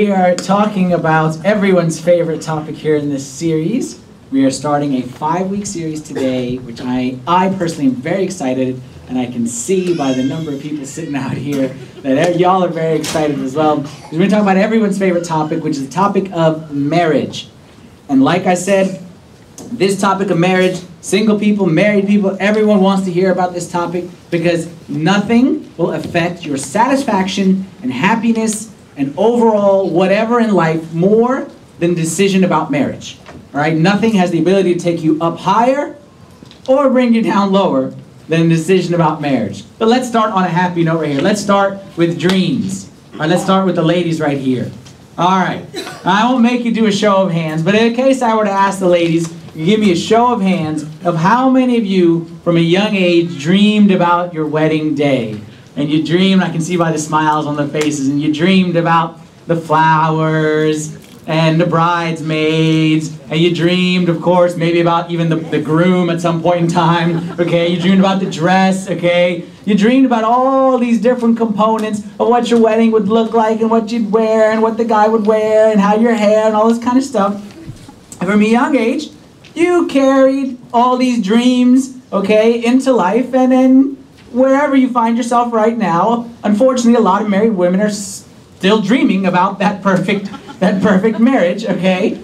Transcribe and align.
We 0.00 0.10
are 0.10 0.34
talking 0.34 0.94
about 0.94 1.44
everyone's 1.44 2.00
favorite 2.00 2.40
topic 2.40 2.74
here 2.74 2.96
in 2.96 3.10
this 3.10 3.26
series. 3.26 4.00
We 4.30 4.46
are 4.46 4.50
starting 4.50 4.94
a 4.94 5.02
five-week 5.02 5.66
series 5.66 6.00
today, 6.00 6.56
which 6.56 6.80
I, 6.80 7.18
I 7.28 7.50
personally 7.50 7.90
am 7.90 7.96
very 7.96 8.22
excited, 8.24 8.80
and 9.10 9.18
I 9.18 9.26
can 9.26 9.46
see 9.46 9.94
by 9.94 10.14
the 10.14 10.24
number 10.24 10.54
of 10.54 10.62
people 10.62 10.86
sitting 10.86 11.14
out 11.14 11.32
here 11.32 11.68
that 12.00 12.40
y'all 12.40 12.64
are 12.64 12.68
very 12.68 12.96
excited 12.98 13.40
as 13.40 13.54
well. 13.54 13.80
We're 14.10 14.12
going 14.12 14.22
to 14.22 14.28
talk 14.30 14.40
about 14.40 14.56
everyone's 14.56 14.98
favorite 14.98 15.26
topic, 15.26 15.62
which 15.62 15.76
is 15.76 15.84
the 15.86 15.92
topic 15.92 16.32
of 16.32 16.74
marriage. 16.74 17.50
And 18.08 18.24
like 18.24 18.46
I 18.46 18.54
said, 18.54 19.06
this 19.70 20.00
topic 20.00 20.30
of 20.30 20.38
marriage, 20.38 20.80
single 21.02 21.38
people, 21.38 21.66
married 21.66 22.06
people, 22.06 22.38
everyone 22.40 22.80
wants 22.80 23.04
to 23.04 23.12
hear 23.12 23.30
about 23.30 23.52
this 23.52 23.70
topic 23.70 24.06
because 24.30 24.66
nothing 24.88 25.70
will 25.76 25.92
affect 25.92 26.46
your 26.46 26.56
satisfaction 26.56 27.66
and 27.82 27.92
happiness 27.92 28.69
and 28.96 29.14
overall 29.16 29.88
whatever 29.88 30.40
in 30.40 30.52
life 30.52 30.92
more 30.92 31.48
than 31.78 31.94
decision 31.94 32.44
about 32.44 32.70
marriage. 32.70 33.18
All 33.52 33.60
right, 33.60 33.76
nothing 33.76 34.12
has 34.14 34.30
the 34.30 34.38
ability 34.38 34.74
to 34.74 34.80
take 34.80 35.02
you 35.02 35.18
up 35.20 35.38
higher 35.38 35.96
or 36.68 36.90
bring 36.90 37.14
you 37.14 37.22
down 37.22 37.52
lower 37.52 37.94
than 38.28 38.46
a 38.46 38.48
decision 38.48 38.94
about 38.94 39.20
marriage. 39.20 39.64
But 39.78 39.88
let's 39.88 40.06
start 40.06 40.32
on 40.32 40.44
a 40.44 40.48
happy 40.48 40.84
note 40.84 41.00
right 41.00 41.10
here. 41.10 41.20
Let's 41.20 41.40
start 41.40 41.80
with 41.96 42.18
dreams. 42.18 42.90
All 43.14 43.20
right, 43.20 43.28
let's 43.28 43.42
start 43.42 43.66
with 43.66 43.74
the 43.74 43.82
ladies 43.82 44.20
right 44.20 44.38
here. 44.38 44.70
All 45.18 45.38
right, 45.38 45.66
I 46.04 46.30
won't 46.30 46.42
make 46.42 46.64
you 46.64 46.72
do 46.72 46.86
a 46.86 46.92
show 46.92 47.16
of 47.16 47.32
hands, 47.32 47.62
but 47.62 47.74
in 47.74 47.94
case 47.94 48.22
I 48.22 48.34
were 48.36 48.44
to 48.44 48.50
ask 48.50 48.78
the 48.78 48.88
ladies, 48.88 49.28
give 49.54 49.80
me 49.80 49.90
a 49.90 49.96
show 49.96 50.32
of 50.32 50.40
hands 50.40 50.84
of 51.04 51.16
how 51.16 51.50
many 51.50 51.76
of 51.76 51.84
you 51.84 52.24
from 52.44 52.56
a 52.56 52.60
young 52.60 52.94
age 52.94 53.42
dreamed 53.42 53.90
about 53.90 54.32
your 54.32 54.46
wedding 54.46 54.94
day. 54.94 55.40
And 55.80 55.90
you 55.90 56.04
dreamed, 56.04 56.42
I 56.42 56.50
can 56.50 56.60
see 56.60 56.76
by 56.76 56.92
the 56.92 56.98
smiles 56.98 57.46
on 57.46 57.56
their 57.56 57.66
faces, 57.66 58.08
and 58.08 58.20
you 58.20 58.34
dreamed 58.34 58.76
about 58.76 59.18
the 59.46 59.56
flowers 59.56 60.94
and 61.26 61.58
the 61.58 61.64
bridesmaids, 61.64 63.18
and 63.30 63.40
you 63.40 63.54
dreamed, 63.54 64.10
of 64.10 64.20
course, 64.20 64.56
maybe 64.56 64.80
about 64.80 65.10
even 65.10 65.30
the, 65.30 65.36
the 65.36 65.60
groom 65.60 66.10
at 66.10 66.20
some 66.20 66.42
point 66.42 66.60
in 66.60 66.68
time, 66.68 67.40
okay? 67.40 67.68
You 67.68 67.80
dreamed 67.80 68.00
about 68.00 68.20
the 68.20 68.30
dress, 68.30 68.90
okay? 68.90 69.46
You 69.64 69.74
dreamed 69.74 70.04
about 70.04 70.24
all 70.24 70.76
these 70.76 71.00
different 71.00 71.38
components 71.38 72.00
of 72.18 72.28
what 72.28 72.50
your 72.50 72.60
wedding 72.60 72.90
would 72.90 73.08
look 73.08 73.32
like 73.32 73.60
and 73.60 73.70
what 73.70 73.90
you'd 73.90 74.12
wear 74.12 74.50
and 74.50 74.60
what 74.60 74.76
the 74.76 74.84
guy 74.84 75.08
would 75.08 75.26
wear 75.26 75.70
and 75.70 75.80
how 75.80 75.96
your 75.96 76.14
hair 76.14 76.44
and 76.44 76.54
all 76.54 76.68
this 76.68 76.82
kind 76.82 76.98
of 76.98 77.04
stuff. 77.04 77.34
And 78.20 78.28
from 78.28 78.42
a 78.42 78.44
young 78.44 78.76
age, 78.76 79.08
you 79.54 79.86
carried 79.86 80.58
all 80.74 80.98
these 80.98 81.22
dreams, 81.22 81.96
okay, 82.12 82.62
into 82.62 82.92
life, 82.92 83.32
and 83.34 83.52
then 83.52 83.99
wherever 84.30 84.76
you 84.76 84.90
find 84.90 85.16
yourself 85.16 85.52
right 85.52 85.76
now, 85.76 86.30
unfortunately, 86.44 86.94
a 86.94 87.00
lot 87.02 87.22
of 87.22 87.28
married 87.28 87.52
women 87.52 87.80
are 87.80 87.90
still 87.90 88.80
dreaming 88.80 89.26
about 89.26 89.58
that 89.58 89.82
perfect, 89.82 90.30
that 90.60 90.82
perfect 90.82 91.18
marriage, 91.18 91.64
okay? 91.64 92.20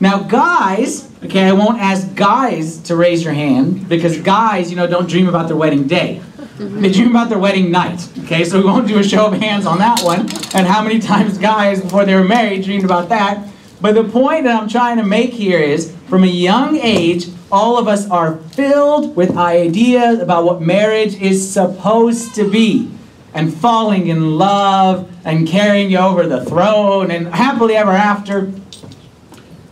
Now, 0.00 0.22
guys, 0.22 1.10
okay, 1.24 1.44
I 1.44 1.52
won't 1.52 1.80
ask 1.80 2.14
guys 2.14 2.78
to 2.82 2.96
raise 2.96 3.24
your 3.24 3.32
hand 3.32 3.88
because 3.88 4.18
guys, 4.18 4.70
you 4.70 4.76
know, 4.76 4.86
don't 4.86 5.08
dream 5.08 5.28
about 5.28 5.48
their 5.48 5.56
wedding 5.56 5.86
day. 5.86 6.20
Mm-hmm. 6.36 6.80
They 6.82 6.92
dream 6.92 7.10
about 7.10 7.28
their 7.28 7.38
wedding 7.38 7.70
night, 7.70 8.08
okay? 8.24 8.44
So 8.44 8.58
we 8.58 8.64
won't 8.64 8.86
do 8.86 8.98
a 8.98 9.04
show 9.04 9.26
of 9.26 9.34
hands 9.34 9.66
on 9.66 9.78
that 9.78 10.00
one 10.02 10.20
and 10.54 10.66
how 10.66 10.82
many 10.82 10.98
times 11.00 11.38
guys 11.38 11.80
before 11.80 12.04
they 12.04 12.14
were 12.14 12.24
married 12.24 12.64
dreamed 12.64 12.84
about 12.84 13.08
that. 13.08 13.48
But 13.80 13.94
the 13.94 14.04
point 14.04 14.44
that 14.44 14.60
I'm 14.60 14.68
trying 14.68 14.96
to 14.96 15.04
make 15.04 15.32
here 15.32 15.58
is 15.58 15.94
from 16.08 16.24
a 16.24 16.28
young 16.28 16.76
age, 16.76 17.26
all 17.54 17.78
of 17.78 17.86
us 17.86 18.10
are 18.10 18.36
filled 18.36 19.14
with 19.14 19.36
ideas 19.36 20.18
about 20.18 20.44
what 20.44 20.60
marriage 20.60 21.14
is 21.14 21.48
supposed 21.48 22.34
to 22.34 22.50
be 22.50 22.90
and 23.32 23.54
falling 23.54 24.08
in 24.08 24.36
love 24.36 25.08
and 25.24 25.46
carrying 25.46 25.88
you 25.88 25.98
over 25.98 26.26
the 26.26 26.44
throne 26.44 27.12
and 27.12 27.28
happily 27.28 27.76
ever 27.76 27.92
after. 27.92 28.52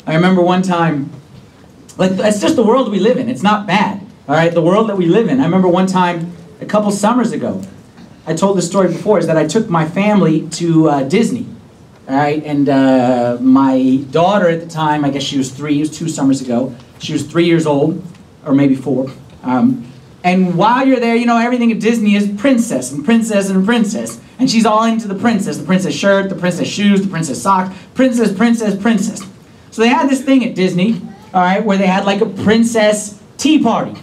I 0.07 0.15
remember 0.15 0.43
one 0.43 0.63
time, 0.63 1.11
like, 1.97 2.13
that's 2.13 2.41
just 2.41 2.55
the 2.55 2.63
world 2.63 2.89
we 2.89 3.01
live 3.01 3.17
in. 3.17 3.29
It's 3.29 3.43
not 3.43 3.67
bad, 3.67 4.01
all 4.29 4.37
right? 4.37 4.55
The 4.55 4.63
world 4.63 4.89
that 4.89 4.97
we 4.97 5.07
live 5.07 5.29
in. 5.29 5.41
I 5.41 5.45
remember 5.45 5.67
one 5.67 5.89
time, 5.89 6.33
a 6.61 6.67
couple 6.67 6.93
summers 6.93 7.33
ago, 7.33 7.61
I 8.29 8.35
told 8.35 8.57
this 8.59 8.69
story 8.69 8.89
before, 8.93 9.19
is 9.19 9.27
that 9.27 9.37
I 9.37 9.49
took 9.49 9.69
my 9.69 9.89
family 9.89 10.49
to 10.51 10.89
uh, 10.89 11.03
Disney. 11.03 11.49
All 12.09 12.17
right, 12.17 12.43
and 12.45 12.69
uh, 12.69 13.39
my 13.41 14.05
daughter 14.11 14.49
at 14.49 14.61
the 14.61 14.67
time, 14.67 15.05
I 15.05 15.11
guess 15.11 15.23
she 15.23 15.39
was 15.39 15.51
three, 15.53 15.77
it 15.77 15.81
was 15.81 15.97
two 15.97 16.09
summers 16.09 16.41
ago. 16.41 16.75
She 17.03 17.13
was 17.13 17.25
three 17.25 17.47
years 17.47 17.67
old, 17.67 18.03
or 18.47 18.55
maybe 18.55 18.77
four. 18.77 19.11
Um, 19.43 19.93
and 20.25 20.57
while 20.57 20.87
you're 20.87 21.01
there, 21.01 21.17
you 21.17 21.27
know, 21.27 21.37
everything 21.37 21.73
at 21.73 21.81
Disney 21.81 22.15
is 22.15 22.31
princess 22.41 22.93
and 22.93 23.05
princess 23.05 23.51
and 23.51 23.65
princess. 23.67 24.21
And 24.39 24.49
she's 24.49 24.65
all 24.65 24.85
into 24.85 25.09
the 25.09 25.17
princess 25.17 25.57
the 25.57 25.65
princess 25.65 25.95
shirt, 25.95 26.29
the 26.29 26.37
princess 26.37 26.69
shoes, 26.69 27.03
the 27.03 27.09
princess 27.09 27.43
socks, 27.43 27.77
princess, 27.95 28.33
princess, 28.33 28.81
princess. 28.81 29.23
So 29.73 29.83
they 29.83 29.89
had 29.89 30.09
this 30.09 30.23
thing 30.23 30.45
at 30.45 30.55
Disney, 30.55 31.01
all 31.35 31.43
right, 31.43 31.65
where 31.65 31.77
they 31.77 31.87
had 31.87 32.05
like 32.05 32.21
a 32.21 32.27
princess 32.27 33.21
tea 33.37 33.61
party, 33.61 33.99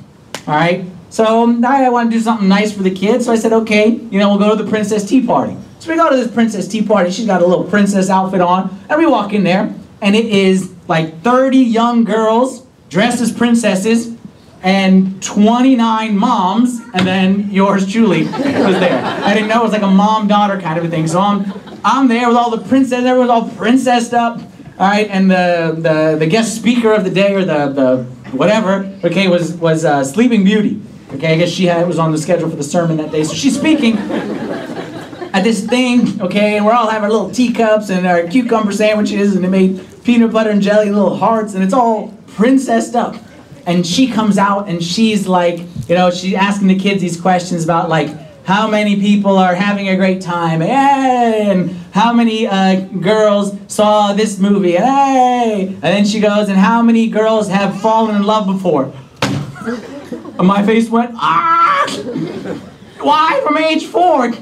all 0.45 0.55
right. 0.55 0.85
So 1.09 1.43
um, 1.43 1.63
I 1.63 1.89
want 1.89 2.11
to 2.11 2.17
do 2.17 2.21
something 2.21 2.47
nice 2.47 2.71
for 2.71 2.83
the 2.83 2.93
kids, 2.93 3.25
so 3.25 3.31
I 3.31 3.35
said, 3.35 3.53
okay, 3.53 3.89
you 3.89 4.19
know, 4.19 4.29
we'll 4.29 4.39
go 4.39 4.55
to 4.55 4.63
the 4.63 4.69
princess 4.69 5.07
tea 5.07 5.25
party. 5.25 5.55
So 5.79 5.89
we 5.89 5.95
go 5.95 6.09
to 6.09 6.15
this 6.15 6.31
princess 6.31 6.67
tea 6.67 6.81
party. 6.81 7.11
She's 7.11 7.25
got 7.25 7.41
a 7.41 7.45
little 7.45 7.63
princess 7.63 8.09
outfit 8.09 8.41
on, 8.41 8.77
and 8.89 8.99
we 8.99 9.05
walk 9.05 9.33
in 9.33 9.43
there, 9.43 9.73
and 10.01 10.15
it 10.15 10.25
is 10.25 10.73
like 10.87 11.21
30 11.21 11.57
young 11.57 12.03
girls 12.03 12.65
dressed 12.89 13.21
as 13.21 13.31
princesses, 13.31 14.17
and 14.61 15.21
29 15.23 16.17
moms, 16.17 16.81
and 16.93 17.07
then 17.07 17.49
yours 17.49 17.89
truly 17.89 18.23
was 18.25 18.33
there. 18.33 19.03
I 19.03 19.33
didn't 19.33 19.47
know 19.47 19.61
it 19.61 19.63
was 19.63 19.71
like 19.71 19.81
a 19.81 19.87
mom-daughter 19.87 20.59
kind 20.59 20.77
of 20.77 20.85
a 20.85 20.89
thing. 20.89 21.07
So 21.07 21.19
I'm, 21.19 21.53
I'm 21.85 22.07
there 22.07 22.27
with 22.27 22.35
all 22.35 22.49
the 22.49 22.67
princesses, 22.67 23.05
everyone's 23.05 23.31
all 23.31 23.49
princessed 23.49 24.13
up, 24.13 24.39
all 24.77 24.87
right, 24.87 25.09
and 25.09 25.31
the, 25.31 25.75
the, 25.77 26.17
the 26.19 26.27
guest 26.27 26.55
speaker 26.55 26.91
of 26.91 27.03
the 27.03 27.09
day, 27.09 27.33
or 27.33 27.45
the, 27.45 27.69
the 27.69 28.03
whatever, 28.35 28.97
okay, 29.03 29.27
was, 29.27 29.53
was 29.53 29.85
uh, 29.85 30.03
Sleeping 30.03 30.43
Beauty. 30.43 30.81
Okay, 31.13 31.33
I 31.33 31.37
guess 31.37 31.49
she 31.49 31.65
had, 31.65 31.87
was 31.87 31.97
on 31.97 32.11
the 32.11 32.17
schedule 32.17 32.49
for 32.49 32.55
the 32.55 32.63
sermon 32.63 32.97
that 32.97 33.11
day, 33.11 33.23
so 33.23 33.33
she's 33.33 33.57
speaking 33.57 33.97
at 33.97 35.43
this 35.43 35.65
thing, 35.65 36.21
okay, 36.21 36.57
and 36.57 36.65
we're 36.65 36.73
all 36.73 36.89
having 36.89 37.05
our 37.05 37.11
little 37.11 37.31
teacups 37.31 37.89
and 37.89 38.05
our 38.05 38.27
cucumber 38.27 38.71
sandwiches, 38.71 39.35
and 39.35 39.43
they 39.43 39.49
made 39.49 40.03
peanut 40.03 40.31
butter 40.31 40.49
and 40.49 40.61
jelly 40.61 40.91
little 40.91 41.15
hearts, 41.15 41.53
and 41.53 41.63
it's 41.63 41.73
all 41.73 42.13
princessed 42.39 42.95
up. 42.95 43.17
And 43.65 43.85
she 43.85 44.07
comes 44.07 44.37
out 44.37 44.69
and 44.69 44.81
she's 44.81 45.27
like, 45.27 45.59
you 45.89 45.95
know, 45.95 46.09
she's 46.09 46.33
asking 46.33 46.69
the 46.69 46.79
kids 46.79 47.01
these 47.01 47.19
questions 47.19 47.65
about 47.65 47.89
like 47.89 48.09
how 48.45 48.67
many 48.67 48.95
people 48.95 49.37
are 49.37 49.53
having 49.53 49.89
a 49.89 49.97
great 49.97 50.21
time, 50.21 50.61
hey, 50.61 51.47
and 51.49 51.69
how 51.91 52.13
many 52.13 52.47
uh, 52.47 52.79
girls 52.79 53.55
saw 53.67 54.13
this 54.13 54.39
movie, 54.39 54.71
hey, 54.71 55.67
and 55.67 55.81
then 55.81 56.03
she 56.03 56.19
goes, 56.19 56.49
and 56.49 56.57
how 56.57 56.81
many 56.81 57.09
girls 57.09 57.47
have 57.49 57.79
fallen 57.79 58.15
in 58.15 58.23
love 58.23 58.47
before? 58.47 58.91
and 59.21 60.47
my 60.47 60.65
face 60.65 60.89
went, 60.89 61.11
ah! 61.13 61.85
Why 63.01 63.41
from 63.45 63.57
age 63.57 63.85
four? 63.85 64.33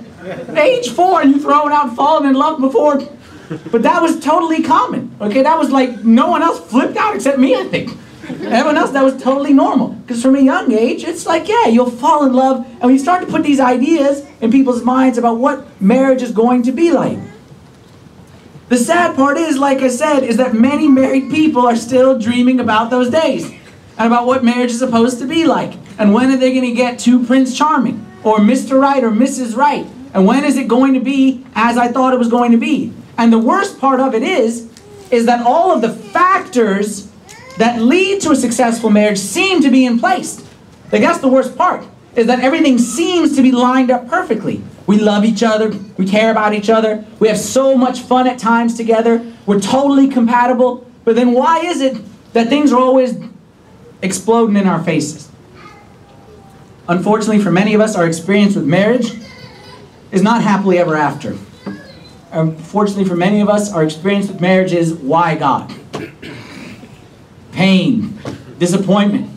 age 0.55 0.89
four 0.89 1.21
and 1.21 1.33
you 1.33 1.41
throwing 1.41 1.73
out 1.73 1.95
falling 1.95 2.29
in 2.29 2.35
love 2.35 2.61
before. 2.61 3.01
But 3.49 3.83
that 3.83 4.01
was 4.01 4.19
totally 4.19 4.63
common. 4.63 5.15
Okay, 5.21 5.41
that 5.41 5.57
was 5.57 5.69
like 5.69 6.03
no 6.03 6.29
one 6.29 6.41
else 6.41 6.59
flipped 6.59 6.97
out 6.97 7.15
except 7.15 7.39
me, 7.39 7.55
I 7.55 7.63
think. 7.63 7.97
Everyone 8.29 8.77
else, 8.77 8.91
that 8.91 9.03
was 9.03 9.21
totally 9.21 9.53
normal. 9.53 9.89
Because 9.89 10.21
from 10.21 10.35
a 10.35 10.41
young 10.41 10.71
age, 10.73 11.03
it's 11.05 11.25
like, 11.25 11.47
yeah, 11.47 11.67
you'll 11.67 11.89
fall 11.89 12.25
in 12.25 12.33
love. 12.33 12.65
And 12.65 12.81
when 12.81 12.93
you 12.93 12.99
start 12.99 13.25
to 13.25 13.31
put 13.31 13.43
these 13.43 13.59
ideas 13.59 14.25
in 14.41 14.51
people's 14.51 14.83
minds 14.83 15.17
about 15.17 15.37
what 15.37 15.81
marriage 15.81 16.21
is 16.21 16.31
going 16.31 16.63
to 16.63 16.73
be 16.73 16.91
like. 16.91 17.17
The 18.67 18.77
sad 18.77 19.15
part 19.15 19.37
is, 19.37 19.57
like 19.57 19.79
I 19.79 19.87
said, 19.87 20.23
is 20.23 20.35
that 20.37 20.53
many 20.53 20.89
married 20.89 21.31
people 21.31 21.65
are 21.65 21.77
still 21.77 22.19
dreaming 22.19 22.59
about 22.59 22.89
those 22.89 23.09
days. 23.09 23.49
And 23.97 24.07
about 24.07 24.27
what 24.27 24.43
marriage 24.43 24.71
is 24.71 24.79
supposed 24.79 25.19
to 25.19 25.25
be 25.25 25.45
like. 25.45 25.73
And 25.97 26.13
when 26.13 26.29
are 26.31 26.37
they 26.37 26.51
going 26.51 26.65
to 26.65 26.73
get 26.75 26.99
to 26.99 27.25
Prince 27.25 27.57
Charming? 27.57 28.05
Or 28.23 28.39
Mr. 28.39 28.79
Right 28.79 29.03
or 29.03 29.09
Mrs. 29.09 29.55
Right? 29.55 29.87
And 30.13 30.25
when 30.25 30.43
is 30.43 30.57
it 30.57 30.67
going 30.67 30.93
to 30.95 30.99
be 30.99 31.45
as 31.55 31.77
I 31.77 31.87
thought 31.87 32.13
it 32.13 32.19
was 32.19 32.27
going 32.27 32.51
to 32.51 32.57
be? 32.57 32.93
And 33.17 33.33
the 33.33 33.39
worst 33.39 33.79
part 33.79 33.99
of 33.99 34.13
it 34.13 34.23
is, 34.23 34.69
is 35.09 35.25
that 35.25 35.45
all 35.45 35.71
of 35.71 35.81
the 35.81 35.89
factors 35.89 37.09
that 37.57 37.81
lead 37.81 38.21
to 38.21 38.31
a 38.31 38.35
successful 38.35 38.89
marriage 38.89 39.17
seem 39.17 39.61
to 39.61 39.71
be 39.71 39.85
in 39.85 39.99
place. 39.99 40.43
Like 40.91 41.01
that's 41.01 41.19
the 41.19 41.27
worst 41.27 41.57
part, 41.57 41.85
is 42.15 42.27
that 42.27 42.39
everything 42.39 42.77
seems 42.77 43.35
to 43.35 43.41
be 43.41 43.51
lined 43.51 43.89
up 43.89 44.07
perfectly. 44.07 44.61
We 44.85 44.99
love 44.99 45.25
each 45.25 45.43
other, 45.43 45.69
we 45.97 46.07
care 46.07 46.31
about 46.31 46.53
each 46.53 46.69
other, 46.69 47.03
we 47.19 47.27
have 47.27 47.37
so 47.37 47.75
much 47.75 48.01
fun 48.01 48.27
at 48.27 48.39
times 48.39 48.75
together, 48.75 49.25
we're 49.45 49.59
totally 49.59 50.07
compatible, 50.07 50.89
but 51.03 51.15
then 51.15 51.33
why 51.33 51.59
is 51.59 51.81
it 51.81 51.97
that 52.33 52.47
things 52.47 52.71
are 52.71 52.79
always 52.79 53.17
exploding 54.01 54.55
in 54.55 54.67
our 54.67 54.81
faces? 54.83 55.29
Unfortunately, 56.87 57.41
for 57.41 57.51
many 57.51 57.73
of 57.73 57.81
us, 57.81 57.95
our 57.95 58.07
experience 58.07 58.55
with 58.55 58.65
marriage 58.65 59.11
is 60.11 60.21
not 60.21 60.41
happily 60.41 60.77
ever 60.77 60.95
after. 60.95 61.37
Um, 62.37 62.49
Unfortunately, 62.49 63.05
for 63.05 63.15
many 63.15 63.41
of 63.41 63.49
us, 63.49 63.73
our 63.73 63.83
experience 63.83 64.27
with 64.27 64.39
marriage 64.39 64.71
is 64.71 64.93
why 64.93 65.33
God? 65.35 65.73
Pain, 67.51 68.19
disappointment, 68.59 69.31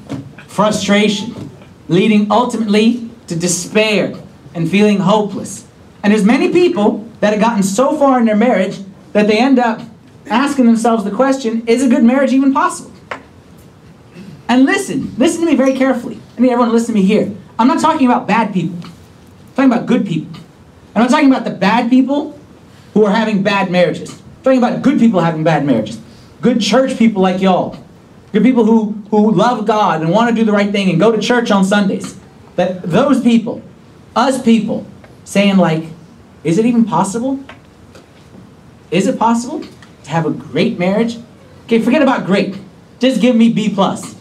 frustration, 0.46 1.50
leading 1.88 2.30
ultimately 2.30 3.08
to 3.28 3.36
despair 3.36 4.12
and 4.54 4.70
feeling 4.70 4.98
hopeless. 4.98 5.66
And 6.02 6.12
there's 6.12 6.24
many 6.24 6.52
people 6.52 7.08
that 7.20 7.32
have 7.32 7.40
gotten 7.40 7.62
so 7.62 7.96
far 7.96 8.18
in 8.20 8.26
their 8.26 8.36
marriage 8.36 8.78
that 9.12 9.26
they 9.26 9.38
end 9.38 9.58
up 9.58 9.80
asking 10.26 10.66
themselves 10.66 11.02
the 11.02 11.10
question 11.10 11.66
is 11.66 11.82
a 11.82 11.88
good 11.88 12.04
marriage 12.04 12.34
even 12.34 12.52
possible? 12.52 12.92
And 14.48 14.64
listen, 14.66 15.14
listen 15.16 15.40
to 15.40 15.46
me 15.46 15.56
very 15.56 15.74
carefully. 15.74 16.20
I 16.36 16.42
need 16.42 16.50
everyone 16.50 16.68
to 16.68 16.74
listen 16.74 16.94
to 16.94 17.00
me 17.00 17.06
here. 17.06 17.34
I'm 17.58 17.68
not 17.68 17.80
talking 17.80 18.06
about 18.06 18.26
bad 18.26 18.52
people, 18.52 18.76
I'm 18.76 19.54
talking 19.54 19.72
about 19.72 19.86
good 19.86 20.06
people. 20.06 20.38
and 20.94 20.96
I'm 20.96 21.02
not 21.04 21.10
talking 21.10 21.30
about 21.30 21.44
the 21.44 21.52
bad 21.52 21.88
people 21.88 22.39
who 22.94 23.04
are 23.04 23.12
having 23.12 23.42
bad 23.42 23.70
marriages. 23.70 24.10
I'm 24.10 24.42
talking 24.42 24.58
about 24.58 24.82
good 24.82 24.98
people 24.98 25.20
having 25.20 25.44
bad 25.44 25.64
marriages. 25.64 26.00
Good 26.40 26.60
church 26.60 26.96
people 26.96 27.22
like 27.22 27.40
y'all. 27.40 27.76
Good 28.32 28.42
people 28.42 28.64
who, 28.64 28.92
who 29.10 29.32
love 29.32 29.66
God 29.66 30.02
and 30.02 30.10
want 30.10 30.30
to 30.30 30.34
do 30.34 30.44
the 30.44 30.52
right 30.52 30.70
thing 30.70 30.90
and 30.90 30.98
go 30.98 31.12
to 31.12 31.20
church 31.20 31.50
on 31.50 31.64
Sundays. 31.64 32.18
That 32.56 32.82
those 32.82 33.22
people, 33.22 33.62
us 34.14 34.42
people, 34.42 34.86
saying 35.24 35.56
like, 35.56 35.84
is 36.44 36.58
it 36.58 36.66
even 36.66 36.84
possible? 36.84 37.40
Is 38.90 39.06
it 39.06 39.18
possible 39.18 39.62
to 40.04 40.10
have 40.10 40.26
a 40.26 40.30
great 40.30 40.78
marriage? 40.78 41.18
Okay, 41.64 41.80
forget 41.80 42.02
about 42.02 42.26
great. 42.26 42.56
Just 42.98 43.20
give 43.20 43.36
me 43.36 43.52
B 43.52 43.72
plus. 43.72 44.16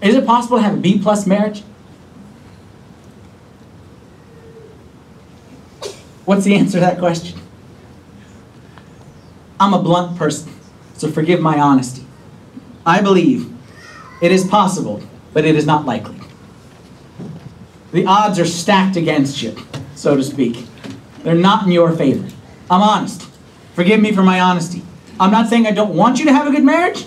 Is 0.00 0.14
it 0.14 0.26
possible 0.26 0.58
to 0.58 0.62
have 0.62 0.74
a 0.74 0.80
B 0.80 1.00
plus 1.00 1.26
marriage? 1.26 1.62
What's 6.24 6.44
the 6.44 6.54
answer 6.54 6.74
to 6.74 6.80
that 6.80 6.98
question? 6.98 7.41
I'm 9.62 9.74
a 9.74 9.80
blunt 9.80 10.18
person, 10.18 10.52
so 10.94 11.08
forgive 11.08 11.40
my 11.40 11.60
honesty. 11.60 12.04
I 12.84 13.00
believe 13.00 13.48
it 14.20 14.32
is 14.32 14.44
possible, 14.44 15.00
but 15.32 15.44
it 15.44 15.54
is 15.54 15.64
not 15.64 15.86
likely. 15.86 16.16
The 17.92 18.04
odds 18.04 18.40
are 18.40 18.44
stacked 18.44 18.96
against 18.96 19.40
you, 19.40 19.54
so 19.94 20.16
to 20.16 20.24
speak. 20.24 20.66
They're 21.22 21.36
not 21.36 21.64
in 21.64 21.70
your 21.70 21.92
favor. 21.92 22.28
I'm 22.68 22.82
honest. 22.82 23.22
Forgive 23.74 24.00
me 24.00 24.10
for 24.10 24.24
my 24.24 24.40
honesty. 24.40 24.82
I'm 25.20 25.30
not 25.30 25.48
saying 25.48 25.68
I 25.68 25.70
don't 25.70 25.94
want 25.94 26.18
you 26.18 26.24
to 26.24 26.32
have 26.32 26.48
a 26.48 26.50
good 26.50 26.64
marriage. 26.64 27.06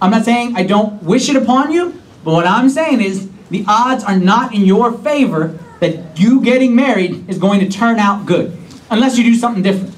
I'm 0.00 0.10
not 0.10 0.24
saying 0.24 0.56
I 0.56 0.64
don't 0.64 1.00
wish 1.04 1.28
it 1.28 1.36
upon 1.36 1.70
you. 1.70 2.02
But 2.24 2.32
what 2.32 2.48
I'm 2.48 2.68
saying 2.68 3.00
is 3.00 3.30
the 3.48 3.64
odds 3.68 4.02
are 4.02 4.18
not 4.18 4.52
in 4.52 4.62
your 4.62 4.90
favor 4.90 5.56
that 5.78 6.18
you 6.18 6.40
getting 6.40 6.74
married 6.74 7.30
is 7.30 7.38
going 7.38 7.60
to 7.60 7.68
turn 7.68 8.00
out 8.00 8.26
good. 8.26 8.58
Unless 8.90 9.16
you 9.16 9.22
do 9.22 9.36
something 9.36 9.62
different. 9.62 9.94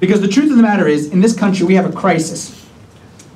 Because 0.00 0.20
the 0.20 0.28
truth 0.28 0.50
of 0.50 0.56
the 0.56 0.62
matter 0.62 0.86
is, 0.86 1.10
in 1.10 1.20
this 1.20 1.36
country, 1.36 1.66
we 1.66 1.74
have 1.74 1.86
a 1.86 1.92
crisis, 1.92 2.66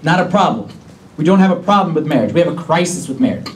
not 0.02 0.20
a 0.20 0.28
problem. 0.30 0.70
We 1.16 1.24
don't 1.24 1.40
have 1.40 1.50
a 1.50 1.60
problem 1.60 1.94
with 1.94 2.06
marriage. 2.06 2.32
We 2.32 2.40
have 2.40 2.52
a 2.52 2.60
crisis 2.60 3.08
with 3.08 3.20
marriage. 3.20 3.48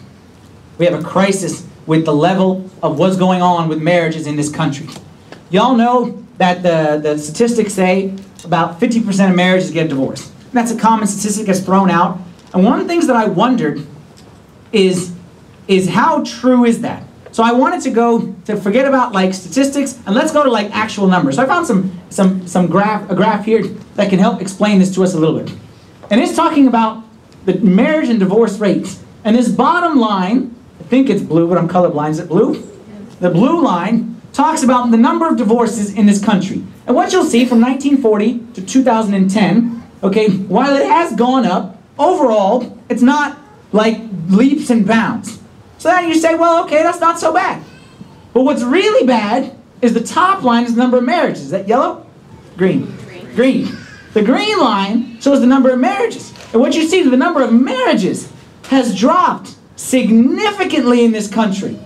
We 0.79 0.87
have 0.87 0.99
a 0.99 1.03
crisis 1.03 1.67
with 1.87 2.05
the 2.05 2.13
level 2.13 2.69
of 2.83 2.99
what's 2.99 3.17
going 3.17 3.43
on 3.43 3.69
with 3.69 3.81
marriages 3.81 4.27
in 4.27 4.37
this 4.37 4.51
country. 4.51 4.89
Y'all 5.51 5.77
know 5.77 6.23
that 6.39 6.63
the, 6.63 7.01
the 7.01 7.19
statistics 7.19 7.73
say 7.73 8.15
about 8.45 8.81
50% 8.81 9.31
of 9.31 9.37
marriages 9.37 9.71
get 9.71 9.89
divorced. 9.89 10.33
That's 10.53 10.71
a 10.71 10.79
common 10.79 11.07
statistic 11.07 11.47
that's 11.47 11.61
thrown 11.61 11.91
out. 11.91 12.19
And 12.53 12.65
one 12.65 12.75
of 12.75 12.81
the 12.81 12.89
things 12.89 13.07
that 13.07 13.17
I 13.17 13.27
wondered 13.29 13.87
is, 14.73 15.13
is 15.69 15.89
how 15.89 16.25
true 16.25 16.65
is 16.65 16.81
that? 16.83 17.06
So 17.37 17.43
I 17.43 17.53
wanted 17.53 17.83
to 17.83 17.91
go 17.91 18.35
to 18.47 18.57
forget 18.57 18.89
about 18.89 19.13
like 19.13 19.35
statistics 19.35 19.99
and 20.07 20.15
let's 20.15 20.33
go 20.33 20.43
to 20.43 20.51
like 20.51 20.75
actual 20.75 21.07
numbers. 21.07 21.37
So 21.37 21.43
I 21.43 21.47
found 21.47 21.67
some 21.67 21.93
some 22.09 22.49
some 22.49 22.67
graph 22.67 23.11
a 23.11 23.15
graph 23.15 23.45
here 23.45 23.63
that 23.97 24.09
can 24.09 24.19
help 24.19 24.41
explain 24.41 24.79
this 24.79 24.95
to 24.95 25.05
us 25.05 25.13
a 25.13 25.19
little 25.19 25.39
bit. 25.39 25.55
And 26.11 26.19
it's 26.19 26.35
talking 26.35 26.67
about 26.67 27.05
the 27.45 27.59
marriage 27.59 28.09
and 28.09 28.19
divorce 28.19 28.59
rates. 28.59 29.05
And 29.23 29.37
this 29.37 29.51
bottom 29.51 29.99
line, 29.99 30.57
I 30.81 30.85
think 30.85 31.11
it's 31.11 31.21
blue, 31.21 31.47
but 31.47 31.59
I'm 31.59 31.69
colorblind. 31.69 32.13
Is 32.13 32.21
it 32.21 32.29
blue? 32.29 32.55
The 33.21 33.29
blue 33.29 33.63
line 33.63 34.19
talks 34.33 34.63
about 34.63 34.91
the 34.91 34.97
number 34.97 35.29
of 35.29 35.37
divorces 35.37 35.93
in 35.93 36.07
this 36.07 36.25
country. 36.25 36.65
And 36.87 36.97
what 36.97 37.13
you'll 37.13 37.27
see 37.27 37.45
from 37.45 37.61
1940 37.61 38.55
to 38.55 38.65
2010, 38.65 39.83
okay, 40.03 40.31
while 40.31 40.75
it 40.75 40.87
has 40.87 41.15
gone 41.15 41.45
up, 41.45 41.83
overall, 41.99 42.79
it's 42.89 43.03
not 43.03 43.37
like 43.73 44.01
leaps 44.31 44.71
and 44.71 44.87
bounds. 44.87 45.39
So 45.87 45.93
then 45.93 46.09
you 46.09 46.17
say, 46.17 46.35
well, 46.35 46.65
okay, 46.65 46.83
that's 46.83 46.99
not 46.99 47.17
so 47.17 47.33
bad. 47.33 47.63
But 48.35 48.43
what's 48.43 48.65
really 48.65 49.07
bad 49.07 49.57
is 49.81 49.95
the 49.95 50.03
top 50.03 50.43
line 50.43 50.65
is 50.65 50.75
the 50.75 50.81
number 50.81 50.99
of 50.99 51.05
marriages. 51.05 51.43
Is 51.43 51.51
that 51.53 51.69
yellow? 51.69 52.05
Green. 52.57 52.87
Green. 53.07 53.35
green. 53.37 53.79
The 54.13 54.23
green 54.23 54.59
line 54.59 55.21
shows 55.21 55.39
the 55.39 55.47
number 55.47 55.71
of 55.71 55.79
marriages. 55.79 56.35
And 56.53 56.61
what 56.61 56.75
you 56.75 56.89
see 56.89 56.99
is 56.99 57.11
the 57.13 57.17
number 57.17 57.41
of 57.41 57.53
marriages 57.53 58.33
has 58.65 58.99
dropped 58.99 59.55
significantly 59.77 61.05
in 61.05 61.13
this 61.13 61.31
country. 61.33 61.79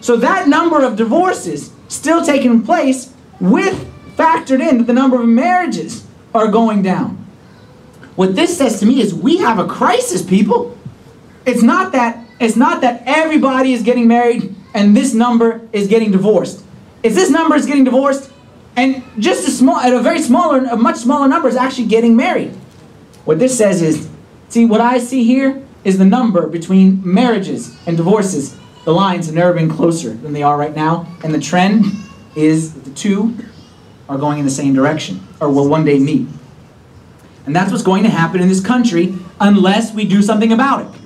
So 0.00 0.16
that 0.16 0.48
number 0.48 0.82
of 0.82 0.96
divorces 0.96 1.70
still 1.88 2.24
taking 2.24 2.62
place 2.62 3.12
with 3.40 3.86
factored 4.16 4.66
in 4.66 4.78
that 4.78 4.86
the 4.86 4.94
number 4.94 5.20
of 5.20 5.28
marriages 5.28 6.06
are 6.34 6.48
going 6.48 6.80
down. 6.80 7.26
What 8.16 8.36
this 8.36 8.56
says 8.56 8.80
to 8.80 8.86
me 8.86 9.02
is 9.02 9.12
we 9.12 9.36
have 9.36 9.58
a 9.58 9.66
crisis, 9.66 10.22
people. 10.22 10.78
It's 11.44 11.62
not 11.62 11.92
that 11.92 12.23
it's 12.40 12.56
not 12.56 12.80
that 12.80 13.02
everybody 13.06 13.72
is 13.72 13.82
getting 13.82 14.08
married 14.08 14.54
and 14.74 14.96
this 14.96 15.14
number 15.14 15.66
is 15.72 15.88
getting 15.88 16.10
divorced. 16.10 16.64
It's 17.02 17.14
this 17.14 17.30
number 17.30 17.54
is 17.54 17.66
getting 17.66 17.84
divorced 17.84 18.30
and 18.76 19.04
just 19.18 19.46
a 19.46 19.50
small, 19.50 19.76
at 19.76 19.92
a 19.92 20.00
very 20.00 20.20
smaller, 20.20 20.64
a 20.64 20.76
much 20.76 20.96
smaller 20.96 21.28
number 21.28 21.48
is 21.48 21.56
actually 21.56 21.86
getting 21.86 22.16
married. 22.16 22.50
What 23.24 23.38
this 23.38 23.56
says 23.56 23.82
is, 23.82 24.08
see, 24.48 24.64
what 24.64 24.80
I 24.80 24.98
see 24.98 25.24
here 25.24 25.62
is 25.84 25.98
the 25.98 26.04
number 26.04 26.46
between 26.48 27.00
marriages 27.04 27.76
and 27.86 27.96
divorces. 27.96 28.56
The 28.84 28.92
lines 28.92 29.26
have 29.26 29.34
never 29.34 29.52
been 29.52 29.70
closer 29.70 30.10
than 30.10 30.32
they 30.32 30.42
are 30.42 30.58
right 30.58 30.74
now, 30.74 31.06
and 31.22 31.32
the 31.32 31.40
trend 31.40 31.86
is 32.34 32.74
that 32.74 32.84
the 32.84 32.90
two 32.90 33.36
are 34.08 34.18
going 34.18 34.38
in 34.38 34.44
the 34.44 34.50
same 34.50 34.74
direction, 34.74 35.26
or 35.40 35.50
will 35.50 35.68
one 35.68 35.84
day 35.84 35.98
meet. 35.98 36.26
And 37.46 37.54
that's 37.54 37.70
what's 37.70 37.84
going 37.84 38.02
to 38.02 38.10
happen 38.10 38.40
in 38.40 38.48
this 38.48 38.60
country 38.60 39.14
unless 39.40 39.94
we 39.94 40.04
do 40.04 40.22
something 40.22 40.52
about 40.52 40.82
it. 40.82 41.03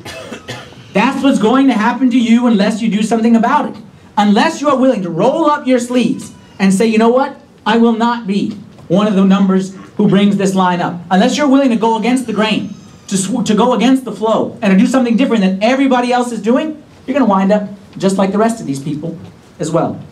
That's 0.92 1.22
what's 1.22 1.38
going 1.38 1.66
to 1.68 1.74
happen 1.74 2.10
to 2.10 2.18
you 2.18 2.46
unless 2.46 2.80
you 2.80 2.90
do 2.90 3.02
something 3.02 3.36
about 3.36 3.70
it. 3.70 3.82
Unless 4.16 4.60
you 4.60 4.68
are 4.68 4.76
willing 4.76 5.02
to 5.02 5.10
roll 5.10 5.46
up 5.46 5.66
your 5.66 5.78
sleeves 5.78 6.32
and 6.58 6.72
say, 6.72 6.86
you 6.86 6.98
know 6.98 7.10
what? 7.10 7.40
I 7.66 7.76
will 7.76 7.92
not 7.92 8.26
be 8.26 8.52
one 8.88 9.06
of 9.06 9.14
the 9.14 9.24
numbers 9.24 9.76
who 9.96 10.08
brings 10.08 10.36
this 10.36 10.54
line 10.54 10.80
up. 10.80 11.00
Unless 11.10 11.36
you're 11.36 11.48
willing 11.48 11.70
to 11.70 11.76
go 11.76 11.98
against 11.98 12.26
the 12.26 12.32
grain, 12.32 12.74
to, 13.08 13.44
to 13.44 13.54
go 13.54 13.74
against 13.74 14.04
the 14.04 14.12
flow, 14.12 14.58
and 14.62 14.72
to 14.72 14.78
do 14.78 14.86
something 14.86 15.16
different 15.16 15.42
than 15.42 15.62
everybody 15.62 16.12
else 16.12 16.32
is 16.32 16.40
doing, 16.40 16.82
you're 17.06 17.14
going 17.14 17.24
to 17.24 17.30
wind 17.30 17.52
up 17.52 17.68
just 17.96 18.16
like 18.16 18.32
the 18.32 18.38
rest 18.38 18.60
of 18.60 18.66
these 18.66 18.82
people 18.82 19.18
as 19.58 19.70
well. 19.70 20.02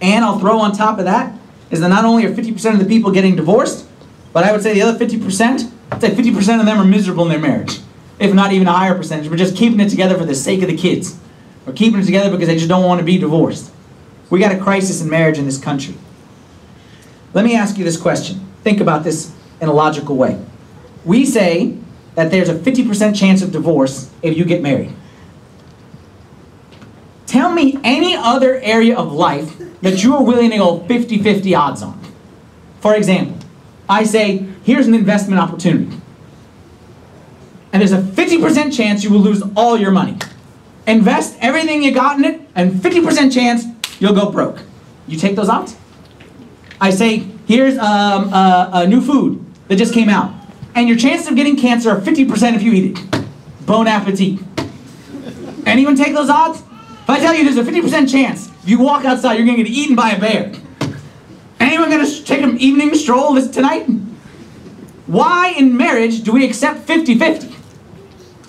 And 0.00 0.24
I'll 0.24 0.38
throw 0.38 0.58
on 0.58 0.72
top 0.72 0.98
of 0.98 1.04
that 1.04 1.38
is 1.70 1.80
that 1.80 1.88
not 1.88 2.04
only 2.04 2.26
are 2.26 2.32
50% 2.32 2.74
of 2.74 2.78
the 2.78 2.84
people 2.84 3.10
getting 3.10 3.36
divorced, 3.36 3.86
but 4.32 4.44
I 4.44 4.52
would 4.52 4.62
say 4.62 4.74
the 4.74 4.82
other 4.82 4.98
50%, 4.98 5.72
I'd 5.92 6.00
say 6.00 6.10
50% 6.10 6.60
of 6.60 6.66
them 6.66 6.78
are 6.78 6.84
miserable 6.84 7.24
in 7.24 7.30
their 7.30 7.38
marriage 7.38 7.80
if 8.18 8.32
not 8.34 8.52
even 8.52 8.66
a 8.66 8.72
higher 8.72 8.94
percentage. 8.94 9.28
We're 9.30 9.36
just 9.36 9.56
keeping 9.56 9.80
it 9.80 9.88
together 9.88 10.16
for 10.16 10.24
the 10.24 10.34
sake 10.34 10.62
of 10.62 10.68
the 10.68 10.76
kids. 10.76 11.18
We're 11.66 11.72
keeping 11.72 12.00
it 12.00 12.04
together 12.04 12.30
because 12.30 12.48
they 12.48 12.56
just 12.56 12.68
don't 12.68 12.84
want 12.84 13.00
to 13.00 13.04
be 13.04 13.18
divorced. 13.18 13.72
We 14.30 14.38
got 14.38 14.52
a 14.52 14.58
crisis 14.58 15.00
in 15.02 15.10
marriage 15.10 15.38
in 15.38 15.44
this 15.44 15.58
country. 15.58 15.94
Let 17.34 17.44
me 17.44 17.54
ask 17.54 17.76
you 17.76 17.84
this 17.84 17.96
question. 17.96 18.40
Think 18.62 18.80
about 18.80 19.04
this 19.04 19.32
in 19.60 19.68
a 19.68 19.72
logical 19.72 20.16
way. 20.16 20.40
We 21.04 21.24
say 21.24 21.76
that 22.14 22.30
there's 22.30 22.48
a 22.48 22.54
50% 22.54 23.14
chance 23.14 23.42
of 23.42 23.52
divorce 23.52 24.10
if 24.22 24.36
you 24.36 24.44
get 24.44 24.62
married. 24.62 24.92
Tell 27.26 27.52
me 27.52 27.78
any 27.84 28.16
other 28.16 28.60
area 28.60 28.96
of 28.96 29.12
life 29.12 29.58
that 29.82 30.02
you 30.02 30.14
are 30.14 30.22
willing 30.22 30.50
to 30.50 30.56
go 30.56 30.80
50 30.86 31.22
50 31.22 31.54
odds 31.54 31.82
on. 31.82 32.00
For 32.80 32.94
example, 32.94 33.36
I 33.88 34.04
say, 34.04 34.46
here's 34.64 34.86
an 34.86 34.94
investment 34.94 35.40
opportunity 35.40 36.00
and 37.76 37.82
there's 37.82 37.92
a 37.92 38.00
50% 38.00 38.74
chance 38.74 39.04
you 39.04 39.10
will 39.10 39.20
lose 39.20 39.42
all 39.54 39.76
your 39.76 39.90
money. 39.90 40.16
Invest 40.86 41.36
everything 41.42 41.82
you 41.82 41.92
got 41.92 42.16
in 42.16 42.24
it, 42.24 42.40
and 42.54 42.72
50% 42.72 43.30
chance 43.30 43.66
you'll 44.00 44.14
go 44.14 44.30
broke. 44.30 44.62
You 45.06 45.18
take 45.18 45.36
those 45.36 45.50
odds? 45.50 45.76
I 46.80 46.88
say, 46.88 47.28
here's 47.46 47.76
um, 47.76 48.32
a, 48.32 48.70
a 48.72 48.86
new 48.86 49.02
food 49.02 49.44
that 49.68 49.76
just 49.76 49.92
came 49.92 50.08
out, 50.08 50.32
and 50.74 50.88
your 50.88 50.96
chances 50.96 51.28
of 51.28 51.36
getting 51.36 51.54
cancer 51.54 51.90
are 51.90 52.00
50% 52.00 52.54
if 52.54 52.62
you 52.62 52.72
eat 52.72 52.96
it. 52.96 53.26
Bon 53.66 53.86
appetit. 53.86 54.40
Anyone 55.66 55.96
take 55.96 56.14
those 56.14 56.30
odds? 56.30 56.60
If 56.60 57.10
I 57.10 57.18
tell 57.18 57.34
you 57.34 57.44
there's 57.44 57.58
a 57.58 57.70
50% 57.70 58.10
chance 58.10 58.48
if 58.62 58.70
you 58.70 58.78
walk 58.78 59.04
outside, 59.04 59.34
you're 59.34 59.44
gonna 59.44 59.58
get 59.58 59.66
eaten 59.66 59.94
by 59.94 60.12
a 60.12 60.18
bear. 60.18 60.50
Anyone 61.60 61.90
gonna 61.90 62.10
take 62.10 62.40
an 62.40 62.56
evening 62.56 62.94
stroll 62.94 63.34
this 63.34 63.50
tonight? 63.50 63.86
Why 65.06 65.50
in 65.58 65.76
marriage 65.76 66.22
do 66.22 66.32
we 66.32 66.42
accept 66.46 66.86
50 66.86 67.18
50? 67.18 67.55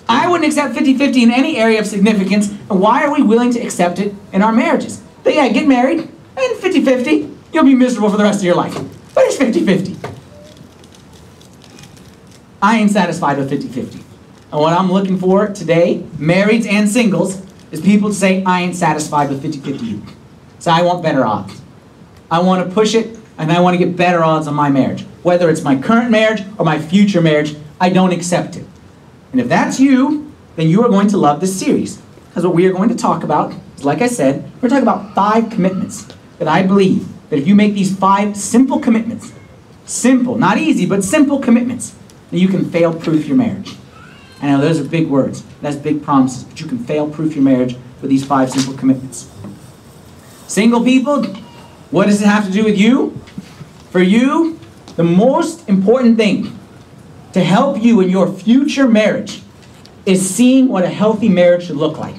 I 0.08 0.28
wouldn't 0.28 0.46
accept 0.46 0.74
50-50 0.74 1.22
in 1.22 1.30
any 1.30 1.58
area 1.58 1.78
of 1.78 1.86
significance, 1.86 2.50
and 2.50 2.80
why 2.80 3.04
are 3.04 3.12
we 3.12 3.22
willing 3.22 3.52
to 3.52 3.60
accept 3.60 3.98
it 3.98 4.14
in 4.32 4.42
our 4.42 4.52
marriages? 4.52 5.02
But 5.22 5.34
yeah, 5.34 5.48
get 5.48 5.68
married, 5.68 6.00
and 6.00 6.58
50-50, 6.58 7.34
you'll 7.52 7.64
be 7.64 7.74
miserable 7.74 8.10
for 8.10 8.16
the 8.16 8.22
rest 8.24 8.38
of 8.38 8.44
your 8.44 8.54
life. 8.54 8.74
But 9.14 9.24
it's 9.24 9.36
50-50. 9.36 10.14
I 12.62 12.78
ain't 12.78 12.90
satisfied 12.90 13.38
with 13.38 13.50
50-50. 13.50 14.02
And 14.50 14.60
what 14.60 14.72
I'm 14.72 14.90
looking 14.90 15.18
for 15.18 15.48
today, 15.48 16.02
marrieds 16.16 16.66
and 16.66 16.88
singles, 16.88 17.42
is 17.70 17.80
people 17.80 18.08
to 18.08 18.14
say, 18.14 18.42
I 18.44 18.62
ain't 18.62 18.76
satisfied 18.76 19.28
with 19.28 19.42
50-50 19.42 20.02
So 20.58 20.70
I 20.70 20.82
want 20.82 21.02
better 21.02 21.24
odds. 21.24 21.60
I 22.30 22.40
want 22.40 22.66
to 22.66 22.74
push 22.74 22.94
it 22.94 23.18
and 23.36 23.52
I 23.52 23.60
want 23.60 23.78
to 23.78 23.84
get 23.84 23.96
better 23.96 24.24
odds 24.24 24.48
on 24.48 24.54
my 24.54 24.70
marriage. 24.70 25.02
Whether 25.22 25.50
it's 25.50 25.62
my 25.62 25.76
current 25.76 26.10
marriage 26.10 26.42
or 26.58 26.64
my 26.64 26.78
future 26.78 27.20
marriage, 27.20 27.56
I 27.80 27.90
don't 27.90 28.12
accept 28.12 28.56
it. 28.56 28.66
And 29.32 29.40
if 29.40 29.48
that's 29.48 29.78
you, 29.78 30.32
then 30.56 30.68
you 30.68 30.84
are 30.84 30.88
going 30.88 31.08
to 31.08 31.16
love 31.16 31.40
this 31.40 31.58
series. 31.58 32.00
Because 32.28 32.44
what 32.44 32.54
we 32.54 32.66
are 32.66 32.72
going 32.72 32.88
to 32.88 32.96
talk 32.96 33.24
about 33.24 33.54
is, 33.76 33.84
like 33.84 34.02
I 34.02 34.06
said, 34.06 34.50
we're 34.60 34.68
talking 34.68 34.82
about 34.82 35.14
five 35.14 35.50
commitments 35.50 36.06
that 36.38 36.48
I 36.48 36.62
believe 36.62 37.08
that 37.30 37.38
if 37.38 37.46
you 37.46 37.54
make 37.54 37.74
these 37.74 37.96
five 37.96 38.36
simple 38.36 38.80
commitments, 38.80 39.32
simple, 39.84 40.36
not 40.36 40.58
easy, 40.58 40.86
but 40.86 41.04
simple 41.04 41.40
commitments, 41.40 41.94
then 42.30 42.40
you 42.40 42.48
can 42.48 42.70
fail 42.70 42.94
proof 42.94 43.26
your 43.26 43.36
marriage. 43.36 43.76
I 44.40 44.48
know 44.48 44.60
those 44.60 44.80
are 44.80 44.84
big 44.84 45.08
words, 45.08 45.42
that's 45.60 45.76
big 45.76 46.02
promises, 46.02 46.44
but 46.44 46.60
you 46.60 46.66
can 46.66 46.78
fail 46.78 47.08
proof 47.10 47.34
your 47.34 47.44
marriage 47.44 47.76
with 48.00 48.10
these 48.10 48.24
five 48.24 48.50
simple 48.50 48.74
commitments. 48.74 49.30
Single 50.46 50.82
people, 50.84 51.24
what 51.90 52.06
does 52.06 52.22
it 52.22 52.26
have 52.26 52.46
to 52.46 52.52
do 52.52 52.64
with 52.64 52.78
you? 52.78 53.20
For 53.90 54.00
you, 54.00 54.58
the 54.96 55.04
most 55.04 55.68
important 55.68 56.16
thing 56.16 56.57
to 57.32 57.44
help 57.44 57.82
you 57.82 58.00
in 58.00 58.08
your 58.08 58.32
future 58.32 58.88
marriage 58.88 59.42
is 60.06 60.28
seeing 60.28 60.68
what 60.68 60.84
a 60.84 60.88
healthy 60.88 61.28
marriage 61.28 61.66
should 61.66 61.76
look 61.76 61.98
like. 61.98 62.14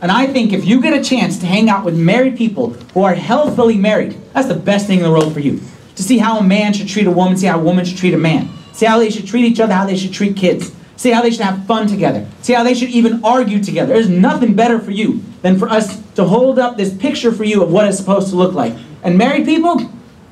And 0.00 0.10
I 0.10 0.26
think 0.26 0.52
if 0.52 0.64
you 0.64 0.80
get 0.80 0.92
a 0.92 1.02
chance 1.02 1.38
to 1.38 1.46
hang 1.46 1.68
out 1.68 1.84
with 1.84 1.98
married 1.98 2.36
people 2.36 2.70
who 2.94 3.02
are 3.02 3.14
healthily 3.14 3.76
married, 3.76 4.18
that's 4.32 4.48
the 4.48 4.54
best 4.54 4.86
thing 4.86 4.98
in 4.98 5.04
the 5.04 5.10
world 5.10 5.32
for 5.32 5.40
you. 5.40 5.60
To 5.96 6.02
see 6.02 6.18
how 6.18 6.38
a 6.38 6.42
man 6.42 6.72
should 6.72 6.88
treat 6.88 7.06
a 7.06 7.10
woman, 7.10 7.36
see 7.36 7.46
how 7.46 7.58
a 7.58 7.62
woman 7.62 7.84
should 7.84 7.96
treat 7.96 8.14
a 8.14 8.18
man, 8.18 8.50
see 8.72 8.86
how 8.86 8.98
they 8.98 9.10
should 9.10 9.26
treat 9.26 9.44
each 9.44 9.60
other, 9.60 9.72
how 9.72 9.86
they 9.86 9.96
should 9.96 10.12
treat 10.12 10.36
kids, 10.36 10.72
see 10.96 11.10
how 11.10 11.22
they 11.22 11.30
should 11.30 11.40
have 11.40 11.64
fun 11.66 11.86
together, 11.86 12.26
see 12.42 12.52
how 12.52 12.62
they 12.62 12.74
should 12.74 12.90
even 12.90 13.24
argue 13.24 13.62
together. 13.62 13.94
There's 13.94 14.08
nothing 14.08 14.54
better 14.54 14.78
for 14.78 14.90
you 14.90 15.22
than 15.42 15.58
for 15.58 15.68
us 15.68 16.02
to 16.14 16.24
hold 16.24 16.58
up 16.58 16.76
this 16.76 16.92
picture 16.92 17.32
for 17.32 17.44
you 17.44 17.62
of 17.62 17.70
what 17.72 17.86
it's 17.86 17.96
supposed 17.96 18.28
to 18.30 18.36
look 18.36 18.52
like. 18.52 18.74
And 19.02 19.16
married 19.16 19.46
people, 19.46 19.80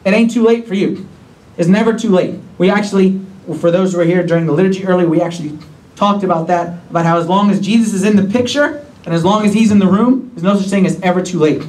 it 0.05 0.13
ain't 0.13 0.31
too 0.31 0.45
late 0.45 0.67
for 0.67 0.75
you. 0.75 1.09
It's 1.57 1.69
never 1.69 1.97
too 1.97 2.11
late. 2.11 2.39
We 2.59 2.69
actually, 2.71 3.21
for 3.61 3.71
those 3.71 3.93
who 3.93 3.99
were 3.99 4.05
here 4.05 4.25
during 4.25 4.47
the 4.47 4.53
liturgy 4.53 4.87
earlier, 4.87 5.09
we 5.09 5.21
actually 5.21 5.59
talked 5.97 6.25
about 6.25 6.47
that, 6.49 6.79
about 6.91 7.05
how 7.05 7.19
as 7.19 7.27
long 7.27 7.51
as 7.51 7.61
Jesus 7.61 7.93
is 7.93 8.05
in 8.05 8.17
the 8.17 8.25
picture, 8.25 8.85
and 9.05 9.15
as 9.15 9.25
long 9.25 9.45
as 9.45 9.53
he's 9.53 9.71
in 9.71 9.79
the 9.79 9.87
room, 9.87 10.31
there's 10.35 10.43
no 10.43 10.57
such 10.57 10.69
thing 10.69 10.87
as 10.87 11.01
ever 11.03 11.23
too 11.23 11.39
late. 11.39 11.63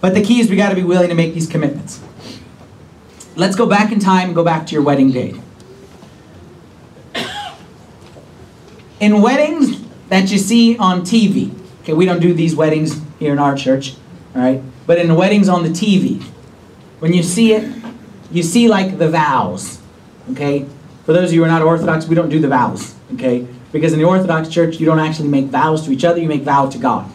But 0.00 0.14
the 0.14 0.22
key 0.22 0.40
is 0.40 0.48
we 0.48 0.56
got 0.56 0.70
to 0.70 0.74
be 0.74 0.82
willing 0.82 1.10
to 1.10 1.14
make 1.14 1.34
these 1.34 1.46
commitments. 1.46 2.00
Let's 3.36 3.54
go 3.56 3.66
back 3.66 3.92
in 3.92 4.00
time 4.00 4.28
and 4.28 4.34
go 4.34 4.42
back 4.42 4.66
to 4.66 4.72
your 4.72 4.82
wedding 4.82 5.10
day. 5.10 5.34
In 9.00 9.20
weddings 9.22 9.82
that 10.08 10.30
you 10.30 10.38
see 10.38 10.76
on 10.78 11.02
TV, 11.02 11.54
okay, 11.82 11.92
we 11.92 12.04
don't 12.04 12.20
do 12.20 12.32
these 12.34 12.56
weddings 12.56 13.00
here 13.18 13.32
in 13.32 13.38
our 13.38 13.54
church, 13.54 13.94
all 14.34 14.42
right? 14.42 14.62
But 14.86 14.98
in 14.98 15.08
the 15.08 15.14
weddings 15.14 15.48
on 15.48 15.62
the 15.62 15.68
TV, 15.68 16.22
when 16.98 17.12
you 17.12 17.22
see 17.22 17.52
it, 17.52 17.72
you 18.32 18.42
see 18.42 18.68
like 18.68 18.98
the 18.98 19.08
vows, 19.08 19.79
okay? 20.32 20.66
For 21.04 21.12
those 21.12 21.30
of 21.30 21.34
you 21.34 21.40
who 21.40 21.44
are 21.46 21.48
not 21.48 21.62
Orthodox, 21.62 22.06
we 22.06 22.14
don't 22.14 22.28
do 22.28 22.40
the 22.40 22.48
vows, 22.48 22.94
okay? 23.14 23.46
Because 23.72 23.92
in 23.92 23.98
the 23.98 24.04
Orthodox 24.04 24.48
Church, 24.48 24.78
you 24.78 24.86
don't 24.86 24.98
actually 24.98 25.28
make 25.28 25.46
vows 25.46 25.84
to 25.86 25.92
each 25.92 26.04
other, 26.04 26.20
you 26.20 26.28
make 26.28 26.42
vow 26.42 26.68
to 26.68 26.78
God. 26.78 27.10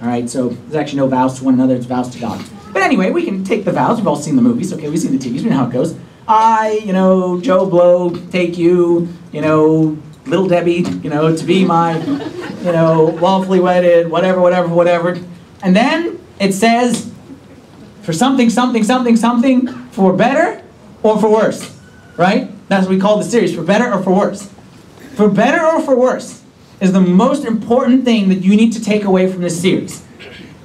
All 0.00 0.08
right, 0.08 0.28
so 0.28 0.48
there's 0.48 0.74
actually 0.74 0.98
no 0.98 1.08
vows 1.08 1.38
to 1.38 1.44
one 1.44 1.54
another, 1.54 1.74
it's 1.74 1.86
vows 1.86 2.08
to 2.10 2.18
God. 2.18 2.44
But 2.72 2.82
anyway, 2.82 3.10
we 3.10 3.24
can 3.24 3.44
take 3.44 3.64
the 3.64 3.72
vows. 3.72 3.98
We've 3.98 4.06
all 4.06 4.16
seen 4.16 4.36
the 4.36 4.42
movies, 4.42 4.72
okay? 4.72 4.88
We've 4.88 4.98
seen 4.98 5.16
the 5.16 5.18
TVs, 5.18 5.42
we 5.42 5.50
know 5.50 5.56
how 5.56 5.66
it 5.66 5.72
goes. 5.72 5.96
I, 6.26 6.80
you 6.84 6.92
know, 6.92 7.40
Joe 7.40 7.66
Blow, 7.66 8.10
take 8.30 8.56
you, 8.56 9.08
you 9.32 9.40
know, 9.40 9.98
little 10.26 10.46
Debbie, 10.46 10.84
you 11.02 11.10
know, 11.10 11.36
to 11.36 11.44
be 11.44 11.64
my, 11.64 11.98
you 11.98 12.72
know, 12.72 13.16
lawfully 13.20 13.60
wedded, 13.60 14.10
whatever, 14.10 14.40
whatever, 14.40 14.68
whatever. 14.68 15.20
And 15.62 15.74
then 15.74 16.20
it 16.38 16.52
says, 16.52 17.12
for 18.02 18.12
something, 18.12 18.48
something, 18.48 18.84
something, 18.84 19.16
something, 19.16 19.66
for 19.90 20.12
better 20.12 20.62
or 21.02 21.20
for 21.20 21.30
worse, 21.30 21.79
right? 22.20 22.50
That's 22.68 22.86
what 22.86 22.94
we 22.94 23.00
call 23.00 23.16
the 23.16 23.24
series, 23.24 23.54
for 23.54 23.62
better 23.62 23.90
or 23.90 24.02
for 24.02 24.14
worse. 24.14 24.52
For 25.14 25.26
better 25.26 25.64
or 25.64 25.80
for 25.80 25.96
worse 25.96 26.42
is 26.78 26.92
the 26.92 27.00
most 27.00 27.46
important 27.46 28.04
thing 28.04 28.28
that 28.28 28.42
you 28.42 28.54
need 28.56 28.74
to 28.74 28.84
take 28.84 29.04
away 29.04 29.32
from 29.32 29.40
this 29.40 29.58
series. 29.58 30.04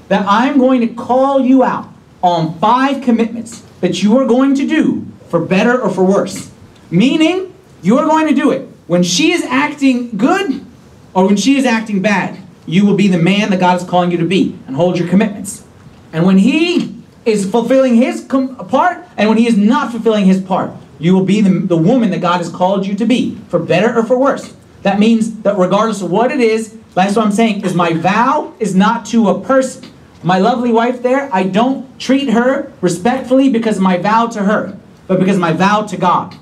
That 0.10 0.26
I'm 0.28 0.58
going 0.58 0.82
to 0.82 0.94
call 0.94 1.40
you 1.40 1.64
out 1.64 1.88
on 2.22 2.60
five 2.60 3.02
commitments 3.02 3.64
that 3.80 4.04
you 4.04 4.18
are 4.18 4.26
going 4.26 4.54
to 4.56 4.68
do 4.68 5.08
for 5.30 5.40
better 5.40 5.82
or 5.82 5.90
for 5.90 6.04
worse. 6.04 6.52
Meaning, 6.92 7.56
you 7.82 7.98
are 8.00 8.06
going 8.06 8.28
to 8.28 8.36
do 8.36 8.52
it 8.52 8.68
when 8.88 9.02
she 9.02 9.32
is 9.32 9.44
acting 9.44 10.18
good 10.18 10.66
or 11.14 11.26
when 11.26 11.38
she 11.38 11.56
is 11.56 11.66
acting 11.66 12.02
bad. 12.02 12.38
You 12.66 12.86
will 12.86 12.98
be 12.98 13.08
the 13.08 13.18
man 13.18 13.50
that 13.52 13.62
God 13.62 13.82
is 13.82 13.88
calling 13.88 14.12
you 14.12 14.18
to 14.18 14.26
be 14.26 14.60
and 14.68 14.76
hold 14.76 15.00
your 15.00 15.08
commitments. 15.08 15.66
And 16.12 16.26
when 16.26 16.38
he 16.38 17.02
is 17.24 17.50
fulfilling 17.50 17.96
his 17.96 18.22
part 18.22 19.08
and 19.16 19.30
when 19.30 19.38
he 19.38 19.48
is 19.48 19.56
not 19.58 19.92
fulfilling 19.92 20.26
his 20.26 20.42
part, 20.42 20.72
you 21.00 21.14
will 21.14 21.26
be 21.26 21.42
the, 21.42 21.50
the 21.50 21.78
woman 21.78 22.10
that 22.12 22.22
God 22.22 22.38
has 22.38 22.50
called 22.50 22.86
you 22.86 22.96
to 22.96 23.06
be, 23.06 23.36
for 23.50 23.60
better 23.60 23.98
or 23.98 24.04
for 24.04 24.18
worse. 24.18 24.54
That 24.84 25.00
means 25.00 25.40
that 25.42 25.58
regardless 25.58 26.02
of 26.02 26.12
what 26.12 26.32
it 26.32 26.40
is, 26.40 26.78
that's 26.94 27.16
what 27.16 27.26
I'm 27.26 27.32
saying, 27.32 27.66
is 27.66 27.74
my 27.74 27.94
vow 27.94 28.54
is 28.60 28.76
not 28.76 29.06
to 29.08 29.30
a 29.30 29.42
person. 29.42 29.92
My 30.24 30.40
lovely 30.40 30.72
wife 30.72 31.04
there, 31.04 31.30
I 31.34 31.44
don't 31.44 32.00
treat 32.00 32.30
her 32.30 32.72
respectfully 32.82 33.50
because 33.50 33.80
my 33.80 33.98
vow 33.98 34.28
to 34.28 34.44
her, 34.44 34.78
but 35.08 35.20
because 35.20 35.38
my 35.38 35.54
vow 35.54 35.84
to 35.84 35.98
God. 35.98 36.36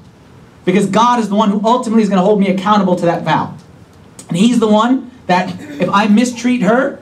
Because 0.64 0.86
God 0.86 1.20
is 1.20 1.30
the 1.30 1.36
one 1.36 1.50
who 1.50 1.66
ultimately 1.66 2.04
is 2.04 2.10
going 2.10 2.20
to 2.20 2.24
hold 2.24 2.40
me 2.40 2.50
accountable 2.50 2.96
to 2.96 3.06
that 3.06 3.24
vow. 3.24 3.58
And 4.30 4.38
He's 4.38 4.60
the 4.60 4.68
one 4.68 5.12
that 5.28 5.60
if 5.82 5.90
I 5.90 6.08
mistreat 6.08 6.62
her, 6.62 7.02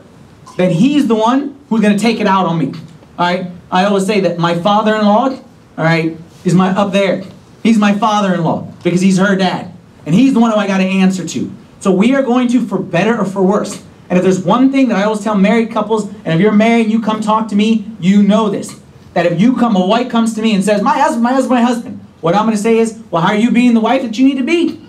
then 0.57 0.71
He's 0.71 1.07
the 1.07 1.15
one 1.15 1.59
who's 1.69 1.81
going 1.81 1.95
to 1.95 2.01
take 2.01 2.19
it 2.19 2.27
out 2.27 2.45
on 2.45 2.57
me. 2.57 2.67
All 3.19 3.25
right? 3.25 3.51
I 3.71 3.85
always 3.85 4.05
say 4.05 4.19
that 4.21 4.37
my 4.37 4.59
father-in-law, 4.59 5.29
all 5.29 5.39
right, 5.77 6.17
is 6.43 6.53
my 6.53 6.69
up 6.69 6.91
there. 6.91 7.23
He's 7.63 7.77
my 7.77 7.97
father-in-law 7.97 8.73
because 8.83 9.01
he's 9.01 9.17
her 9.17 9.35
dad. 9.35 9.73
And 10.05 10.15
he's 10.15 10.33
the 10.33 10.39
one 10.39 10.51
who 10.51 10.57
I 10.57 10.67
got 10.67 10.79
to 10.79 10.83
answer 10.83 11.27
to. 11.27 11.55
So 11.79 11.91
we 11.91 12.15
are 12.15 12.23
going 12.23 12.47
to, 12.49 12.65
for 12.65 12.79
better 12.79 13.17
or 13.17 13.25
for 13.25 13.43
worse. 13.43 13.83
And 14.09 14.17
if 14.17 14.23
there's 14.23 14.43
one 14.43 14.71
thing 14.71 14.89
that 14.89 14.97
I 14.97 15.03
always 15.03 15.23
tell 15.23 15.35
married 15.35 15.71
couples, 15.71 16.07
and 16.07 16.27
if 16.27 16.39
you're 16.39 16.51
married 16.51 16.83
and 16.83 16.91
you 16.91 17.01
come 17.01 17.21
talk 17.21 17.47
to 17.49 17.55
me, 17.55 17.91
you 17.99 18.23
know 18.23 18.49
this. 18.49 18.79
That 19.13 19.25
if 19.25 19.39
you 19.39 19.55
come, 19.55 19.75
a 19.75 19.85
wife 19.85 20.09
comes 20.09 20.33
to 20.35 20.41
me 20.41 20.55
and 20.55 20.63
says, 20.63 20.81
my 20.81 20.97
husband, 20.97 21.23
my 21.23 21.33
husband, 21.33 21.51
my 21.51 21.61
husband, 21.61 22.05
what 22.21 22.35
I'm 22.35 22.45
going 22.45 22.55
to 22.55 22.61
say 22.61 22.77
is, 22.77 23.01
well, 23.09 23.21
how 23.21 23.29
are 23.29 23.35
you 23.35 23.51
being 23.51 23.73
the 23.73 23.79
wife 23.79 24.01
that 24.01 24.17
you 24.17 24.25
need 24.25 24.37
to 24.37 24.43
be? 24.43 24.85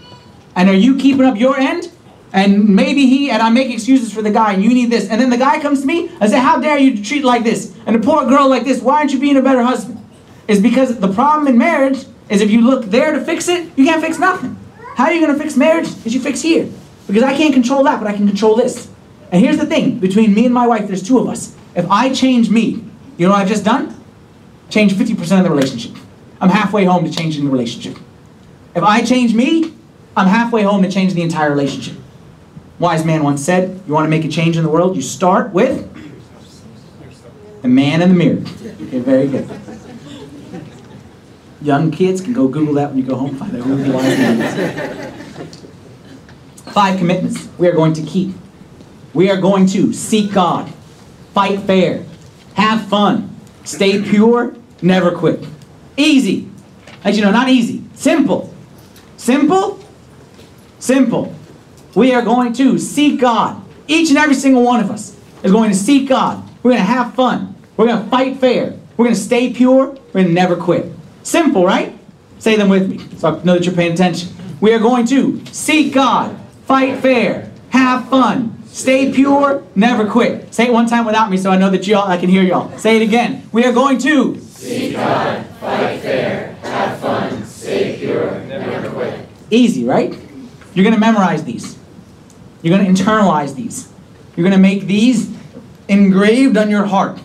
And 0.54 0.68
are 0.68 0.74
you 0.74 0.96
keeping 0.96 1.24
up 1.24 1.38
your 1.38 1.58
end? 1.58 1.90
And 2.32 2.74
maybe 2.74 3.06
he, 3.06 3.30
and 3.30 3.42
I 3.42 3.50
make 3.50 3.70
excuses 3.70 4.12
for 4.12 4.22
the 4.22 4.30
guy, 4.30 4.54
and 4.54 4.62
you 4.62 4.70
need 4.70 4.90
this. 4.90 5.08
And 5.08 5.20
then 5.20 5.30
the 5.30 5.36
guy 5.36 5.60
comes 5.60 5.82
to 5.82 5.86
me 5.86 6.10
and 6.20 6.30
say, 6.30 6.38
how 6.38 6.58
dare 6.58 6.78
you 6.78 7.02
treat 7.02 7.24
like 7.24 7.44
this? 7.44 7.74
And 7.86 7.96
a 7.96 7.98
poor 7.98 8.26
girl 8.26 8.48
like 8.48 8.64
this, 8.64 8.80
why 8.80 8.98
aren't 8.98 9.12
you 9.12 9.18
being 9.18 9.36
a 9.36 9.42
better 9.42 9.62
husband? 9.62 10.04
Is 10.48 10.60
because 10.60 10.98
the 10.98 11.12
problem 11.12 11.46
in 11.46 11.58
marriage 11.58 12.06
is 12.32 12.40
if 12.40 12.50
you 12.50 12.62
look 12.62 12.86
there 12.86 13.12
to 13.12 13.22
fix 13.22 13.46
it, 13.48 13.70
you 13.76 13.84
can't 13.84 14.02
fix 14.02 14.18
nothing. 14.18 14.56
How 14.96 15.04
are 15.04 15.12
you 15.12 15.20
going 15.20 15.36
to 15.36 15.38
fix 15.38 15.54
marriage? 15.54 15.86
Is 16.06 16.14
you 16.14 16.20
fix 16.20 16.40
here. 16.40 16.66
Because 17.06 17.22
I 17.22 17.36
can't 17.36 17.52
control 17.52 17.84
that, 17.84 18.00
but 18.00 18.08
I 18.08 18.16
can 18.16 18.26
control 18.26 18.56
this. 18.56 18.90
And 19.30 19.44
here's 19.44 19.58
the 19.58 19.66
thing 19.66 19.98
between 19.98 20.32
me 20.32 20.46
and 20.46 20.54
my 20.54 20.66
wife, 20.66 20.86
there's 20.86 21.06
two 21.06 21.18
of 21.18 21.28
us. 21.28 21.54
If 21.76 21.90
I 21.90 22.12
change 22.12 22.48
me, 22.48 22.82
you 23.18 23.26
know 23.26 23.32
what 23.32 23.42
I've 23.42 23.48
just 23.48 23.64
done? 23.64 23.94
Change 24.70 24.94
50% 24.94 25.38
of 25.38 25.44
the 25.44 25.50
relationship. 25.50 25.94
I'm 26.40 26.48
halfway 26.48 26.84
home 26.86 27.04
to 27.04 27.10
changing 27.10 27.44
the 27.44 27.50
relationship. 27.50 27.98
If 28.74 28.82
I 28.82 29.02
change 29.02 29.34
me, 29.34 29.74
I'm 30.16 30.26
halfway 30.26 30.62
home 30.62 30.82
to 30.82 30.90
changing 30.90 31.16
the 31.16 31.22
entire 31.22 31.50
relationship. 31.50 31.98
Wise 32.78 33.04
man 33.04 33.22
once 33.22 33.44
said, 33.44 33.82
You 33.86 33.92
want 33.92 34.06
to 34.06 34.10
make 34.10 34.24
a 34.24 34.28
change 34.28 34.56
in 34.56 34.62
the 34.62 34.70
world? 34.70 34.96
You 34.96 35.02
start 35.02 35.52
with 35.52 35.88
the 37.60 37.68
man 37.68 38.00
in 38.00 38.08
the 38.08 38.14
mirror. 38.14 38.40
Okay, 38.40 38.98
very 39.00 39.28
good. 39.28 39.48
Young 41.62 41.90
kids 41.90 42.20
can 42.20 42.32
go 42.32 42.48
Google 42.48 42.74
that 42.74 42.90
when 42.90 42.98
you 42.98 43.04
go 43.04 43.14
home. 43.16 43.36
Find. 43.36 43.52
Five 46.72 46.98
commitments 46.98 47.48
we 47.58 47.68
are 47.68 47.72
going 47.72 47.92
to 47.94 48.02
keep. 48.02 48.34
We 49.14 49.30
are 49.30 49.36
going 49.36 49.66
to 49.68 49.92
seek 49.92 50.32
God, 50.32 50.72
fight 51.34 51.60
fair, 51.60 52.04
have 52.54 52.88
fun, 52.88 53.36
stay 53.64 54.02
pure, 54.02 54.54
never 54.80 55.12
quit. 55.12 55.46
Easy. 55.96 56.48
As 57.04 57.16
you 57.16 57.22
know, 57.22 57.30
not 57.30 57.48
easy. 57.48 57.84
Simple. 57.94 58.52
Simple? 59.16 59.78
Simple. 60.78 61.34
We 61.94 62.14
are 62.14 62.22
going 62.22 62.54
to 62.54 62.78
seek 62.78 63.20
God. 63.20 63.62
Each 63.86 64.08
and 64.08 64.18
every 64.18 64.34
single 64.34 64.62
one 64.62 64.80
of 64.80 64.90
us 64.90 65.16
is 65.42 65.52
going 65.52 65.70
to 65.70 65.76
seek 65.76 66.08
God. 66.08 66.42
We're 66.62 66.72
going 66.72 66.82
to 66.82 66.86
have 66.86 67.14
fun. 67.14 67.54
We're 67.76 67.86
going 67.86 68.02
to 68.02 68.10
fight 68.10 68.38
fair. 68.38 68.78
We're 68.96 69.04
going 69.04 69.14
to 69.14 69.20
stay 69.20 69.52
pure. 69.52 69.88
We're 69.88 70.12
going 70.12 70.28
to 70.28 70.32
never 70.32 70.56
quit. 70.56 70.91
Simple, 71.22 71.64
right? 71.64 71.96
Say 72.38 72.56
them 72.56 72.68
with 72.68 72.88
me 72.90 72.98
so 73.18 73.36
I 73.36 73.42
know 73.44 73.54
that 73.54 73.64
you're 73.64 73.74
paying 73.74 73.92
attention. 73.92 74.30
We 74.60 74.72
are 74.74 74.78
going 74.78 75.06
to 75.06 75.44
seek 75.46 75.92
God, 75.92 76.36
fight 76.66 77.00
fair, 77.00 77.50
have 77.70 78.08
fun, 78.08 78.62
stay 78.66 79.12
pure, 79.12 79.64
never 79.74 80.08
quit. 80.08 80.52
Say 80.52 80.66
it 80.66 80.72
one 80.72 80.86
time 80.86 81.04
without 81.04 81.30
me 81.30 81.36
so 81.36 81.50
I 81.50 81.56
know 81.56 81.70
that 81.70 81.86
y'all 81.86 82.08
I 82.08 82.16
can 82.16 82.28
hear 82.28 82.42
y'all. 82.42 82.76
Say 82.78 82.96
it 82.96 83.02
again. 83.02 83.48
We 83.52 83.64
are 83.64 83.72
going 83.72 83.98
to 83.98 84.40
seek 84.40 84.94
God, 84.94 85.46
fight 85.56 86.00
fair, 86.00 86.54
have 86.62 86.98
fun, 87.00 87.44
stay 87.44 87.96
pure, 87.98 88.40
never 88.44 88.90
quit. 88.90 89.28
Easy, 89.50 89.84
right? 89.84 90.16
You're 90.74 90.84
going 90.84 90.94
to 90.94 91.00
memorize 91.00 91.44
these. 91.44 91.78
You're 92.62 92.76
going 92.76 92.94
to 92.94 93.02
internalize 93.02 93.54
these. 93.54 93.88
You're 94.36 94.44
going 94.48 94.52
to 94.52 94.58
make 94.58 94.86
these 94.86 95.30
engraved 95.88 96.56
on 96.56 96.70
your 96.70 96.86
heart. 96.86 97.20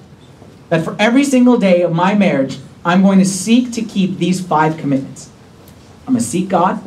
That 0.70 0.84
for 0.84 0.96
every 1.00 1.24
single 1.24 1.58
day 1.58 1.84
of 1.84 1.94
my 1.94 2.14
marriage, 2.14 2.58
I'm 2.88 3.02
going 3.02 3.20
to 3.20 3.26
seek 3.26 3.74
to 3.74 3.82
keep 3.82 4.18
these 4.18 4.40
five 4.40 4.78
commitments. 4.78 5.30
I'm 6.08 6.14
going 6.14 6.24
to 6.24 6.30
seek 6.30 6.48
God. 6.48 6.82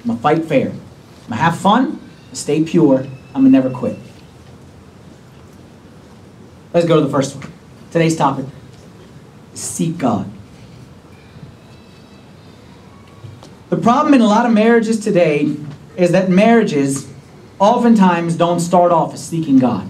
I'm 0.00 0.06
going 0.06 0.16
to 0.18 0.22
fight 0.22 0.44
fair. 0.46 0.70
I'm 0.70 0.72
going 0.72 1.28
to 1.28 1.34
have 1.36 1.56
fun. 1.56 1.84
I'm 1.84 1.90
going 1.90 2.30
to 2.30 2.36
stay 2.36 2.64
pure. 2.64 3.06
I'm 3.34 3.42
going 3.42 3.44
to 3.44 3.50
never 3.50 3.70
quit. 3.70 3.96
Let's 6.72 6.88
go 6.88 6.96
to 6.96 7.02
the 7.02 7.08
first 7.08 7.36
one. 7.36 7.52
Today's 7.92 8.16
topic 8.16 8.46
seek 9.54 9.96
God. 9.96 10.28
The 13.70 13.76
problem 13.76 14.12
in 14.14 14.20
a 14.20 14.26
lot 14.26 14.46
of 14.46 14.52
marriages 14.52 14.98
today 14.98 15.54
is 15.96 16.10
that 16.10 16.28
marriages 16.28 17.08
oftentimes 17.60 18.36
don't 18.36 18.58
start 18.58 18.90
off 18.90 19.14
as 19.14 19.24
seeking 19.24 19.60
God. 19.60 19.88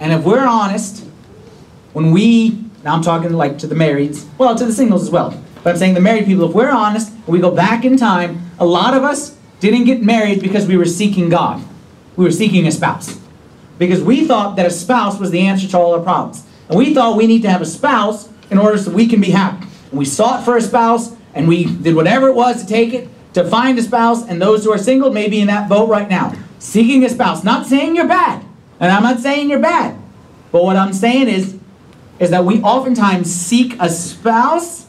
And 0.00 0.12
if 0.12 0.24
we're 0.24 0.46
honest, 0.46 1.04
when 1.92 2.10
we, 2.10 2.64
now 2.84 2.94
I'm 2.94 3.02
talking 3.02 3.32
like 3.32 3.58
to 3.58 3.66
the 3.66 3.74
marrieds, 3.74 4.26
well, 4.38 4.54
to 4.54 4.64
the 4.64 4.72
singles 4.72 5.02
as 5.02 5.10
well, 5.10 5.42
but 5.62 5.70
I'm 5.70 5.76
saying 5.76 5.94
the 5.94 6.00
married 6.00 6.26
people, 6.26 6.48
if 6.48 6.54
we're 6.54 6.70
honest, 6.70 7.12
we 7.26 7.40
go 7.40 7.50
back 7.50 7.84
in 7.84 7.96
time, 7.96 8.50
a 8.58 8.66
lot 8.66 8.94
of 8.94 9.02
us 9.02 9.36
didn't 9.60 9.84
get 9.84 10.02
married 10.02 10.42
because 10.42 10.66
we 10.66 10.76
were 10.76 10.84
seeking 10.84 11.30
God. 11.30 11.62
We 12.16 12.24
were 12.24 12.30
seeking 12.30 12.66
a 12.66 12.70
spouse. 12.70 13.18
Because 13.78 14.02
we 14.02 14.26
thought 14.26 14.56
that 14.56 14.66
a 14.66 14.70
spouse 14.70 15.18
was 15.18 15.30
the 15.30 15.40
answer 15.40 15.66
to 15.68 15.78
all 15.78 15.94
our 15.94 16.00
problems. 16.00 16.44
And 16.68 16.78
we 16.78 16.94
thought 16.94 17.16
we 17.16 17.26
need 17.26 17.42
to 17.42 17.50
have 17.50 17.62
a 17.62 17.66
spouse 17.66 18.28
in 18.50 18.58
order 18.58 18.78
so 18.78 18.90
we 18.90 19.08
can 19.08 19.20
be 19.20 19.30
happy. 19.30 19.66
And 19.90 19.98
we 19.98 20.04
sought 20.04 20.44
for 20.44 20.56
a 20.56 20.60
spouse, 20.60 21.14
and 21.32 21.48
we 21.48 21.64
did 21.64 21.96
whatever 21.96 22.28
it 22.28 22.34
was 22.34 22.62
to 22.62 22.68
take 22.68 22.92
it 22.92 23.08
to 23.32 23.44
find 23.44 23.78
a 23.78 23.82
spouse, 23.82 24.26
and 24.26 24.40
those 24.40 24.64
who 24.64 24.72
are 24.72 24.78
single 24.78 25.12
may 25.12 25.28
be 25.28 25.40
in 25.40 25.48
that 25.48 25.68
boat 25.68 25.88
right 25.88 26.08
now. 26.08 26.34
Seeking 26.58 27.04
a 27.04 27.08
spouse. 27.08 27.42
Not 27.42 27.66
saying 27.66 27.96
you're 27.96 28.06
bad. 28.06 28.44
And 28.80 28.92
I'm 28.92 29.02
not 29.02 29.20
saying 29.20 29.50
you're 29.50 29.58
bad. 29.58 29.98
But 30.52 30.62
what 30.62 30.76
I'm 30.76 30.92
saying 30.92 31.28
is, 31.28 31.58
is 32.18 32.30
that 32.30 32.44
we 32.44 32.60
oftentimes 32.62 33.32
seek 33.32 33.76
a 33.80 33.88
spouse, 33.88 34.86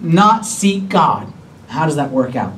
not 0.00 0.46
seek 0.46 0.88
God. 0.88 1.32
How 1.68 1.86
does 1.86 1.96
that 1.96 2.10
work 2.10 2.36
out? 2.36 2.54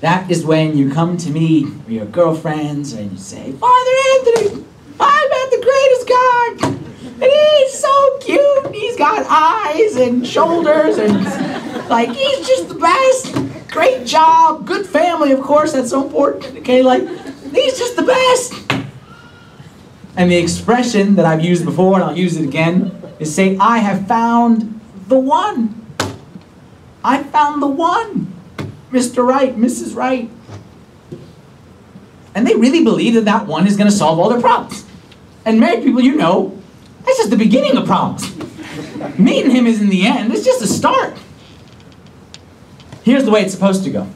That 0.00 0.30
is 0.30 0.44
when 0.44 0.76
you 0.76 0.90
come 0.90 1.16
to 1.18 1.30
me 1.30 1.66
or 1.86 1.92
your 1.92 2.06
girlfriends 2.06 2.92
and 2.92 3.12
you 3.12 3.18
say, 3.18 3.52
Father 3.52 3.90
Anthony, 4.14 4.64
I 4.98 5.28
met 5.30 5.50
the 5.50 5.62
greatest 5.66 6.08
God. 6.08 6.80
And 7.22 7.30
he's 7.30 7.78
so 7.78 8.18
cute. 8.20 8.74
He's 8.74 8.96
got 8.96 9.26
eyes 9.28 9.96
and 9.96 10.26
shoulders 10.26 10.96
and 10.96 11.24
like 11.90 12.08
he's 12.10 12.46
just 12.46 12.68
the 12.68 12.76
best. 12.76 13.70
Great 13.70 14.06
job. 14.06 14.66
Good 14.66 14.86
family, 14.86 15.32
of 15.32 15.42
course. 15.42 15.72
That's 15.72 15.90
so 15.90 16.02
important. 16.02 16.56
Okay, 16.58 16.82
like 16.82 17.02
he's 17.52 17.78
just 17.78 17.96
the 17.96 18.02
best. 18.02 18.54
And 20.16 20.30
the 20.30 20.36
expression 20.36 21.16
that 21.16 21.24
I've 21.24 21.44
used 21.44 21.64
before, 21.64 21.94
and 21.94 22.04
I'll 22.04 22.16
use 22.16 22.36
it 22.36 22.44
again, 22.44 23.00
is 23.18 23.34
say, 23.34 23.56
I 23.58 23.78
have 23.78 24.06
found 24.08 24.80
the 25.08 25.18
one. 25.18 25.86
I 27.04 27.22
found 27.22 27.62
the 27.62 27.68
one. 27.68 28.32
Mr. 28.90 29.26
Right, 29.26 29.56
Mrs. 29.56 29.94
Right. 29.94 30.30
And 32.34 32.46
they 32.46 32.54
really 32.54 32.84
believe 32.84 33.14
that 33.14 33.24
that 33.24 33.46
one 33.46 33.66
is 33.66 33.76
going 33.76 33.90
to 33.90 33.96
solve 33.96 34.18
all 34.18 34.28
their 34.28 34.40
problems. 34.40 34.84
And 35.44 35.58
married 35.58 35.82
people, 35.82 36.00
you 36.00 36.16
know, 36.16 36.60
that's 37.04 37.18
just 37.18 37.30
the 37.30 37.36
beginning 37.36 37.76
of 37.76 37.86
problems. 37.86 38.36
Meeting 39.18 39.50
him 39.50 39.66
is 39.66 39.80
in 39.80 39.88
the 39.88 40.06
end, 40.06 40.32
it's 40.32 40.44
just 40.44 40.62
a 40.62 40.66
start. 40.66 41.16
Here's 43.02 43.24
the 43.24 43.30
way 43.30 43.42
it's 43.42 43.52
supposed 43.52 43.84
to 43.84 43.90
go 43.90 44.06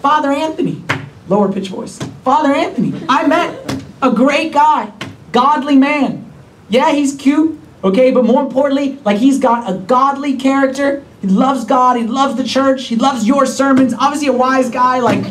Father 0.00 0.30
Anthony, 0.30 0.82
lower 1.28 1.52
pitch 1.52 1.68
voice. 1.68 1.98
Father 2.22 2.52
Anthony, 2.52 2.94
I 3.08 3.26
met 3.26 3.73
a 4.04 4.14
great 4.14 4.52
guy, 4.52 4.92
godly 5.32 5.76
man. 5.76 6.30
Yeah, 6.68 6.92
he's 6.92 7.14
cute, 7.14 7.58
okay, 7.82 8.10
but 8.10 8.24
more 8.24 8.42
importantly, 8.42 8.98
like 9.04 9.16
he's 9.16 9.38
got 9.38 9.68
a 9.68 9.78
godly 9.78 10.36
character. 10.36 11.02
He 11.22 11.28
loves 11.28 11.64
God, 11.64 11.96
he 11.96 12.06
loves 12.06 12.36
the 12.36 12.44
church, 12.44 12.86
he 12.86 12.96
loves 12.96 13.26
your 13.26 13.46
sermons. 13.46 13.94
Obviously, 13.94 14.28
a 14.28 14.32
wise 14.32 14.68
guy, 14.68 15.00
like 15.00 15.24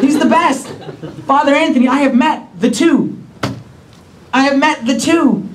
he's 0.00 0.18
the 0.18 0.26
best. 0.26 0.66
Father 1.26 1.54
Anthony, 1.54 1.86
I 1.86 1.98
have 1.98 2.14
met 2.14 2.48
the 2.58 2.70
two. 2.70 3.16
I 4.32 4.42
have 4.42 4.58
met 4.58 4.86
the 4.86 4.98
two. 4.98 5.48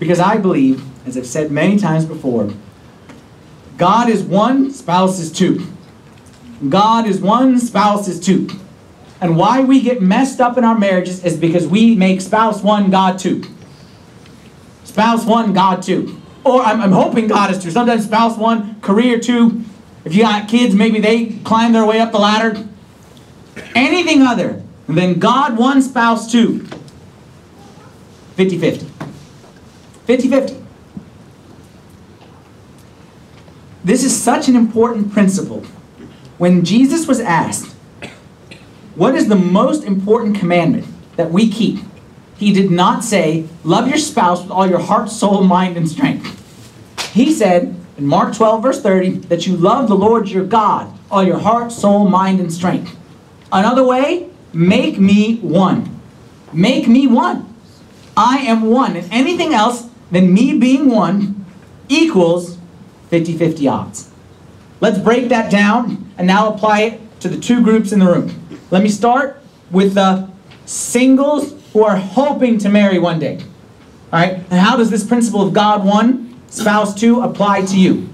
Because 0.00 0.18
I 0.18 0.38
believe, 0.38 0.84
as 1.06 1.16
I've 1.16 1.26
said 1.26 1.52
many 1.52 1.78
times 1.78 2.04
before, 2.04 2.52
God 3.76 4.08
is 4.08 4.24
one, 4.24 4.72
spouse 4.72 5.20
is 5.20 5.30
two. 5.30 5.66
God 6.68 7.06
is 7.06 7.20
one, 7.20 7.60
spouse 7.60 8.08
is 8.08 8.18
two. 8.18 8.48
And 9.20 9.36
why 9.36 9.60
we 9.60 9.80
get 9.82 10.00
messed 10.00 10.40
up 10.40 10.56
in 10.56 10.64
our 10.64 10.78
marriages 10.78 11.24
is 11.24 11.36
because 11.36 11.66
we 11.66 11.94
make 11.94 12.20
spouse 12.20 12.62
one, 12.62 12.90
God 12.90 13.18
two. 13.18 13.42
Spouse 14.84 15.24
one, 15.24 15.52
God 15.52 15.82
two. 15.82 16.20
Or 16.44 16.62
I'm, 16.62 16.80
I'm 16.80 16.92
hoping 16.92 17.26
God 17.26 17.50
is 17.50 17.62
two. 17.62 17.70
Sometimes 17.70 18.04
spouse 18.04 18.36
one, 18.36 18.80
career 18.80 19.18
two. 19.18 19.64
If 20.04 20.14
you 20.14 20.22
got 20.22 20.48
kids, 20.48 20.74
maybe 20.74 21.00
they 21.00 21.26
climb 21.44 21.72
their 21.72 21.84
way 21.84 22.00
up 22.00 22.12
the 22.12 22.18
ladder. 22.18 22.66
Anything 23.74 24.22
other 24.22 24.62
than 24.86 25.18
God 25.18 25.58
one, 25.58 25.82
spouse 25.82 26.30
two. 26.30 26.66
50 28.36 28.58
50. 28.58 28.86
50 30.06 30.28
50. 30.28 30.64
This 33.84 34.04
is 34.04 34.20
such 34.20 34.48
an 34.48 34.54
important 34.54 35.12
principle. 35.12 35.64
When 36.38 36.64
Jesus 36.64 37.08
was 37.08 37.20
asked, 37.20 37.74
What 38.98 39.14
is 39.14 39.28
the 39.28 39.36
most 39.36 39.84
important 39.84 40.36
commandment 40.36 40.84
that 41.14 41.30
we 41.30 41.48
keep? 41.48 41.78
He 42.36 42.52
did 42.52 42.68
not 42.68 43.04
say, 43.04 43.46
Love 43.62 43.86
your 43.86 43.96
spouse 43.96 44.42
with 44.42 44.50
all 44.50 44.68
your 44.68 44.80
heart, 44.80 45.08
soul, 45.08 45.44
mind, 45.44 45.76
and 45.76 45.88
strength. 45.88 46.34
He 47.14 47.32
said 47.32 47.76
in 47.96 48.06
Mark 48.08 48.34
12, 48.34 48.60
verse 48.60 48.82
30, 48.82 49.10
that 49.28 49.46
you 49.46 49.56
love 49.56 49.86
the 49.86 49.94
Lord 49.94 50.28
your 50.28 50.44
God, 50.44 50.92
all 51.12 51.22
your 51.22 51.38
heart, 51.38 51.70
soul, 51.70 52.08
mind, 52.08 52.40
and 52.40 52.52
strength. 52.52 52.96
Another 53.52 53.84
way, 53.84 54.30
make 54.52 54.98
me 54.98 55.36
one. 55.36 56.00
Make 56.52 56.88
me 56.88 57.06
one. 57.06 57.54
I 58.16 58.38
am 58.38 58.62
one. 58.62 58.96
And 58.96 59.12
anything 59.12 59.54
else 59.54 59.88
than 60.10 60.34
me 60.34 60.58
being 60.58 60.90
one 60.90 61.46
equals 61.88 62.58
50 63.10 63.38
50 63.38 63.68
odds. 63.68 64.10
Let's 64.80 64.98
break 64.98 65.28
that 65.28 65.52
down 65.52 66.12
and 66.18 66.26
now 66.26 66.52
apply 66.52 66.80
it 66.80 67.20
to 67.20 67.28
the 67.28 67.38
two 67.38 67.62
groups 67.62 67.92
in 67.92 68.00
the 68.00 68.06
room. 68.06 68.47
Let 68.70 68.82
me 68.82 68.90
start 68.90 69.40
with 69.70 69.94
the 69.94 70.28
singles 70.66 71.54
who 71.72 71.84
are 71.84 71.96
hoping 71.96 72.58
to 72.58 72.68
marry 72.68 72.98
one 72.98 73.18
day. 73.18 73.38
All 74.12 74.20
right? 74.20 74.34
And 74.34 74.60
how 74.60 74.76
does 74.76 74.90
this 74.90 75.04
principle 75.04 75.40
of 75.40 75.54
God 75.54 75.84
one, 75.84 76.38
spouse 76.48 76.94
two 76.94 77.22
apply 77.22 77.62
to 77.62 77.78
you? 77.78 78.08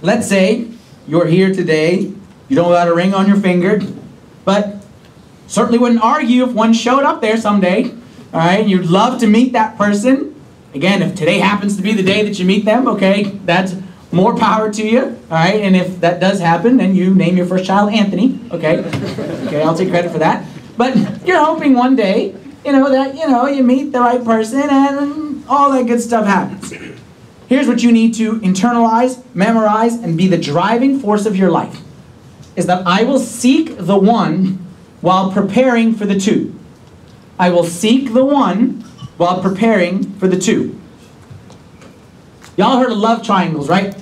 Let's 0.00 0.26
say 0.26 0.68
you're 1.06 1.26
here 1.26 1.52
today, 1.52 2.12
you 2.48 2.56
don't 2.56 2.70
got 2.70 2.88
a 2.88 2.94
ring 2.94 3.12
on 3.12 3.28
your 3.28 3.36
finger, 3.38 3.80
but 4.44 4.76
certainly 5.46 5.78
wouldn't 5.78 6.02
argue 6.02 6.44
if 6.44 6.52
one 6.52 6.72
showed 6.72 7.04
up 7.04 7.20
there 7.20 7.36
someday. 7.36 7.90
All 8.32 8.40
right? 8.40 8.66
You'd 8.66 8.86
love 8.86 9.20
to 9.20 9.26
meet 9.26 9.52
that 9.52 9.76
person. 9.76 10.34
Again, 10.74 11.02
if 11.02 11.14
today 11.14 11.38
happens 11.38 11.76
to 11.76 11.82
be 11.82 11.92
the 11.92 12.02
day 12.02 12.22
that 12.22 12.38
you 12.38 12.44
meet 12.46 12.64
them, 12.64 12.88
okay, 12.88 13.24
that's 13.44 13.74
more 14.16 14.34
power 14.34 14.72
to 14.72 14.86
you. 14.86 15.02
All 15.02 15.12
right, 15.30 15.60
and 15.60 15.76
if 15.76 16.00
that 16.00 16.18
does 16.18 16.40
happen, 16.40 16.78
then 16.78 16.94
you 16.94 17.14
name 17.14 17.36
your 17.36 17.46
first 17.46 17.66
child 17.66 17.92
Anthony. 17.92 18.40
Okay, 18.50 18.78
okay, 19.46 19.62
I'll 19.62 19.76
take 19.76 19.90
credit 19.90 20.10
for 20.10 20.18
that. 20.18 20.44
But 20.76 20.96
you're 21.26 21.44
hoping 21.44 21.74
one 21.74 21.94
day, 21.94 22.34
you 22.64 22.72
know, 22.72 22.90
that 22.90 23.14
you 23.14 23.28
know 23.28 23.46
you 23.46 23.62
meet 23.62 23.92
the 23.92 24.00
right 24.00 24.24
person 24.24 24.68
and 24.68 25.44
all 25.48 25.70
that 25.72 25.86
good 25.86 26.00
stuff 26.00 26.26
happens. 26.26 26.72
Here's 27.46 27.68
what 27.68 27.82
you 27.82 27.92
need 27.92 28.14
to 28.14 28.40
internalize, 28.40 29.22
memorize, 29.34 29.94
and 29.94 30.16
be 30.18 30.26
the 30.26 30.38
driving 30.38 30.98
force 30.98 31.26
of 31.26 31.36
your 31.36 31.50
life: 31.50 31.80
is 32.56 32.66
that 32.66 32.86
I 32.86 33.04
will 33.04 33.20
seek 33.20 33.76
the 33.76 33.98
one 33.98 34.66
while 35.02 35.30
preparing 35.30 35.94
for 35.94 36.06
the 36.06 36.18
two. 36.18 36.58
I 37.38 37.50
will 37.50 37.64
seek 37.64 38.14
the 38.14 38.24
one 38.24 38.80
while 39.18 39.42
preparing 39.42 40.14
for 40.14 40.26
the 40.26 40.38
two. 40.38 40.80
Y'all 42.56 42.78
heard 42.78 42.90
of 42.90 42.96
love 42.96 43.22
triangles, 43.22 43.68
right? 43.68 43.94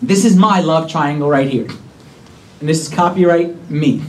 This 0.00 0.24
is 0.24 0.36
my 0.36 0.60
love 0.60 0.90
triangle 0.90 1.28
right 1.28 1.48
here. 1.48 1.68
And 2.60 2.68
this 2.68 2.80
is 2.80 2.92
copyright 2.92 3.70
me. 3.70 4.02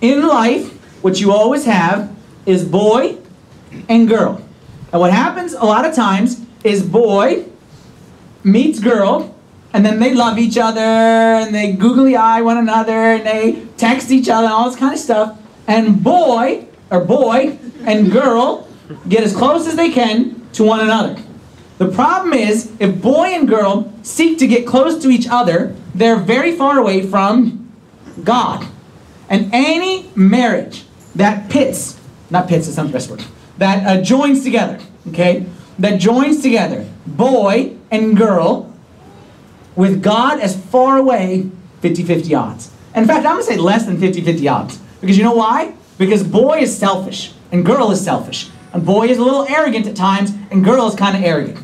In 0.00 0.26
life, 0.26 0.72
what 1.02 1.20
you 1.20 1.32
always 1.32 1.64
have 1.64 2.14
is 2.46 2.64
boy 2.64 3.18
and 3.88 4.08
girl. 4.08 4.44
And 4.92 5.00
what 5.00 5.12
happens 5.12 5.52
a 5.52 5.64
lot 5.64 5.84
of 5.84 5.94
times 5.94 6.44
is 6.64 6.82
boy 6.82 7.46
meets 8.44 8.78
girl, 8.78 9.34
and 9.72 9.86
then 9.86 10.00
they 10.00 10.14
love 10.14 10.38
each 10.38 10.58
other, 10.58 10.80
and 10.80 11.54
they 11.54 11.72
googly 11.72 12.16
eye 12.16 12.42
one 12.42 12.58
another, 12.58 12.92
and 12.92 13.26
they 13.26 13.64
text 13.76 14.10
each 14.10 14.28
other, 14.28 14.44
and 14.44 14.52
all 14.52 14.68
this 14.68 14.78
kind 14.78 14.92
of 14.92 14.98
stuff. 14.98 15.38
And 15.66 16.02
boy, 16.02 16.66
or 16.90 17.04
boy, 17.04 17.58
and 17.84 18.10
girl 18.10 18.68
get 19.08 19.22
as 19.22 19.34
close 19.34 19.66
as 19.66 19.76
they 19.76 19.90
can 19.90 20.46
to 20.52 20.64
one 20.64 20.80
another. 20.80 21.20
The 21.82 21.90
problem 21.90 22.32
is, 22.32 22.70
if 22.78 23.02
boy 23.02 23.34
and 23.34 23.48
girl 23.48 23.92
seek 24.04 24.38
to 24.38 24.46
get 24.46 24.68
close 24.68 25.02
to 25.02 25.08
each 25.08 25.26
other, 25.28 25.74
they're 25.96 26.14
very 26.14 26.54
far 26.54 26.78
away 26.78 27.04
from 27.04 27.72
God. 28.22 28.68
And 29.28 29.50
any 29.52 30.08
marriage 30.14 30.84
that 31.16 31.50
pits, 31.50 31.98
not 32.30 32.46
pits, 32.46 32.68
it's 32.68 32.76
not 32.76 32.86
the 32.86 32.92
best 32.92 33.10
word, 33.10 33.24
that 33.58 33.84
uh, 33.84 34.00
joins 34.00 34.44
together, 34.44 34.78
okay, 35.08 35.44
that 35.80 35.98
joins 35.98 36.40
together 36.40 36.88
boy 37.04 37.76
and 37.90 38.16
girl 38.16 38.72
with 39.74 40.04
God 40.04 40.38
as 40.38 40.56
far 40.56 40.98
away 40.98 41.50
50 41.80 42.04
50 42.04 42.32
odds. 42.32 42.70
In 42.94 43.08
fact, 43.08 43.26
I'm 43.26 43.38
to 43.38 43.42
say 43.42 43.56
less 43.56 43.86
than 43.86 43.98
50 43.98 44.20
50 44.20 44.46
odds. 44.46 44.78
Because 45.00 45.18
you 45.18 45.24
know 45.24 45.34
why? 45.34 45.74
Because 45.98 46.22
boy 46.22 46.58
is 46.58 46.78
selfish 46.78 47.32
and 47.50 47.66
girl 47.66 47.90
is 47.90 48.04
selfish. 48.04 48.50
And 48.72 48.86
boy 48.86 49.08
is 49.08 49.18
a 49.18 49.24
little 49.24 49.48
arrogant 49.48 49.88
at 49.88 49.96
times 49.96 50.30
and 50.52 50.64
girl 50.64 50.86
is 50.86 50.94
kind 50.94 51.16
of 51.16 51.24
arrogant. 51.24 51.58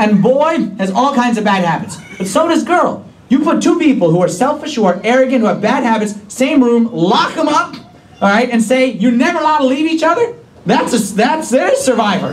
And 0.00 0.22
boy 0.22 0.70
has 0.78 0.90
all 0.90 1.14
kinds 1.14 1.36
of 1.36 1.44
bad 1.44 1.62
habits. 1.62 1.98
But 2.16 2.26
so 2.26 2.48
does 2.48 2.64
girl. 2.64 3.06
You 3.28 3.40
put 3.40 3.62
two 3.62 3.78
people 3.78 4.10
who 4.10 4.20
are 4.22 4.28
selfish, 4.28 4.74
who 4.74 4.86
are 4.86 4.98
arrogant, 5.04 5.42
who 5.42 5.46
have 5.46 5.60
bad 5.60 5.84
habits, 5.84 6.14
same 6.28 6.64
room, 6.64 6.90
lock 6.90 7.34
them 7.34 7.48
up, 7.48 7.76
all 8.20 8.28
right, 8.28 8.48
and 8.48 8.62
say 8.62 8.92
you're 8.92 9.12
never 9.12 9.38
allowed 9.38 9.58
to 9.58 9.66
leave 9.66 9.86
each 9.86 10.02
other. 10.02 10.36
That's 10.64 10.94
a, 10.94 11.14
that's 11.14 11.50
their 11.50 11.76
survivor. 11.76 12.30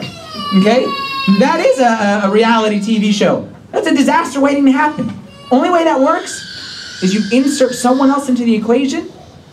Okay, 0.59 0.85
that 1.39 1.59
is 1.59 1.79
a, 1.79 2.27
a 2.27 2.31
reality 2.31 2.79
TV 2.79 3.13
show. 3.13 3.49
That's 3.71 3.85
a 3.85 3.93
disaster 3.93 4.39
waiting 4.39 4.65
to 4.65 4.71
happen. 4.71 5.11
Only 5.51 5.69
way 5.69 5.83
that 5.83 5.99
works 5.99 7.03
is 7.03 7.13
you 7.13 7.37
insert 7.37 7.73
someone 7.73 8.09
else 8.09 8.29
into 8.29 8.45
the 8.45 8.55
equation 8.55 9.11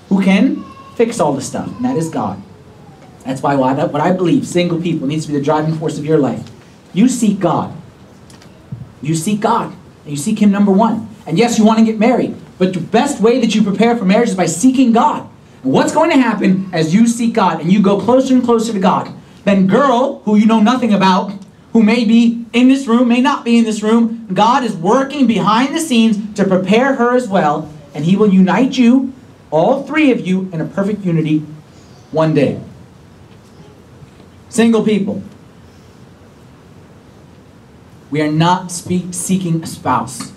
who 0.09 0.23
can 0.23 0.65
fix 0.95 1.19
all 1.19 1.33
the 1.33 1.43
stuff, 1.43 1.67
and 1.67 1.85
that 1.85 1.97
is 1.97 2.09
God. 2.11 2.41
That's 3.25 3.43
why 3.43 3.57
what 3.57 4.01
I 4.01 4.13
believe 4.13 4.47
single 4.47 4.81
people 4.81 5.09
needs 5.09 5.27
to 5.27 5.33
be 5.33 5.39
the 5.39 5.45
driving 5.45 5.75
force 5.75 5.99
of 5.99 6.05
your 6.05 6.19
life. 6.19 6.49
You 6.93 7.09
seek 7.09 7.41
God. 7.41 7.75
You 9.05 9.15
seek 9.15 9.41
God. 9.41 9.75
And 10.05 10.11
you 10.11 10.17
seek 10.17 10.39
Him 10.41 10.51
number 10.51 10.73
one. 10.73 11.09
And 11.27 11.39
yes, 11.39 11.59
you 11.59 11.65
want 11.65 11.79
to 11.79 11.85
get 11.85 11.99
married. 11.99 12.37
But 12.59 12.73
the 12.73 12.81
best 12.81 13.21
way 13.21 13.41
that 13.41 13.55
you 13.55 13.63
prepare 13.63 13.97
for 13.97 14.05
marriage 14.05 14.31
is 14.31 14.35
by 14.35 14.47
seeking 14.47 14.93
God. 14.93 15.29
And 15.63 15.73
what's 15.73 15.93
going 15.93 16.11
to 16.11 16.17
happen 16.17 16.69
as 16.73 16.95
you 16.95 17.07
seek 17.07 17.35
God 17.35 17.61
and 17.61 17.73
you 17.73 17.83
go 17.83 18.01
closer 18.01 18.35
and 18.35 18.45
closer 18.45 18.73
to 18.73 18.79
God? 18.79 19.13
Then 19.45 19.67
girl, 19.67 20.21
who 20.21 20.37
you 20.37 20.47
know 20.47 20.61
nothing 20.61 20.93
about, 20.93 21.33
who 21.73 21.83
may 21.83 22.05
be 22.05 22.47
in 22.53 22.69
this 22.69 22.87
room, 22.87 23.09
may 23.09 23.21
not 23.21 23.45
be 23.45 23.59
in 23.59 23.65
this 23.65 23.83
room, 23.83 24.29
God 24.33 24.63
is 24.63 24.77
working 24.77 25.27
behind 25.27 25.75
the 25.75 25.81
scenes 25.81 26.35
to 26.37 26.45
prepare 26.45 26.95
her 26.95 27.17
as 27.17 27.29
well. 27.29 27.71
And 27.95 28.05
He 28.05 28.17
will 28.17 28.33
unite 28.33 28.79
you, 28.79 29.13
all 29.51 29.83
three 29.83 30.13
of 30.13 30.27
you, 30.27 30.49
in 30.53 30.61
a 30.61 30.65
perfect 30.65 31.05
unity 31.05 31.39
one 32.11 32.35
day. 32.35 32.61
Single 34.49 34.85
people. 34.85 35.23
We 38.15 38.23
are 38.23 38.31
not 38.31 38.71
seeking 38.71 39.61
a 39.61 39.67
spouse. 39.67 40.31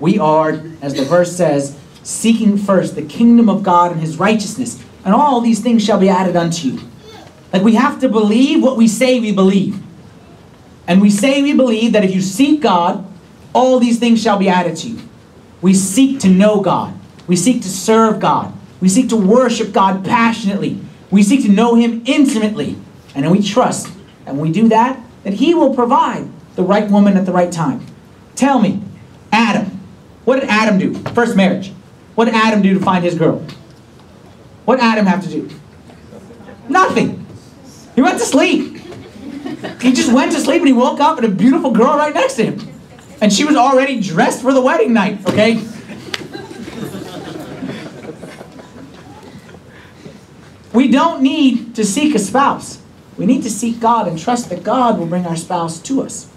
We 0.00 0.18
are, 0.18 0.64
as 0.82 0.94
the 0.94 1.04
verse 1.04 1.36
says, 1.36 1.78
seeking 2.02 2.58
first 2.58 2.96
the 2.96 3.02
kingdom 3.02 3.48
of 3.48 3.62
God 3.62 3.92
and 3.92 4.00
his 4.00 4.18
righteousness, 4.18 4.84
and 5.04 5.14
all 5.14 5.40
these 5.40 5.60
things 5.60 5.84
shall 5.84 6.00
be 6.00 6.08
added 6.08 6.34
unto 6.34 6.66
you. 6.66 6.80
Like 7.52 7.62
we 7.62 7.76
have 7.76 8.00
to 8.00 8.08
believe 8.08 8.64
what 8.64 8.76
we 8.76 8.88
say 8.88 9.20
we 9.20 9.30
believe. 9.30 9.80
And 10.88 11.00
we 11.00 11.08
say 11.08 11.40
we 11.40 11.54
believe 11.54 11.92
that 11.92 12.02
if 12.02 12.16
you 12.16 12.20
seek 12.20 12.62
God, 12.62 13.06
all 13.52 13.78
these 13.78 14.00
things 14.00 14.20
shall 14.20 14.38
be 14.38 14.48
added 14.48 14.76
to 14.78 14.88
you. 14.88 15.08
We 15.60 15.74
seek 15.74 16.18
to 16.22 16.28
know 16.28 16.60
God. 16.62 16.98
We 17.28 17.36
seek 17.36 17.62
to 17.62 17.68
serve 17.68 18.18
God. 18.18 18.52
We 18.80 18.88
seek 18.88 19.08
to 19.10 19.16
worship 19.16 19.72
God 19.72 20.04
passionately. 20.04 20.80
We 21.12 21.22
seek 21.22 21.42
to 21.42 21.48
know 21.48 21.76
Him 21.76 22.02
intimately. 22.06 22.76
And 23.14 23.24
then 23.24 23.30
we 23.30 23.40
trust. 23.40 23.86
And 24.26 24.36
when 24.36 24.48
we 24.48 24.52
do 24.52 24.68
that, 24.70 25.00
that 25.22 25.34
He 25.34 25.54
will 25.54 25.76
provide 25.76 26.28
the 26.56 26.62
right 26.62 26.90
woman 26.90 27.16
at 27.16 27.26
the 27.26 27.32
right 27.32 27.50
time. 27.50 27.86
Tell 28.36 28.58
me, 28.58 28.82
Adam, 29.30 29.80
what 30.24 30.40
did 30.40 30.48
Adam 30.48 30.78
do? 30.78 30.94
First 31.10 31.36
marriage. 31.36 31.72
What 32.14 32.26
did 32.26 32.34
Adam 32.34 32.62
do 32.62 32.74
to 32.74 32.80
find 32.80 33.04
his 33.04 33.14
girl? 33.14 33.44
What 34.64 34.76
did 34.76 34.84
Adam 34.84 35.06
have 35.06 35.22
to 35.24 35.30
do? 35.30 35.50
Nothing. 36.68 37.26
He 37.94 38.02
went 38.02 38.18
to 38.18 38.24
sleep. 38.24 38.78
He 39.80 39.92
just 39.92 40.12
went 40.12 40.32
to 40.32 40.40
sleep 40.40 40.58
and 40.58 40.66
he 40.66 40.72
woke 40.72 41.00
up 41.00 41.18
and 41.18 41.26
a 41.26 41.30
beautiful 41.30 41.70
girl 41.70 41.96
right 41.96 42.14
next 42.14 42.34
to 42.34 42.44
him. 42.44 42.68
And 43.20 43.32
she 43.32 43.44
was 43.44 43.56
already 43.56 44.00
dressed 44.00 44.42
for 44.42 44.52
the 44.52 44.60
wedding 44.60 44.92
night, 44.92 45.26
okay? 45.28 45.62
We 50.72 50.88
don't 50.88 51.22
need 51.22 51.74
to 51.76 51.84
seek 51.84 52.14
a 52.14 52.18
spouse. 52.18 52.80
We 53.16 53.26
need 53.26 53.42
to 53.42 53.50
seek 53.50 53.78
God 53.78 54.08
and 54.08 54.18
trust 54.18 54.48
that 54.48 54.62
God 54.64 54.98
will 54.98 55.06
bring 55.06 55.26
our 55.26 55.36
spouse 55.36 55.78
to 55.82 56.02
us. 56.02 56.31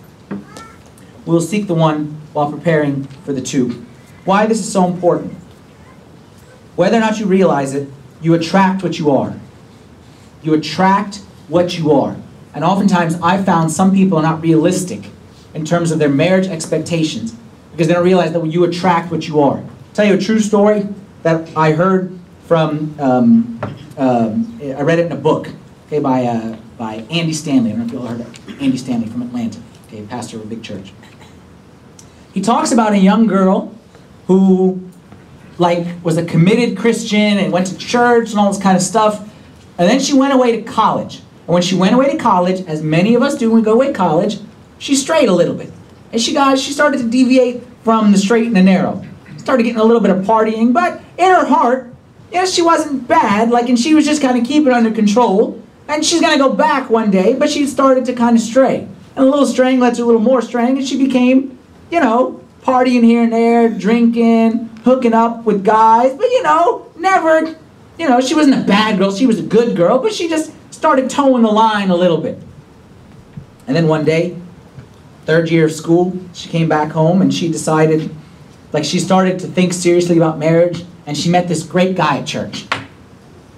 We'll 1.25 1.41
seek 1.41 1.67
the 1.67 1.73
one 1.73 2.21
while 2.33 2.51
preparing 2.51 3.05
for 3.23 3.33
the 3.33 3.41
two. 3.41 3.85
Why 4.25 4.45
this 4.45 4.59
is 4.59 4.71
so 4.71 4.85
important. 4.85 5.33
Whether 6.75 6.97
or 6.97 6.99
not 6.99 7.19
you 7.19 7.25
realize 7.25 7.73
it, 7.73 7.88
you 8.21 8.33
attract 8.33 8.83
what 8.83 8.99
you 8.99 9.11
are. 9.11 9.39
You 10.43 10.53
attract 10.53 11.17
what 11.47 11.77
you 11.77 11.91
are. 11.91 12.17
And 12.53 12.63
oftentimes 12.63 13.15
I 13.21 13.41
found 13.41 13.71
some 13.71 13.93
people 13.93 14.17
are 14.17 14.23
not 14.23 14.41
realistic 14.41 15.09
in 15.53 15.65
terms 15.65 15.91
of 15.91 15.99
their 15.99 16.09
marriage 16.09 16.47
expectations 16.47 17.35
because 17.71 17.88
they 17.88 17.93
don't 17.93 18.03
realize 18.03 18.33
that 18.33 18.45
you 18.45 18.63
attract 18.63 19.11
what 19.11 19.27
you 19.27 19.41
are. 19.41 19.57
I'll 19.57 19.69
tell 19.93 20.05
you 20.05 20.13
a 20.13 20.19
true 20.19 20.39
story 20.39 20.88
that 21.23 21.49
I 21.55 21.71
heard 21.71 22.17
from, 22.45 22.95
um, 22.99 23.59
um, 23.97 24.59
I 24.61 24.81
read 24.81 24.99
it 24.99 25.07
in 25.07 25.11
a 25.11 25.17
book 25.17 25.49
okay, 25.88 25.99
by, 25.99 26.25
uh, 26.25 26.57
by 26.77 26.95
Andy 27.09 27.33
Stanley. 27.33 27.71
I 27.71 27.75
don't 27.75 27.79
know 27.79 27.85
if 27.85 27.91
you 27.91 27.99
all 27.99 28.07
heard 28.07 28.21
of 28.21 28.61
Andy 28.61 28.77
Stanley 28.77 29.07
from 29.07 29.21
Atlanta, 29.21 29.59
okay, 29.88 30.03
pastor 30.03 30.38
of 30.38 30.43
a 30.43 30.47
big 30.47 30.63
church. 30.63 30.93
He 32.36 32.41
talks 32.41 32.74
about 32.74 32.91
a 32.91 32.98
young 32.98 33.28
girl 33.28 33.74
who 34.28 34.82
like 35.58 35.88
was 36.04 36.17
a 36.17 36.26
committed 36.26 36.78
Christian 36.78 37.38
and 37.38 37.54
went 37.54 37.67
to 37.67 37.78
church 37.78 38.32
and 38.32 38.39
all 38.39 38.52
this 38.52 38.62
kind 38.62 38.76
of 38.76 38.84
stuff. 38.84 39.21
And 39.78 39.89
then 39.89 40.02
she 40.02 40.13
went 40.13 40.34
away 40.34 40.58
to 40.58 40.62
college. 40.62 41.21
And 41.48 41.54
when 41.54 41.62
she 41.62 41.76
went 41.76 41.95
away 41.95 42.12
to 42.12 42.17
college, 42.17 42.60
as 42.67 42.84
many 42.84 43.15
of 43.15 43.21
us 43.21 43.38
do 43.38 43.50
when 43.50 43.62
we 43.62 43.63
go 43.63 43.71
away 43.71 43.88
to 43.88 43.93
college, 43.93 44.39
she 44.80 44.98
strayed 44.98 45.30
a 45.30 45.32
little 45.32 45.56
bit. 45.56 45.71
And 46.12 46.21
she 46.21 46.34
got 46.34 46.60
she 46.60 46.74
started 46.74 46.98
to 46.98 47.08
deviate 47.08 47.63
from 47.86 48.12
the 48.12 48.17
straight 48.17 48.48
and 48.48 48.56
the 48.56 48.63
narrow. 48.63 49.02
Started 49.38 49.63
getting 49.63 49.80
a 49.80 49.86
little 49.86 50.02
bit 50.02 50.12
of 50.12 50.26
partying, 50.26 50.74
but 50.74 51.02
in 51.17 51.30
her 51.30 51.45
heart, 51.45 51.93
yes, 52.34 52.54
she 52.54 52.62
wasn't 52.62 53.08
bad, 53.08 53.50
like 53.50 53.69
and 53.69 53.80
she 53.80 53.95
was 53.95 54.04
just 54.04 54.21
kind 54.21 54.38
of 54.38 54.45
keeping 54.45 54.74
under 54.74 54.91
control. 54.91 55.63
And 55.88 56.04
she's 56.04 56.19
gonna 56.19 56.38
go 56.38 56.52
back 56.52 56.89
one 56.89 57.12
day, 57.12 57.34
but 57.34 57.50
she 57.50 57.65
started 57.65 58.04
to 58.06 58.13
kind 58.13 58.36
of 58.36 58.41
stray. 58.41 58.89
And 59.15 59.26
a 59.26 59.30
little 59.30 59.45
straying 59.45 59.80
led 59.80 59.95
to 59.95 60.04
a 60.04 60.06
little 60.06 60.19
more 60.19 60.41
straying, 60.41 60.78
and 60.78 60.86
she 60.86 60.98
became 60.98 61.55
you 61.89 62.00
know, 62.00 62.41
partying 62.63 63.04
here 63.04 63.24
and 63.24 63.32
there, 63.32 63.69
drinking, 63.69 64.69
hooking 64.84 65.13
up 65.13 65.43
with 65.45 65.63
guys, 65.63 66.15
but 66.15 66.26
you 66.26 66.43
know, 66.43 66.91
never, 66.98 67.56
you 67.98 68.10
know, 68.10 68.19
she 68.19 68.36
wasn't 68.36 68.56
a 68.56 68.65
bad 68.65 68.98
girl, 68.98 69.12
she 69.12 69.28
was 69.28 69.39
a 69.39 69.43
good 69.43 69.76
girl, 69.76 70.00
but 70.00 70.13
she 70.13 70.28
just 70.28 70.52
started 70.71 71.10
toeing 71.10 71.43
the 71.43 71.52
line 71.52 71.89
a 71.89 71.95
little 71.95 72.17
bit. 72.17 72.39
And 73.67 73.76
then 73.76 73.88
one 73.88 74.06
day, 74.06 74.38
third 75.26 75.50
year 75.50 75.65
of 75.65 75.71
school, 75.71 76.17
she 76.34 76.50
came 76.50 76.67
back 76.67 76.91
home 76.91 77.21
and 77.21 77.34
she 77.34 77.52
decided, 77.52 78.13
like 78.74 78.84
she 78.84 79.00
started 79.00 79.39
to 79.39 79.48
think 79.48 79.74
seriously 79.74 80.17
about 80.17 80.38
marriage, 80.38 80.86
and 81.06 81.15
she 81.15 81.30
met 81.30 81.48
this 81.48 81.63
great 81.63 81.95
guy 81.95 82.19
at 82.19 82.28
church. 82.28 82.65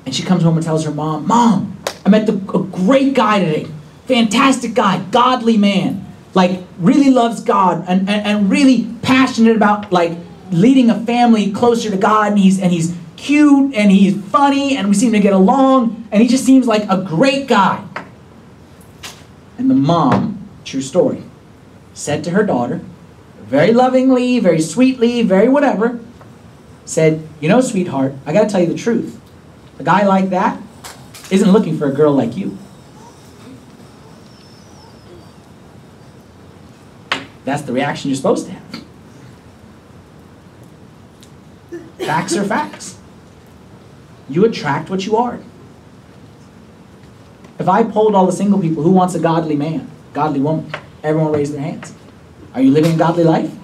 And 0.06 0.16
she 0.16 0.24
comes 0.24 0.44
home 0.44 0.56
and 0.56 0.66
tells 0.66 0.86
her 0.86 0.92
mom, 0.92 1.28
Mom, 1.28 1.78
I 2.06 2.10
met 2.10 2.26
the, 2.26 2.34
a 2.34 2.64
great 2.64 3.14
guy 3.14 3.40
today. 3.40 3.68
Fantastic 4.06 4.74
guy, 4.74 5.04
godly 5.12 5.58
man 5.58 6.07
like 6.38 6.62
really 6.78 7.10
loves 7.10 7.42
God 7.42 7.84
and, 7.88 8.08
and, 8.08 8.24
and 8.28 8.50
really 8.52 8.88
passionate 9.02 9.56
about 9.56 9.92
like 9.92 10.16
leading 10.52 10.92
a 10.92 11.04
family 11.04 11.52
closer 11.52 11.90
to 11.90 11.98
God 11.98 12.34
and 12.34 12.40
he's 12.40 12.60
and 12.62 12.72
he's 12.72 12.96
cute 13.16 13.74
and 13.74 13.92
he's 13.92 14.16
funny 14.26 14.78
and 14.78 14.88
we 14.88 14.94
seem 14.94 15.12
to 15.14 15.20
get 15.20 15.34
along 15.34 16.08
and 16.12 16.22
he 16.22 16.28
just 16.28 16.46
seems 16.46 16.68
like 16.68 16.84
a 16.90 17.02
great 17.02 17.48
guy. 17.48 17.84
And 19.58 19.68
the 19.68 19.74
mom, 19.74 20.48
true 20.64 20.84
story, 20.84 21.24
said 21.96 22.24
to 22.26 22.30
her 22.30 22.44
daughter, 22.44 22.82
very 23.42 23.74
lovingly, 23.74 24.40
very 24.40 24.62
sweetly, 24.62 25.24
very 25.24 25.50
whatever, 25.50 26.00
said, 26.86 27.28
You 27.42 27.50
know, 27.50 27.62
sweetheart, 27.62 28.14
I 28.28 28.34
gotta 28.34 28.48
tell 28.48 28.62
you 28.62 28.68
the 28.68 28.78
truth. 28.78 29.20
A 29.80 29.84
guy 29.84 30.06
like 30.06 30.30
that 30.30 30.62
isn't 31.32 31.52
looking 31.52 31.80
for 31.80 31.88
a 31.88 31.92
girl 31.92 32.14
like 32.14 32.38
you. 32.38 32.60
That's 37.48 37.62
the 37.62 37.72
reaction 37.72 38.10
you're 38.10 38.18
supposed 38.18 38.48
to 38.48 38.52
have. 38.52 38.84
Facts 41.98 42.36
are 42.36 42.44
facts. 42.44 43.00
You 44.28 44.44
attract 44.44 44.90
what 44.90 45.06
you 45.06 45.16
are. 45.16 45.40
If 47.58 47.70
I 47.70 47.84
polled 47.84 48.16
all 48.16 48.26
the 48.26 48.34
single 48.34 48.60
people, 48.60 48.84
who 48.84 48.92
wants 48.92 49.16
a 49.16 49.20
godly 49.20 49.56
man, 49.56 49.90
godly 50.12 50.42
woman? 50.42 50.70
Everyone 51.02 51.32
raised 51.32 51.54
their 51.54 51.62
hands. 51.62 51.94
Are 52.54 52.60
you 52.60 52.70
living 52.70 52.96
a 52.96 52.98
godly 52.98 53.24
life? 53.24 53.56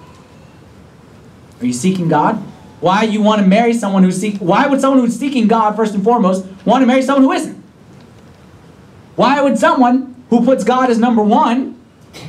Are 1.60 1.66
you 1.66 1.74
seeking 1.74 2.08
God? 2.08 2.36
Why 2.80 3.02
you 3.02 3.20
want 3.20 3.42
to 3.42 3.46
marry 3.46 3.74
someone 3.74 4.02
who's 4.02 4.18
seek, 4.18 4.38
why 4.38 4.66
would 4.66 4.80
someone 4.80 5.04
who's 5.04 5.18
seeking 5.18 5.46
God 5.46 5.76
first 5.76 5.94
and 5.94 6.02
foremost 6.02 6.46
want 6.64 6.80
to 6.80 6.86
marry 6.86 7.02
someone 7.02 7.24
who 7.24 7.32
isn't? 7.32 7.62
Why 9.16 9.42
would 9.42 9.58
someone 9.58 10.24
who 10.30 10.42
puts 10.42 10.64
God 10.64 10.88
as 10.88 10.96
number 10.96 11.22
one 11.22 11.73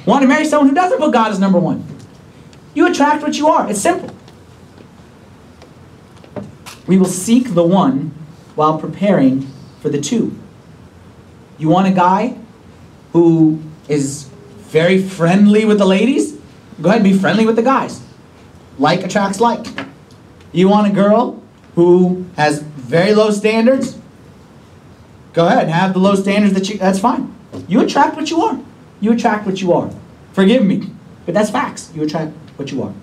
Want 0.05 0.21
to 0.21 0.27
marry 0.27 0.45
someone 0.45 0.69
who 0.69 0.75
doesn't 0.75 0.97
put 0.97 1.11
God 1.11 1.31
as 1.31 1.39
number 1.39 1.59
one. 1.59 1.85
You 2.73 2.87
attract 2.87 3.21
what 3.21 3.37
you 3.37 3.47
are. 3.47 3.69
It's 3.69 3.81
simple. 3.81 4.13
We 6.87 6.97
will 6.97 7.05
seek 7.05 7.53
the 7.53 7.63
one 7.63 8.13
while 8.55 8.77
preparing 8.77 9.47
for 9.81 9.89
the 9.89 9.99
two. 9.99 10.37
You 11.57 11.69
want 11.69 11.87
a 11.87 11.91
guy 11.91 12.37
who 13.13 13.61
is 13.87 14.29
very 14.57 15.01
friendly 15.01 15.65
with 15.65 15.77
the 15.77 15.85
ladies? 15.85 16.33
Go 16.81 16.89
ahead 16.89 17.01
and 17.01 17.11
be 17.11 17.17
friendly 17.17 17.45
with 17.45 17.55
the 17.55 17.63
guys. 17.63 18.01
Like 18.77 19.03
attracts 19.03 19.39
like. 19.39 19.65
You 20.51 20.67
want 20.69 20.87
a 20.87 20.93
girl 20.93 21.41
who 21.75 22.25
has 22.35 22.61
very 22.61 23.13
low 23.13 23.31
standards? 23.31 23.97
Go 25.33 25.47
ahead 25.47 25.63
and 25.63 25.71
have 25.71 25.93
the 25.93 25.99
low 25.99 26.15
standards 26.15 26.53
that 26.53 26.69
you 26.69 26.77
that's 26.77 26.99
fine. 26.99 27.33
You 27.67 27.81
attract 27.81 28.15
what 28.15 28.29
you 28.29 28.41
are. 28.41 28.59
You 29.01 29.13
attract 29.13 29.45
what 29.45 29.61
you 29.61 29.73
are. 29.73 29.91
Forgive 30.33 30.65
me, 30.65 30.89
but 31.25 31.33
that's 31.33 31.49
facts. 31.49 31.91
You 31.95 32.03
attract 32.03 32.31
what 32.57 32.71
you 32.71 32.83
are. 32.83 32.93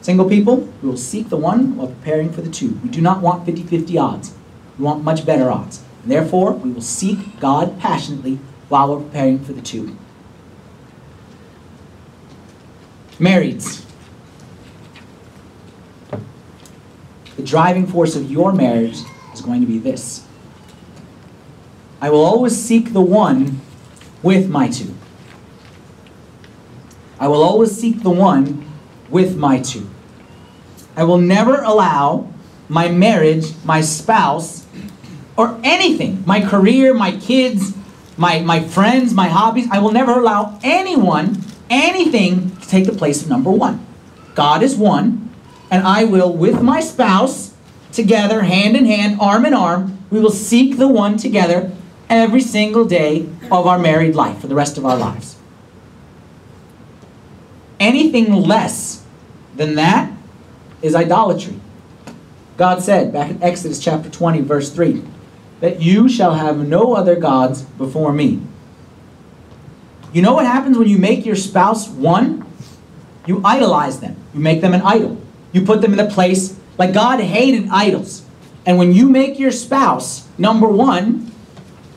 Single 0.00 0.28
people, 0.28 0.56
we 0.82 0.88
will 0.88 0.96
seek 0.96 1.28
the 1.28 1.36
one 1.36 1.76
while 1.76 1.88
preparing 1.88 2.32
for 2.32 2.40
the 2.40 2.50
two. 2.50 2.78
We 2.82 2.88
do 2.88 3.00
not 3.00 3.20
want 3.20 3.44
50 3.44 3.62
50 3.64 3.98
odds. 3.98 4.34
We 4.78 4.84
want 4.84 5.04
much 5.04 5.26
better 5.26 5.50
odds. 5.50 5.82
And 6.02 6.10
therefore, 6.10 6.52
we 6.52 6.70
will 6.70 6.80
seek 6.80 7.38
God 7.38 7.78
passionately 7.78 8.38
while 8.68 8.88
we're 8.88 9.04
preparing 9.04 9.44
for 9.44 9.52
the 9.52 9.60
two. 9.60 9.96
Marrieds. 13.18 13.84
The 17.36 17.42
driving 17.42 17.86
force 17.86 18.16
of 18.16 18.30
your 18.30 18.52
marriage 18.52 18.98
is 19.34 19.42
going 19.42 19.60
to 19.60 19.66
be 19.66 19.78
this 19.78 20.26
I 22.00 22.08
will 22.08 22.24
always 22.24 22.56
seek 22.56 22.92
the 22.92 23.02
one 23.02 23.60
with 24.22 24.48
my 24.48 24.68
two. 24.68 24.94
I 27.18 27.28
will 27.28 27.42
always 27.42 27.72
seek 27.72 28.02
the 28.02 28.10
one 28.10 28.66
with 29.10 29.36
my 29.36 29.60
two. 29.60 29.88
I 30.96 31.04
will 31.04 31.18
never 31.18 31.60
allow 31.60 32.32
my 32.68 32.88
marriage, 32.88 33.52
my 33.64 33.82
spouse, 33.82 34.66
or 35.36 35.60
anything, 35.62 36.22
my 36.26 36.40
career, 36.40 36.94
my 36.94 37.16
kids, 37.16 37.74
my, 38.16 38.40
my 38.40 38.60
friends, 38.60 39.12
my 39.12 39.28
hobbies, 39.28 39.66
I 39.70 39.78
will 39.80 39.92
never 39.92 40.12
allow 40.12 40.58
anyone, 40.62 41.42
anything 41.68 42.56
to 42.56 42.68
take 42.68 42.86
the 42.86 42.92
place 42.92 43.22
of 43.22 43.28
number 43.28 43.50
one. 43.50 43.84
God 44.34 44.62
is 44.62 44.76
one, 44.76 45.30
and 45.70 45.86
I 45.86 46.04
will, 46.04 46.32
with 46.32 46.62
my 46.62 46.80
spouse, 46.80 47.54
together, 47.92 48.42
hand 48.42 48.76
in 48.76 48.86
hand, 48.86 49.18
arm 49.20 49.44
in 49.44 49.54
arm, 49.54 49.98
we 50.10 50.20
will 50.20 50.30
seek 50.30 50.76
the 50.78 50.88
one 50.88 51.16
together 51.16 51.72
every 52.10 52.40
single 52.40 52.84
day 52.84 53.26
of 53.50 53.66
our 53.66 53.78
married 53.78 54.14
life 54.14 54.40
for 54.40 54.48
the 54.48 54.54
rest 54.54 54.76
of 54.76 54.84
our 54.84 54.96
lives. 54.96 55.36
Anything 57.78 58.32
less 58.34 59.04
than 59.56 59.76
that 59.76 60.12
is 60.82 60.94
idolatry. 60.94 61.58
God 62.56 62.82
said 62.82 63.12
back 63.12 63.30
in 63.30 63.42
Exodus 63.42 63.78
chapter 63.78 64.10
20, 64.10 64.42
verse 64.42 64.70
3, 64.70 65.02
that 65.60 65.80
you 65.80 66.08
shall 66.08 66.34
have 66.34 66.66
no 66.66 66.94
other 66.94 67.16
gods 67.16 67.62
before 67.62 68.12
me. 68.12 68.42
You 70.12 70.22
know 70.22 70.34
what 70.34 70.44
happens 70.44 70.76
when 70.76 70.88
you 70.88 70.98
make 70.98 71.24
your 71.24 71.36
spouse 71.36 71.88
one? 71.88 72.44
You 73.26 73.40
idolize 73.44 74.00
them. 74.00 74.16
You 74.34 74.40
make 74.40 74.60
them 74.60 74.74
an 74.74 74.82
idol. 74.82 75.16
You 75.52 75.64
put 75.64 75.80
them 75.80 75.92
in 75.92 75.98
the 75.98 76.12
place 76.12 76.58
like 76.76 76.92
God 76.92 77.20
hated 77.20 77.68
idols. 77.70 78.24
And 78.66 78.76
when 78.76 78.92
you 78.92 79.08
make 79.08 79.38
your 79.38 79.52
spouse 79.52 80.28
number 80.36 80.66
one, 80.66 81.29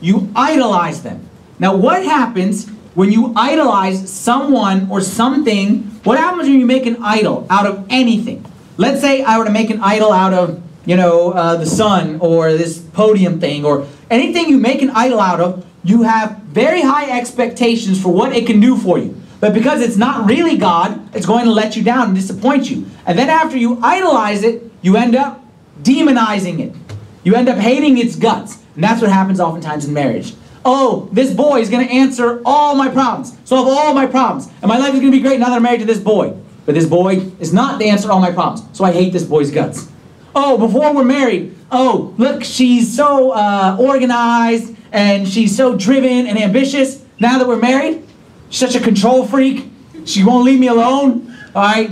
you 0.04 0.30
idolize 0.36 1.02
them. 1.02 1.28
Now, 1.58 1.74
what 1.74 2.04
happens 2.04 2.68
when 2.94 3.10
you 3.10 3.32
idolize 3.34 4.12
someone 4.12 4.88
or 4.90 5.00
something? 5.00 5.84
What 6.04 6.18
happens 6.18 6.48
when 6.48 6.60
you 6.60 6.66
make 6.66 6.84
an 6.84 7.02
idol 7.02 7.46
out 7.48 7.66
of 7.66 7.86
anything? 7.88 8.44
Let's 8.76 9.00
say 9.00 9.22
I 9.22 9.38
were 9.38 9.46
to 9.46 9.50
make 9.50 9.70
an 9.70 9.80
idol 9.80 10.12
out 10.12 10.34
of, 10.34 10.62
you 10.84 10.96
know, 10.96 11.30
uh, 11.30 11.56
the 11.56 11.64
sun 11.64 12.18
or 12.20 12.52
this 12.52 12.78
podium 12.78 13.40
thing 13.40 13.64
or 13.64 13.86
anything 14.10 14.50
you 14.50 14.58
make 14.58 14.82
an 14.82 14.90
idol 14.90 15.20
out 15.20 15.40
of, 15.40 15.64
you 15.84 16.02
have 16.02 16.36
very 16.52 16.82
high 16.82 17.18
expectations 17.18 18.00
for 18.00 18.12
what 18.12 18.36
it 18.36 18.46
can 18.46 18.60
do 18.60 18.76
for 18.76 18.98
you. 18.98 19.18
But 19.40 19.54
because 19.54 19.80
it's 19.80 19.96
not 19.96 20.28
really 20.28 20.56
God, 20.58 21.14
it's 21.14 21.26
going 21.26 21.44
to 21.44 21.50
let 21.50 21.76
you 21.76 21.82
down 21.82 22.08
and 22.08 22.14
disappoint 22.14 22.70
you. 22.70 22.86
And 23.06 23.18
then 23.18 23.30
after 23.30 23.56
you 23.56 23.78
idolize 23.82 24.42
it, 24.42 24.70
you 24.82 24.96
end 24.96 25.14
up 25.14 25.42
demonizing 25.82 26.60
it. 26.60 26.74
You 27.22 27.34
end 27.36 27.48
up 27.48 27.58
hating 27.58 27.96
its 27.96 28.16
guts. 28.16 28.58
And 28.74 28.84
that's 28.84 29.00
what 29.00 29.10
happens 29.10 29.40
oftentimes 29.40 29.86
in 29.86 29.94
marriage. 29.94 30.34
Oh, 30.64 31.08
this 31.12 31.32
boy 31.32 31.60
is 31.60 31.68
going 31.68 31.86
to 31.86 31.92
answer 31.92 32.40
all 32.44 32.74
my 32.74 32.88
problems, 32.88 33.36
solve 33.44 33.68
all 33.68 33.92
my 33.92 34.06
problems, 34.06 34.48
and 34.62 34.68
my 34.68 34.78
life 34.78 34.94
is 34.94 35.00
going 35.00 35.12
to 35.12 35.16
be 35.16 35.22
great 35.22 35.38
now 35.38 35.50
that 35.50 35.56
I'm 35.56 35.62
married 35.62 35.80
to 35.80 35.86
this 35.86 36.00
boy. 36.00 36.36
But 36.64 36.74
this 36.74 36.86
boy 36.86 37.30
is 37.38 37.52
not 37.52 37.78
the 37.78 37.88
answer 37.88 38.08
to 38.08 38.14
all 38.14 38.20
my 38.20 38.32
problems, 38.32 38.66
so 38.76 38.84
I 38.84 38.92
hate 38.92 39.12
this 39.12 39.24
boy's 39.24 39.50
guts. 39.50 39.90
Oh, 40.34 40.56
before 40.58 40.94
we're 40.94 41.04
married, 41.04 41.54
oh, 41.70 42.14
look, 42.16 42.42
she's 42.42 42.94
so 42.94 43.32
uh, 43.32 43.76
organized 43.78 44.74
and 44.90 45.28
she's 45.28 45.54
so 45.54 45.76
driven 45.76 46.26
and 46.26 46.38
ambitious. 46.38 47.04
Now 47.20 47.38
that 47.38 47.46
we're 47.46 47.56
married, 47.56 48.04
such 48.50 48.74
a 48.74 48.80
control 48.80 49.26
freak. 49.26 49.70
She 50.06 50.24
won't 50.24 50.44
leave 50.44 50.58
me 50.58 50.68
alone. 50.68 51.36
All 51.54 51.62
right? 51.62 51.90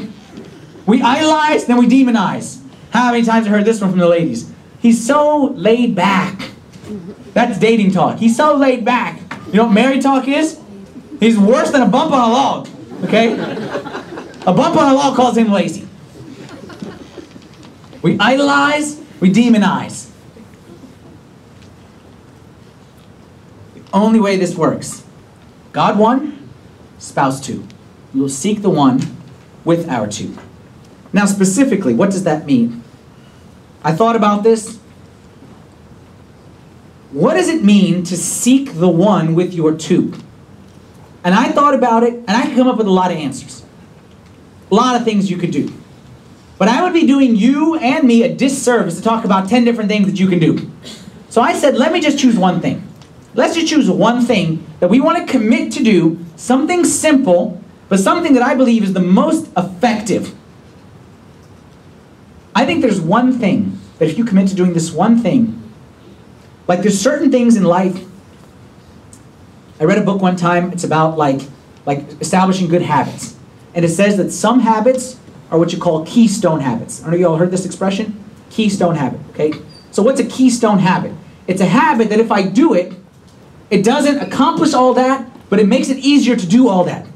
We 0.86 1.02
idolize, 1.02 1.66
then 1.66 1.76
we 1.76 1.86
demonize. 1.86 2.60
How 2.90 3.12
many 3.12 3.24
times 3.24 3.46
have 3.46 3.54
I 3.54 3.58
heard 3.58 3.66
this 3.66 3.80
one 3.80 3.90
from 3.90 3.98
the 3.98 4.08
ladies? 4.08 4.50
He's 4.80 5.04
so 5.04 5.46
laid 5.54 5.94
back. 5.94 6.51
That's 7.32 7.58
dating 7.58 7.92
talk. 7.92 8.18
He's 8.18 8.36
so 8.36 8.56
laid 8.56 8.84
back. 8.84 9.20
You 9.46 9.54
know 9.54 9.64
what 9.64 9.72
married 9.72 10.02
talk 10.02 10.26
is? 10.28 10.60
He's 11.20 11.38
worse 11.38 11.70
than 11.70 11.82
a 11.82 11.86
bump 11.86 12.12
on 12.12 12.30
a 12.30 12.32
log. 12.32 12.68
Okay? 13.04 13.32
A 13.32 14.52
bump 14.52 14.76
on 14.76 14.92
a 14.92 14.94
log 14.94 15.16
calls 15.16 15.36
him 15.36 15.52
lazy. 15.52 15.88
We 18.02 18.18
idolize, 18.18 19.00
we 19.20 19.32
demonize. 19.32 20.10
The 23.74 23.82
only 23.92 24.18
way 24.18 24.36
this 24.36 24.56
works 24.56 25.04
God 25.72 25.98
one, 25.98 26.48
spouse 26.98 27.40
two. 27.40 27.66
We 28.12 28.20
will 28.20 28.28
seek 28.28 28.62
the 28.62 28.70
one 28.70 29.00
with 29.64 29.88
our 29.88 30.06
two. 30.06 30.36
Now, 31.12 31.26
specifically, 31.26 31.94
what 31.94 32.10
does 32.10 32.24
that 32.24 32.46
mean? 32.46 32.82
I 33.84 33.92
thought 33.92 34.16
about 34.16 34.42
this. 34.42 34.78
What 37.12 37.34
does 37.34 37.48
it 37.48 37.62
mean 37.62 38.04
to 38.04 38.16
seek 38.16 38.74
the 38.74 38.88
one 38.88 39.34
with 39.34 39.52
your 39.52 39.76
two? 39.76 40.14
And 41.22 41.34
I 41.34 41.52
thought 41.52 41.74
about 41.74 42.02
it, 42.02 42.14
and 42.14 42.30
I 42.30 42.46
could 42.46 42.56
come 42.56 42.68
up 42.68 42.78
with 42.78 42.86
a 42.86 42.90
lot 42.90 43.10
of 43.10 43.18
answers. 43.18 43.64
A 44.70 44.74
lot 44.74 44.96
of 44.96 45.04
things 45.04 45.30
you 45.30 45.36
could 45.36 45.50
do. 45.50 45.72
But 46.58 46.68
I 46.68 46.82
would 46.82 46.94
be 46.94 47.06
doing 47.06 47.36
you 47.36 47.76
and 47.76 48.06
me 48.06 48.22
a 48.22 48.34
disservice 48.34 48.96
to 48.96 49.02
talk 49.02 49.24
about 49.24 49.48
10 49.48 49.64
different 49.64 49.90
things 49.90 50.06
that 50.06 50.18
you 50.18 50.26
can 50.26 50.38
do. 50.38 50.70
So 51.28 51.42
I 51.42 51.52
said, 51.52 51.76
let 51.76 51.92
me 51.92 52.00
just 52.00 52.18
choose 52.18 52.36
one 52.36 52.60
thing. 52.60 52.86
Let's 53.34 53.54
just 53.54 53.68
choose 53.68 53.90
one 53.90 54.22
thing 54.24 54.66
that 54.80 54.88
we 54.88 55.00
want 55.00 55.26
to 55.26 55.30
commit 55.30 55.72
to 55.72 55.82
do, 55.82 56.18
something 56.36 56.84
simple, 56.84 57.62
but 57.88 58.00
something 58.00 58.32
that 58.34 58.42
I 58.42 58.54
believe 58.54 58.82
is 58.82 58.94
the 58.94 59.00
most 59.00 59.50
effective. 59.56 60.34
I 62.54 62.64
think 62.64 62.82
there's 62.82 63.00
one 63.00 63.38
thing 63.38 63.78
that 63.98 64.08
if 64.08 64.16
you 64.16 64.24
commit 64.24 64.48
to 64.48 64.54
doing 64.54 64.72
this 64.72 64.92
one 64.92 65.18
thing, 65.18 65.61
like 66.68 66.82
there's 66.82 67.00
certain 67.00 67.30
things 67.30 67.56
in 67.56 67.64
life. 67.64 68.04
I 69.80 69.84
read 69.84 69.98
a 69.98 70.02
book 70.02 70.22
one 70.22 70.36
time, 70.36 70.72
it's 70.72 70.84
about 70.84 71.16
like 71.16 71.42
like 71.86 72.20
establishing 72.20 72.68
good 72.68 72.82
habits. 72.82 73.36
And 73.74 73.84
it 73.84 73.88
says 73.88 74.16
that 74.18 74.30
some 74.30 74.60
habits 74.60 75.18
are 75.50 75.58
what 75.58 75.72
you 75.72 75.78
call 75.78 76.04
keystone 76.06 76.60
habits. 76.60 77.00
I 77.00 77.04
don't 77.04 77.10
know 77.10 77.16
if 77.16 77.20
you 77.20 77.28
all 77.28 77.36
heard 77.36 77.50
this 77.50 77.66
expression? 77.66 78.22
Keystone 78.50 78.94
habit, 78.94 79.20
okay? 79.30 79.52
So 79.90 80.02
what's 80.02 80.20
a 80.20 80.26
keystone 80.26 80.78
habit? 80.78 81.12
It's 81.46 81.60
a 81.60 81.66
habit 81.66 82.08
that 82.10 82.20
if 82.20 82.30
I 82.30 82.42
do 82.42 82.74
it, 82.74 82.94
it 83.70 83.84
doesn't 83.84 84.18
accomplish 84.18 84.74
all 84.74 84.94
that, 84.94 85.28
but 85.50 85.58
it 85.58 85.66
makes 85.66 85.88
it 85.88 85.98
easier 85.98 86.36
to 86.36 86.46
do 86.46 86.68
all 86.68 86.84
that. 86.84 87.06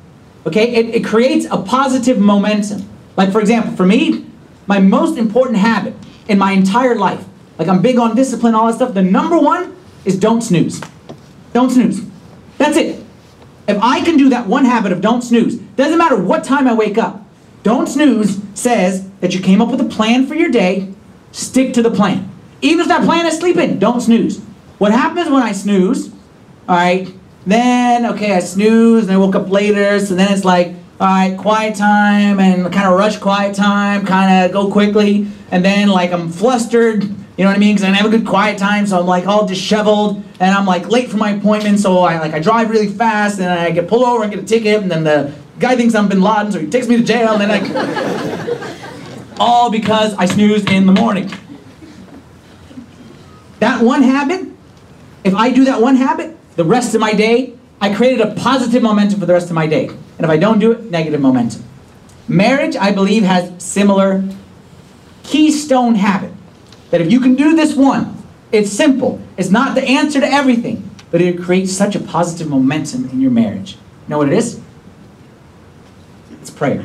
Okay? 0.47 0.75
It, 0.75 0.95
it 0.97 1.05
creates 1.05 1.47
a 1.51 1.59
positive 1.59 2.19
momentum. 2.19 2.89
Like 3.17 3.33
for 3.33 3.41
example, 3.41 3.75
for 3.77 3.87
me, 3.87 4.27
my 4.67 4.79
most 4.79 5.17
important 5.17 5.59
habit 5.59 5.95
in 6.29 6.39
my 6.39 6.53
entire 6.53 6.95
life, 6.95 7.25
like 7.59 7.69
I'm 7.69 7.83
big 7.83 7.99
on 7.99 8.15
discipline, 8.15 8.55
all 8.55 8.67
that 8.67 8.75
stuff, 8.75 8.95
the 8.95 9.03
number 9.03 9.39
one 9.39 9.77
is 10.05 10.19
don't 10.19 10.43
snooze. 10.43 10.81
Don't 11.53 11.71
snooze. 11.71 12.03
That's 12.59 12.77
it. 12.77 13.05
If 13.69 13.79
I 13.83 14.03
can 14.03 14.17
do 14.17 14.29
that 14.29 14.47
one 14.47 14.65
habit 14.65 14.93
of 14.93 15.01
don't 15.01 15.23
snooze, 15.23 15.57
doesn't 15.57 15.99
matter 15.99 16.17
what 16.17 16.45
time 16.45 16.69
I 16.69 16.75
wake 16.75 16.99
up, 16.99 17.25
don't 17.63 17.89
snooze 17.89 18.41
says 18.55 19.09
that 19.21 19.35
you 19.35 19.41
came 19.41 19.61
up 19.61 19.71
with 19.71 19.81
a 19.81 19.85
plan 19.85 20.27
for 20.27 20.35
your 20.35 20.51
day, 20.51 20.93
stick 21.33 21.75
to 21.75 21.83
the 21.83 21.91
plan. 21.91 22.31
Even 22.63 22.81
if 22.81 22.89
that 22.89 23.05
plan 23.05 23.27
is 23.27 23.39
sleeping, 23.39 23.79
don't 23.79 24.01
snooze. 24.01 24.39
What 24.79 24.93
happens 24.93 25.29
when 25.29 25.43
I 25.43 25.53
snooze, 25.53 26.09
all 26.69 26.77
right, 26.77 27.13
then, 27.47 28.07
okay, 28.07 28.35
I 28.35 28.41
snooze 28.41 29.05
and 29.05 29.13
I 29.13 29.17
woke 29.17 29.35
up 29.35 29.51
later, 29.51 29.99
so 29.99 30.15
then 30.15 30.33
it's 30.33 30.45
like, 30.45 30.75
all 30.99 31.07
right, 31.07 31.37
quiet 31.37 31.77
time 31.77 32.41
and 32.41 32.73
kind 32.73 32.87
of 32.87 32.99
rush 32.99 33.19
quiet 33.19 33.55
time, 33.55 34.07
kind 34.07 34.47
of 34.47 34.53
go 34.53 34.71
quickly, 34.71 35.29
and 35.51 35.63
then 35.63 35.89
like 35.89 36.11
I'm 36.11 36.31
flustered, 36.31 37.05
you 37.05 37.45
know 37.45 37.47
what 37.47 37.57
I 37.57 37.59
mean? 37.59 37.75
Because 37.75 37.91
I 37.91 37.95
have 37.95 38.07
a 38.07 38.09
good 38.09 38.27
quiet 38.27 38.57
time, 38.57 38.87
so 38.87 38.99
I'm 39.01 39.07
like 39.07 39.27
all 39.27 39.47
disheveled, 39.47 40.25
and 40.41 40.55
I'm 40.55 40.65
like 40.65 40.89
late 40.89 41.11
for 41.11 41.19
my 41.19 41.33
appointment, 41.33 41.81
so 41.81 41.99
I 41.99 42.19
like 42.19 42.33
I 42.33 42.39
drive 42.39 42.71
really 42.71 42.89
fast, 42.89 43.39
and 43.41 43.49
I 43.49 43.71
get 43.73 43.89
pulled 43.89 44.05
over 44.05 44.23
and 44.23 44.33
get 44.33 44.43
a 44.43 44.47
ticket, 44.47 44.83
and 44.83 44.91
then 44.91 45.05
the 45.05 45.35
guy 45.59 45.77
thinks 45.77 45.95
I'm 45.95 46.09
Bin 46.09 46.23
Laden, 46.23 46.53
so 46.53 46.61
he 46.61 46.67
takes 46.67 46.89
me 46.89 46.97
to 46.97 47.05
jail, 47.05 47.35
and 47.39 47.43
then 47.43 47.51
I, 47.51 49.37
all 49.39 49.71
because 49.71 50.15
I 50.15 50.25
snoozed 50.25 50.71
in 50.71 50.87
the 50.87 50.93
morning. 50.93 51.31
That 53.59 53.83
one 53.83 54.03
habit, 54.03 54.49
if 55.25 55.35
I 55.35 55.51
do 55.51 55.65
that 55.67 55.83
one 55.83 55.97
habit, 55.97 56.37
the 56.57 56.65
rest 56.65 56.95
of 56.95 57.03
my 57.03 57.13
day 57.13 57.53
I 57.83 57.95
created 57.95 58.23
a 58.23 58.35
positive 58.35 58.83
momentum 58.83 59.21
for 59.21 59.27
the 59.27 59.35
rest 59.35 59.49
of 59.49 59.55
my 59.55 59.67
day. 59.67 59.91
And 60.19 60.25
if 60.25 60.31
I 60.31 60.37
don't 60.37 60.59
do 60.59 60.73
it, 60.73 60.91
negative 60.91 61.21
momentum. 61.21 61.65
Marriage, 62.29 62.77
I 62.77 62.91
believe, 62.91 63.23
has 63.23 63.63
similar 63.63 64.25
keystone 65.23 65.97
habit. 65.97 66.33
That 66.91 67.01
if 67.01 67.11
you 67.11 67.21
can 67.21 67.35
do 67.35 67.55
this 67.55 67.75
one, 67.75 68.23
it's 68.53 68.71
simple. 68.71 69.21
It's 69.37 69.51
not 69.51 69.75
the 69.75 69.83
answer 69.83 70.21
to 70.21 70.27
everything, 70.27 70.89
but 71.11 71.21
it 71.21 71.41
creates 71.41 71.73
such 71.73 71.95
a 71.95 72.01
positive 72.01 72.49
momentum 72.49 73.09
in 73.11 73.21
your 73.21 73.31
marriage. 73.31 73.73
You 73.75 73.79
know 74.09 74.19
what 74.19 74.29
it 74.29 74.35
is? 74.35 74.61
It's 76.41 76.51
prayer. 76.51 76.85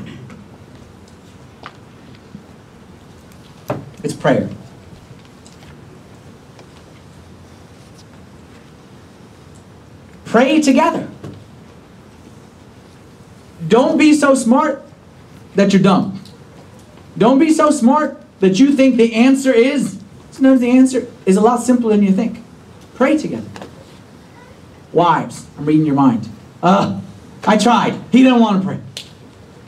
It's 4.04 4.14
prayer. 4.14 4.50
Pray 10.26 10.62
together. 10.62 11.10
Don't 13.68 13.98
be 13.98 14.14
so 14.14 14.36
smart 14.36 14.84
that 15.56 15.74
you're 15.74 15.82
dumb. 15.82 16.22
Don't 17.18 17.40
be 17.40 17.54
so 17.54 17.72
smart 17.72 18.22
that 18.40 18.60
you 18.60 18.74
think 18.74 18.98
the 18.98 19.14
answer 19.14 19.52
is. 19.52 20.00
Sometimes 20.32 20.62
the 20.62 20.72
answer 20.72 21.08
is 21.26 21.38
a 21.38 21.42
lot 21.42 21.62
simpler 21.62 21.92
than 21.92 22.04
you 22.04 22.12
think. 22.12 22.42
Pray 22.96 23.18
together. 23.18 23.48
Wives, 24.94 25.48
I'm 25.58 25.66
reading 25.66 25.86
your 25.86 25.96
mind. 25.96 26.28
Uh, 26.64 27.00
I 27.46 27.58
tried. 27.58 27.94
He 28.12 28.24
didn't 28.24 28.40
want 28.40 28.62
to 28.62 28.68
pray. 28.68 28.80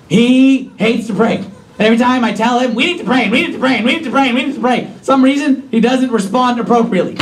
He 0.08 0.72
hates 0.78 1.08
to 1.08 1.14
pray. 1.14 1.38
And 1.38 1.82
every 1.82 1.98
time 1.98 2.24
I 2.24 2.34
tell 2.34 2.60
him, 2.60 2.76
we 2.76 2.86
need 2.86 3.00
to 3.00 3.04
pray, 3.04 3.30
we 3.30 3.46
need 3.46 3.54
to 3.54 3.60
pray, 3.60 3.84
we 3.84 3.96
need 3.96 4.04
to 4.04 4.12
pray, 4.12 4.32
we 4.32 4.46
need 4.46 4.56
to 4.56 4.62
pray, 4.62 4.94
some 5.02 5.24
reason 5.24 5.68
he 5.72 5.80
doesn't 5.80 6.12
respond 6.12 6.60
appropriately. 6.60 7.16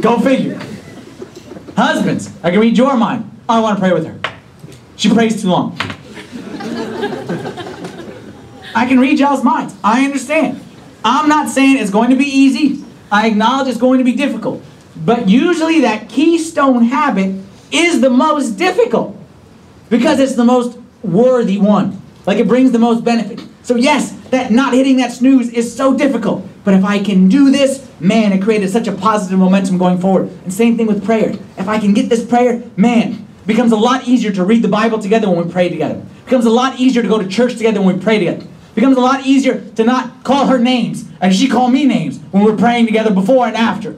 Go 0.00 0.20
figure. 0.20 0.60
Husbands, 1.76 2.30
I 2.42 2.50
can 2.50 2.60
read 2.60 2.78
your 2.78 2.96
mind. 2.96 3.30
I 3.48 3.60
want 3.60 3.78
to 3.78 3.80
pray 3.80 3.92
with 3.92 4.06
her. 4.06 4.18
She 4.94 5.10
prays 5.10 5.42
too 5.42 5.48
long. 5.48 5.76
I 8.76 8.84
can 8.84 9.00
read 9.00 9.18
y'all's 9.18 9.42
minds. 9.42 9.74
I 9.82 10.04
understand. 10.04 10.62
I'm 11.02 11.30
not 11.30 11.48
saying 11.48 11.78
it's 11.78 11.90
going 11.90 12.10
to 12.10 12.16
be 12.16 12.26
easy. 12.26 12.84
I 13.10 13.26
acknowledge 13.26 13.68
it's 13.68 13.78
going 13.78 13.96
to 14.00 14.04
be 14.04 14.14
difficult. 14.14 14.62
But 14.94 15.30
usually 15.30 15.80
that 15.80 16.10
keystone 16.10 16.84
habit 16.84 17.42
is 17.72 18.02
the 18.02 18.10
most 18.10 18.58
difficult 18.58 19.16
because 19.88 20.20
it's 20.20 20.34
the 20.34 20.44
most 20.44 20.78
worthy 21.02 21.56
one. 21.58 22.02
Like 22.26 22.36
it 22.36 22.46
brings 22.46 22.70
the 22.70 22.78
most 22.78 23.02
benefit. 23.02 23.40
So 23.62 23.76
yes, 23.76 24.12
that 24.28 24.50
not 24.50 24.74
hitting 24.74 24.98
that 24.98 25.10
snooze 25.10 25.48
is 25.48 25.74
so 25.74 25.96
difficult. 25.96 26.46
But 26.62 26.74
if 26.74 26.84
I 26.84 27.02
can 27.02 27.30
do 27.30 27.50
this, 27.50 27.88
man, 27.98 28.30
it 28.34 28.42
created 28.42 28.68
such 28.68 28.88
a 28.88 28.92
positive 28.92 29.38
momentum 29.38 29.78
going 29.78 29.98
forward. 29.98 30.28
And 30.44 30.52
same 30.52 30.76
thing 30.76 30.86
with 30.86 31.02
prayer. 31.02 31.30
If 31.56 31.66
I 31.66 31.78
can 31.78 31.94
get 31.94 32.10
this 32.10 32.26
prayer, 32.26 32.62
man, 32.76 33.26
it 33.40 33.46
becomes 33.46 33.72
a 33.72 33.76
lot 33.76 34.06
easier 34.06 34.32
to 34.32 34.44
read 34.44 34.60
the 34.60 34.68
Bible 34.68 34.98
together 34.98 35.30
when 35.30 35.46
we 35.46 35.50
pray 35.50 35.70
together. 35.70 35.94
It 35.94 36.24
becomes 36.26 36.44
a 36.44 36.50
lot 36.50 36.78
easier 36.78 37.00
to 37.00 37.08
go 37.08 37.22
to 37.22 37.26
church 37.26 37.56
together 37.56 37.80
when 37.80 37.96
we 37.96 38.02
pray 38.02 38.18
together. 38.18 38.46
Becomes 38.76 38.98
a 38.98 39.00
lot 39.00 39.24
easier 39.24 39.62
to 39.76 39.84
not 39.84 40.22
call 40.22 40.46
her 40.48 40.58
names 40.58 41.08
and 41.22 41.34
she 41.34 41.48
call 41.48 41.68
me 41.68 41.86
names 41.86 42.18
when 42.30 42.44
we're 42.44 42.56
praying 42.56 42.84
together 42.84 43.10
before 43.10 43.46
and 43.46 43.56
after. 43.56 43.96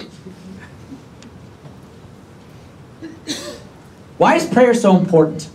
Why 4.19 4.37
is 4.37 4.47
prayer 4.47 4.75
so 4.75 4.97
important? 4.97 5.49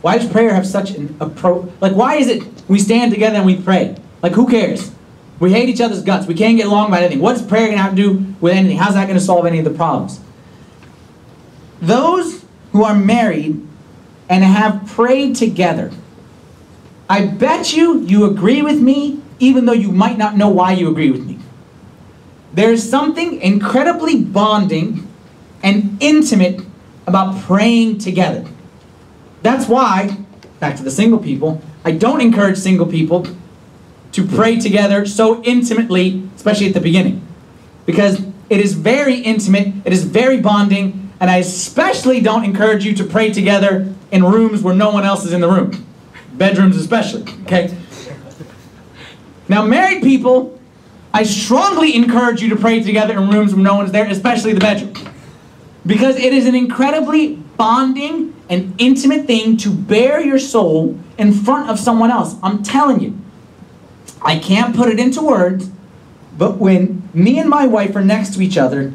Why 0.00 0.18
does 0.18 0.28
prayer 0.28 0.52
have 0.52 0.66
such 0.66 0.90
an 0.90 1.16
approach? 1.20 1.70
Like, 1.80 1.92
why 1.92 2.16
is 2.16 2.26
it 2.26 2.42
we 2.66 2.80
stand 2.80 3.12
together 3.12 3.36
and 3.36 3.46
we 3.46 3.56
pray? 3.56 3.96
Like, 4.22 4.32
who 4.32 4.48
cares? 4.48 4.90
We 5.38 5.52
hate 5.52 5.68
each 5.68 5.80
other's 5.80 6.02
guts. 6.02 6.26
We 6.26 6.34
can't 6.34 6.56
get 6.56 6.66
along 6.66 6.88
about 6.88 7.02
anything. 7.02 7.20
What's 7.20 7.42
prayer 7.42 7.66
going 7.66 7.76
to 7.76 7.82
have 7.82 7.94
to 7.94 7.96
do 7.96 8.34
with 8.40 8.54
anything? 8.54 8.76
How's 8.76 8.94
that 8.94 9.06
going 9.06 9.18
to 9.18 9.24
solve 9.24 9.46
any 9.46 9.60
of 9.60 9.64
the 9.64 9.70
problems? 9.70 10.18
Those 11.80 12.44
who 12.72 12.82
are 12.82 12.96
married 12.96 13.64
and 14.28 14.42
have 14.42 14.84
prayed 14.88 15.36
together, 15.36 15.92
I 17.12 17.26
bet 17.26 17.74
you 17.74 18.00
you 18.00 18.24
agree 18.24 18.62
with 18.62 18.80
me, 18.80 19.20
even 19.38 19.66
though 19.66 19.74
you 19.74 19.92
might 19.92 20.16
not 20.16 20.34
know 20.34 20.48
why 20.48 20.72
you 20.72 20.88
agree 20.88 21.10
with 21.10 21.26
me. 21.26 21.38
There's 22.54 22.88
something 22.88 23.38
incredibly 23.42 24.24
bonding 24.24 25.06
and 25.62 25.98
intimate 26.00 26.62
about 27.06 27.38
praying 27.42 27.98
together. 27.98 28.46
That's 29.42 29.68
why, 29.68 30.24
back 30.58 30.76
to 30.76 30.82
the 30.82 30.90
single 30.90 31.18
people, 31.18 31.60
I 31.84 31.90
don't 31.90 32.22
encourage 32.22 32.56
single 32.56 32.86
people 32.86 33.26
to 34.12 34.26
pray 34.26 34.58
together 34.58 35.04
so 35.04 35.42
intimately, 35.42 36.26
especially 36.34 36.68
at 36.68 36.72
the 36.72 36.80
beginning. 36.80 37.20
Because 37.84 38.24
it 38.48 38.58
is 38.58 38.72
very 38.72 39.16
intimate, 39.16 39.74
it 39.84 39.92
is 39.92 40.04
very 40.04 40.40
bonding, 40.40 41.12
and 41.20 41.28
I 41.28 41.36
especially 41.36 42.22
don't 42.22 42.44
encourage 42.44 42.86
you 42.86 42.94
to 42.94 43.04
pray 43.04 43.30
together 43.30 43.94
in 44.10 44.24
rooms 44.24 44.62
where 44.62 44.74
no 44.74 44.90
one 44.90 45.04
else 45.04 45.26
is 45.26 45.34
in 45.34 45.42
the 45.42 45.48
room. 45.50 45.91
Bedrooms, 46.32 46.76
especially, 46.76 47.22
okay? 47.42 47.76
Now, 49.48 49.64
married 49.64 50.02
people, 50.02 50.58
I 51.12 51.24
strongly 51.24 51.94
encourage 51.94 52.40
you 52.40 52.48
to 52.50 52.56
pray 52.56 52.82
together 52.82 53.18
in 53.18 53.30
rooms 53.30 53.54
where 53.54 53.62
no 53.62 53.76
one's 53.76 53.92
there, 53.92 54.06
especially 54.06 54.52
the 54.54 54.60
bedroom. 54.60 54.94
Because 55.84 56.16
it 56.16 56.32
is 56.32 56.46
an 56.46 56.54
incredibly 56.54 57.34
bonding 57.34 58.34
and 58.48 58.74
intimate 58.78 59.26
thing 59.26 59.56
to 59.58 59.70
bare 59.70 60.20
your 60.20 60.38
soul 60.38 60.98
in 61.18 61.32
front 61.32 61.68
of 61.68 61.78
someone 61.78 62.10
else. 62.10 62.36
I'm 62.42 62.62
telling 62.62 63.00
you. 63.00 63.18
I 64.22 64.38
can't 64.38 64.74
put 64.74 64.88
it 64.88 65.00
into 65.00 65.20
words, 65.20 65.68
but 66.38 66.58
when 66.58 67.08
me 67.12 67.38
and 67.38 67.50
my 67.50 67.66
wife 67.66 67.94
are 67.96 68.04
next 68.04 68.34
to 68.34 68.42
each 68.42 68.56
other 68.56 68.92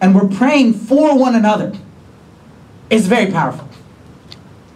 and 0.00 0.14
we're 0.14 0.28
praying 0.28 0.74
for 0.74 1.18
one 1.18 1.34
another, 1.34 1.72
it's 2.90 3.06
very 3.06 3.30
powerful. 3.30 3.68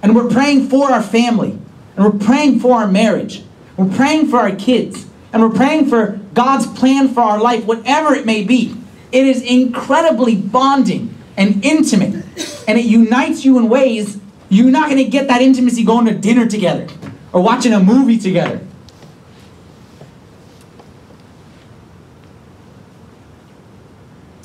And 0.02 0.16
we're 0.16 0.28
praying 0.28 0.68
for 0.68 0.90
our 0.90 1.02
family, 1.02 1.59
and 1.96 2.04
we're 2.04 2.26
praying 2.26 2.60
for 2.60 2.76
our 2.76 2.86
marriage, 2.86 3.42
we're 3.76 3.94
praying 3.94 4.28
for 4.28 4.38
our 4.38 4.54
kids, 4.54 5.06
and 5.32 5.42
we're 5.42 5.50
praying 5.50 5.86
for 5.86 6.20
God's 6.34 6.66
plan 6.66 7.08
for 7.08 7.20
our 7.20 7.40
life, 7.40 7.64
whatever 7.64 8.14
it 8.14 8.26
may 8.26 8.44
be. 8.44 8.76
It 9.12 9.26
is 9.26 9.42
incredibly 9.42 10.36
bonding 10.36 11.14
and 11.36 11.64
intimate, 11.64 12.24
and 12.68 12.78
it 12.78 12.84
unites 12.84 13.44
you 13.44 13.58
in 13.58 13.68
ways 13.68 14.18
you're 14.48 14.70
not 14.70 14.90
going 14.90 15.02
to 15.02 15.10
get 15.10 15.28
that 15.28 15.40
intimacy 15.40 15.84
going 15.84 16.06
to 16.06 16.14
dinner 16.14 16.46
together 16.46 16.86
or 17.32 17.42
watching 17.42 17.72
a 17.72 17.80
movie 17.80 18.18
together. 18.18 18.60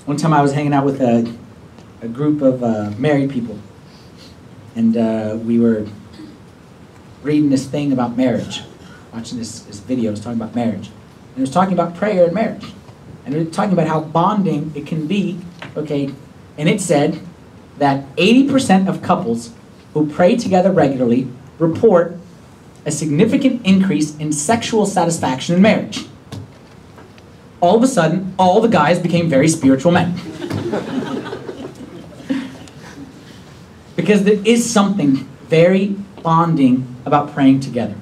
One 0.05 0.17
time 0.17 0.33
I 0.33 0.41
was 0.41 0.53
hanging 0.53 0.73
out 0.73 0.85
with 0.85 1.01
a, 1.01 1.35
a 2.01 2.07
group 2.07 2.43
of 2.43 2.63
uh, 2.63 2.91
married 2.99 3.31
people, 3.31 3.57
and 4.75 4.95
uh, 4.95 5.37
we 5.41 5.59
were 5.59 5.87
reading 7.25 7.49
this 7.49 7.65
thing 7.65 7.91
about 7.91 8.15
marriage, 8.15 8.61
watching 9.11 9.39
this, 9.39 9.61
this 9.61 9.79
video, 9.79 10.09
it 10.09 10.11
was 10.11 10.21
talking 10.21 10.39
about 10.39 10.53
marriage. 10.55 10.87
And 10.87 11.37
it 11.37 11.41
was 11.41 11.51
talking 11.51 11.73
about 11.73 11.95
prayer 11.95 12.25
and 12.25 12.33
marriage. 12.33 12.71
And 13.25 13.33
it 13.33 13.47
was 13.47 13.55
talking 13.55 13.73
about 13.73 13.87
how 13.87 14.01
bonding 14.01 14.71
it 14.75 14.85
can 14.85 15.07
be, 15.07 15.39
okay, 15.75 16.13
and 16.57 16.69
it 16.69 16.79
said 16.79 17.19
that 17.79 18.15
80% 18.15 18.87
of 18.87 19.01
couples 19.01 19.51
who 19.93 20.07
pray 20.07 20.35
together 20.35 20.71
regularly 20.71 21.27
report 21.57 22.15
a 22.85 22.91
significant 22.91 23.65
increase 23.65 24.15
in 24.17 24.31
sexual 24.31 24.85
satisfaction 24.85 25.55
in 25.55 25.61
marriage. 25.61 26.05
All 27.59 27.75
of 27.75 27.81
a 27.83 27.87
sudden, 27.87 28.35
all 28.37 28.61
the 28.61 28.67
guys 28.67 28.99
became 28.99 29.27
very 29.27 29.47
spiritual 29.47 29.91
men. 29.91 30.13
because 33.95 34.23
there 34.23 34.39
is 34.45 34.69
something 34.69 35.15
very 35.49 35.95
bonding 36.21 36.94
about 37.05 37.33
praying 37.33 37.59
together. 37.59 37.95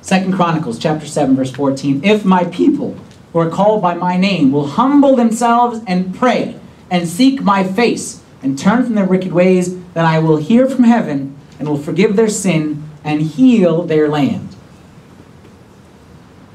Second 0.00 0.34
Chronicles 0.34 0.78
chapter 0.78 1.06
7 1.06 1.36
verse 1.36 1.52
14, 1.52 2.04
if 2.04 2.24
my 2.24 2.44
people 2.44 2.96
who 3.32 3.38
are 3.38 3.50
called 3.50 3.80
by 3.80 3.94
my 3.94 4.16
name 4.16 4.52
will 4.52 4.66
humble 4.66 5.16
themselves 5.16 5.80
and 5.86 6.14
pray 6.14 6.58
and 6.90 7.08
seek 7.08 7.40
my 7.40 7.64
face 7.64 8.22
and 8.42 8.58
turn 8.58 8.84
from 8.84 8.94
their 8.94 9.06
wicked 9.06 9.32
ways, 9.32 9.76
then 9.94 10.04
I 10.04 10.18
will 10.18 10.36
hear 10.36 10.68
from 10.68 10.84
heaven 10.84 11.36
and 11.58 11.68
will 11.68 11.78
forgive 11.78 12.16
their 12.16 12.28
sin 12.28 12.82
and 13.04 13.22
heal 13.22 13.82
their 13.82 14.08
land. 14.08 14.54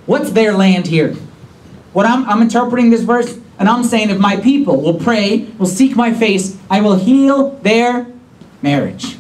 What's 0.06 0.32
their 0.32 0.54
land 0.54 0.88
here? 0.88 1.14
What 1.94 2.06
I'm, 2.06 2.30
I'm 2.30 2.42
interpreting 2.42 2.90
this 2.90 3.02
verse, 3.02 3.40
and 3.58 3.68
I'm 3.68 3.84
saying 3.84 4.10
if 4.10 4.20
my 4.20 4.38
people 4.38 4.82
will 4.82 5.00
pray, 5.00 5.48
will 5.58 5.66
seek 5.66 5.96
my 5.96 6.14
face, 6.14 6.58
I 6.70 6.82
will 6.82 6.96
heal 6.96 7.52
their 7.62 8.08
marriage. 8.62 9.18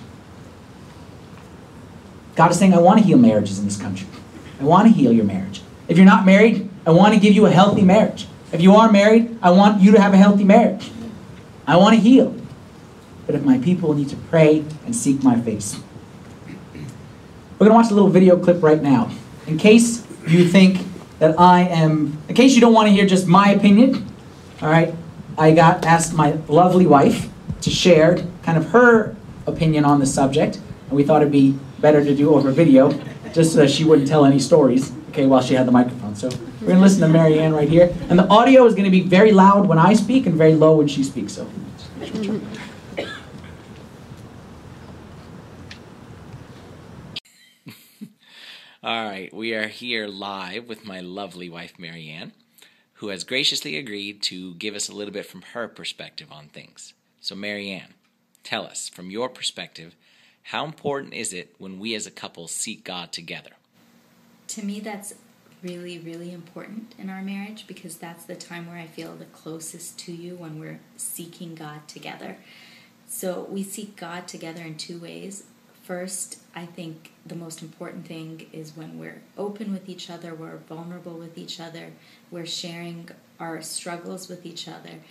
God 2.37 2.51
is 2.51 2.59
saying, 2.59 2.75
I 2.75 2.77
want 2.77 2.99
to 2.99 3.05
heal 3.05 3.17
marriages 3.17 3.57
in 3.57 3.65
this 3.65 3.81
country. 3.81 4.07
I 4.61 4.63
want 4.63 4.87
to 4.87 4.93
heal 4.93 5.11
your 5.11 5.25
marriage. 5.25 5.63
If 5.87 5.97
you're 5.97 6.05
not 6.05 6.23
married, 6.23 6.69
I 6.85 6.91
want 6.91 7.15
to 7.15 7.19
give 7.19 7.33
you 7.33 7.47
a 7.47 7.51
healthy 7.51 7.81
marriage. 7.81 8.27
If 8.51 8.61
you 8.61 8.75
are 8.75 8.91
married, 8.91 9.39
I 9.41 9.49
want 9.49 9.81
you 9.81 9.91
to 9.93 9.99
have 9.99 10.13
a 10.13 10.17
healthy 10.17 10.43
marriage. 10.43 10.91
I 11.65 11.77
want 11.77 11.95
to 11.95 11.99
heal. 11.99 12.35
But 13.25 13.33
if 13.33 13.43
my 13.43 13.57
people 13.57 13.95
need 13.95 14.09
to 14.09 14.15
pray 14.15 14.63
and 14.85 14.95
seek 14.95 15.23
my 15.23 15.41
face. 15.41 15.79
We're 16.45 17.65
going 17.67 17.71
to 17.71 17.75
watch 17.75 17.89
a 17.91 17.95
little 17.95 18.09
video 18.09 18.37
clip 18.37 18.61
right 18.61 18.83
now. 18.83 19.09
In 19.47 19.57
case 19.57 20.05
you 20.27 20.47
think 20.47 20.85
that 21.17 21.39
I 21.39 21.61
am, 21.61 22.21
in 22.29 22.35
case 22.35 22.53
you 22.53 22.61
don't 22.61 22.73
want 22.73 22.87
to 22.87 22.93
hear 22.93 23.07
just 23.07 23.25
my 23.25 23.49
opinion, 23.49 24.05
all 24.61 24.69
right, 24.69 24.93
I 25.39 25.53
got 25.53 25.85
asked 25.85 26.13
my 26.13 26.33
lovely 26.47 26.85
wife 26.85 27.29
to 27.61 27.71
share 27.71 28.23
kind 28.43 28.59
of 28.59 28.69
her 28.69 29.15
opinion 29.47 29.85
on 29.85 29.99
the 29.99 30.05
subject, 30.05 30.59
and 30.87 30.91
we 30.91 31.03
thought 31.03 31.23
it'd 31.23 31.31
be 31.31 31.57
better 31.79 32.03
to 32.03 32.15
do 32.15 32.33
over 32.33 32.51
video, 32.51 32.91
just 33.33 33.53
so 33.53 33.59
that 33.59 33.69
she 33.69 33.83
wouldn't 33.83 34.07
tell 34.07 34.25
any 34.25 34.39
stories, 34.39 34.91
okay, 35.09 35.25
while 35.25 35.41
she 35.41 35.53
had 35.53 35.67
the 35.67 35.71
microphone. 35.71 36.15
So 36.15 36.29
we're 36.61 36.67
gonna 36.67 36.81
listen 36.81 37.01
to 37.01 37.07
Marianne 37.07 37.53
right 37.53 37.69
here, 37.69 37.95
and 38.09 38.17
the 38.17 38.27
audio 38.27 38.65
is 38.65 38.75
gonna 38.75 38.89
be 38.89 39.01
very 39.01 39.31
loud 39.31 39.67
when 39.67 39.77
I 39.77 39.93
speak 39.93 40.25
and 40.25 40.35
very 40.35 40.53
low 40.53 40.77
when 40.77 40.87
she 40.87 41.03
speaks. 41.03 41.33
So. 41.33 41.49
All 48.83 49.05
right, 49.05 49.33
we 49.33 49.53
are 49.53 49.67
here 49.67 50.07
live 50.07 50.67
with 50.67 50.85
my 50.85 51.01
lovely 51.01 51.49
wife, 51.49 51.73
Marianne, 51.77 52.31
who 52.93 53.09
has 53.09 53.23
graciously 53.23 53.75
agreed 53.77 54.21
to 54.23 54.53
give 54.55 54.75
us 54.75 54.87
a 54.87 54.93
little 54.93 55.13
bit 55.13 55.25
from 55.25 55.41
her 55.53 55.67
perspective 55.67 56.31
on 56.31 56.47
things. 56.47 56.93
So, 57.19 57.35
Marianne, 57.35 57.95
tell 58.43 58.65
us, 58.65 58.87
from 58.87 59.09
your 59.11 59.27
perspective, 59.27 59.95
how 60.47 60.63
important 60.63 61.13
is 61.13 61.33
it 61.33 61.53
when 61.57 61.77
we 61.77 61.93
as 61.93 62.07
a 62.07 62.11
couple 62.11 62.47
seek 62.47 62.85
God 62.85 63.11
together? 63.11 63.51
To 64.47 64.63
me, 64.63 64.79
that's 64.79 65.13
really, 65.61 65.99
really 65.99 66.31
important 66.31 66.95
in 66.97 67.09
our 67.09 67.21
marriage 67.21 67.67
because 67.67 67.97
that's 67.97 68.23
the 68.23 68.35
time 68.35 68.65
where 68.65 68.77
I 68.77 68.87
feel 68.87 69.13
the 69.13 69.25
closest 69.25 69.99
to 69.99 70.13
you 70.13 70.35
when 70.35 70.57
we're 70.57 70.79
seeking 70.95 71.53
God 71.53 71.85
together. 71.89 72.37
So 73.09 73.45
we 73.49 73.61
seek 73.61 73.97
God 73.97 74.25
together 74.29 74.61
in 74.61 74.77
two 74.77 74.99
ways. 74.99 75.43
First, 75.83 76.37
I 76.55 76.65
think 76.65 77.11
the 77.25 77.35
most 77.35 77.61
important 77.61 78.07
thing 78.07 78.47
is 78.53 78.77
when 78.77 78.97
we're 78.97 79.23
open 79.37 79.73
with 79.73 79.89
each 79.89 80.09
other, 80.09 80.33
we're 80.33 80.59
vulnerable 80.59 81.17
with 81.17 81.37
each 81.37 81.59
other, 81.59 81.91
we're 82.31 82.45
sharing 82.45 83.09
our 83.37 83.61
struggles 83.61 84.29
with 84.29 84.45
each 84.45 84.69
other. 84.69 85.01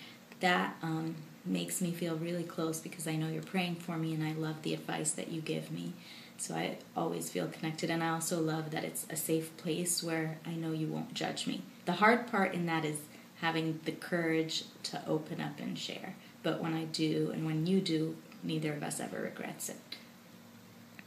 That 0.41 0.77
um, 0.83 1.17
makes 1.47 1.81
me 1.81 1.93
feel 1.93 2.17
really 2.17 2.45
close 2.45 2.81
because 2.81 3.07
I 3.07 3.17
know 3.17 3.29
you're 3.29 3.43
praying 3.43 3.77
for 3.77 3.97
me 3.97 4.15
and 4.15 4.25
I 4.25 4.33
love 4.33 4.63
the 4.63 4.75
advice 4.75 5.13
that 5.13 5.29
you 5.29 5.41
give 5.41 5.71
me. 5.71 5.93
So 6.39 6.55
I 6.55 6.77
always 6.97 7.31
feel 7.31 7.47
connected, 7.47 7.89
and 7.89 8.05
I 8.05 8.11
also 8.11 8.41
love 8.41 8.71
that 8.71 8.85
it's 8.85 9.07
a 9.09 9.17
safe 9.17 9.57
place 9.57 10.03
where 10.03 10.39
I 10.47 10.51
know 10.51 10.73
you 10.73 10.87
won't 10.87 11.15
judge 11.15 11.47
me. 11.47 11.63
The 11.87 11.93
hard 11.93 12.27
part 12.27 12.53
in 12.53 12.67
that 12.67 12.85
is 12.85 12.99
having 13.41 13.81
the 13.85 13.93
courage 13.93 14.65
to 14.85 15.03
open 15.07 15.41
up 15.41 15.59
and 15.59 15.79
share. 15.79 16.15
But 16.43 16.61
when 16.61 16.75
I 16.75 16.85
do, 16.85 17.31
and 17.33 17.47
when 17.47 17.67
you 17.67 17.81
do, 17.81 18.17
neither 18.43 18.73
of 18.73 18.83
us 18.83 19.01
ever 19.01 19.21
regrets 19.21 19.69
it. 19.69 19.77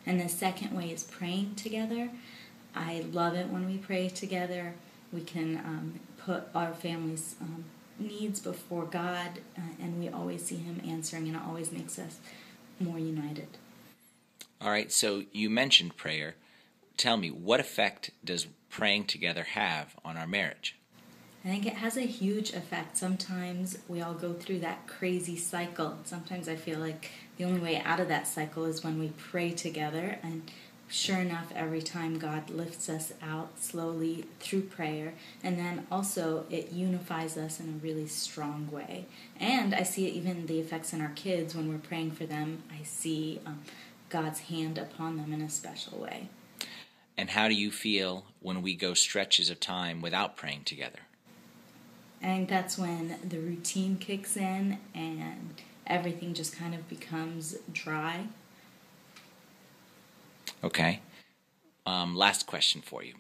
And 0.05 0.19
the 0.19 0.29
second 0.29 0.75
way 0.75 0.91
is 0.91 1.03
praying 1.03 1.55
together. 1.55 2.09
I 2.75 3.05
love 3.11 3.35
it 3.35 3.49
when 3.49 3.67
we 3.67 3.77
pray 3.77 4.09
together. 4.09 4.73
We 5.13 5.21
can 5.21 5.57
um, 5.57 5.99
put 6.17 6.43
our 6.55 6.73
families 6.73 7.35
um, 7.41 7.65
needs 7.99 8.39
before 8.39 8.85
God, 8.85 9.39
uh, 9.57 9.61
and 9.81 9.99
we 9.99 10.09
always 10.09 10.45
see 10.45 10.57
Him 10.57 10.81
answering, 10.87 11.27
and 11.27 11.35
it 11.35 11.41
always 11.45 11.71
makes 11.71 11.99
us 11.99 12.19
more 12.79 12.99
united. 12.99 13.47
All 14.61 14.71
right, 14.71 14.91
so 14.91 15.23
you 15.31 15.49
mentioned 15.49 15.95
prayer. 15.95 16.35
Tell 16.97 17.17
me, 17.17 17.29
what 17.29 17.59
effect 17.59 18.11
does 18.23 18.47
praying 18.69 19.05
together 19.05 19.43
have 19.43 19.95
on 20.03 20.17
our 20.17 20.27
marriage? 20.27 20.75
I 21.43 21.47
think 21.47 21.65
it 21.65 21.75
has 21.75 21.95
a 21.95 22.01
huge 22.01 22.51
effect. 22.51 22.97
Sometimes 22.97 23.77
we 23.87 24.01
all 24.01 24.13
go 24.13 24.33
through 24.33 24.59
that 24.59 24.87
crazy 24.87 25.37
cycle. 25.37 25.97
Sometimes 26.03 26.49
I 26.49 26.57
feel 26.57 26.79
like 26.79 27.11
the 27.37 27.45
only 27.45 27.61
way 27.61 27.77
out 27.77 28.01
of 28.01 28.09
that 28.09 28.27
cycle 28.27 28.65
is 28.65 28.83
when 28.83 28.99
we 28.99 29.13
pray 29.17 29.51
together. 29.51 30.19
And 30.21 30.51
sure 30.89 31.17
enough, 31.17 31.51
every 31.55 31.81
time 31.81 32.19
God 32.19 32.49
lifts 32.49 32.89
us 32.89 33.13
out 33.21 33.59
slowly 33.59 34.25
through 34.39 34.63
prayer. 34.63 35.13
And 35.43 35.57
then 35.57 35.87
also, 35.91 36.45
it 36.49 36.71
unifies 36.71 37.37
us 37.37 37.59
in 37.59 37.69
a 37.69 37.83
really 37.85 38.07
strong 38.07 38.69
way. 38.71 39.05
And 39.39 39.73
I 39.73 39.83
see 39.83 40.07
even 40.09 40.47
the 40.47 40.59
effects 40.59 40.91
in 40.91 41.01
our 41.01 41.11
kids 41.15 41.55
when 41.55 41.69
we're 41.69 41.77
praying 41.79 42.11
for 42.11 42.25
them. 42.25 42.63
I 42.71 42.83
see. 42.83 43.39
Um, 43.45 43.61
God's 44.09 44.41
hand 44.41 44.77
upon 44.77 45.17
them 45.17 45.31
in 45.31 45.41
a 45.41 45.49
special 45.49 45.99
way. 45.99 46.29
And 47.17 47.29
how 47.29 47.47
do 47.47 47.53
you 47.53 47.71
feel 47.71 48.25
when 48.39 48.61
we 48.61 48.75
go 48.75 48.93
stretches 48.93 49.49
of 49.49 49.59
time 49.59 50.01
without 50.01 50.35
praying 50.35 50.63
together? 50.63 50.99
I 52.21 52.25
think 52.25 52.49
that's 52.49 52.77
when 52.77 53.15
the 53.23 53.39
routine 53.39 53.97
kicks 53.97 54.35
in 54.35 54.77
and 54.93 55.53
everything 55.87 56.33
just 56.33 56.57
kind 56.57 56.73
of 56.73 56.89
becomes 56.89 57.55
dry. 57.71 58.27
Okay. 60.63 61.01
Um, 61.85 62.15
last 62.15 62.45
question 62.45 62.81
for 62.81 63.03
you. 63.03 63.15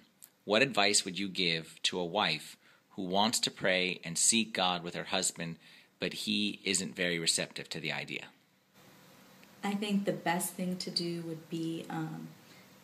What 0.45 0.61
advice 0.61 1.05
would 1.05 1.17
you 1.17 1.29
give 1.29 1.79
to 1.83 1.99
a 1.99 2.05
wife 2.05 2.57
who 2.91 3.03
wants 3.03 3.39
to 3.41 3.51
pray 3.51 3.99
and 4.03 4.17
seek 4.17 4.53
God 4.53 4.83
with 4.83 4.95
her 4.95 5.05
husband, 5.05 5.57
but 5.99 6.13
he 6.13 6.59
isn't 6.63 6.95
very 6.95 7.19
receptive 7.19 7.69
to 7.69 7.79
the 7.79 7.91
idea? 7.91 8.25
I 9.63 9.73
think 9.73 10.05
the 10.05 10.13
best 10.13 10.53
thing 10.53 10.77
to 10.77 10.89
do 10.89 11.21
would 11.23 11.49
be 11.49 11.85
um, 11.89 12.27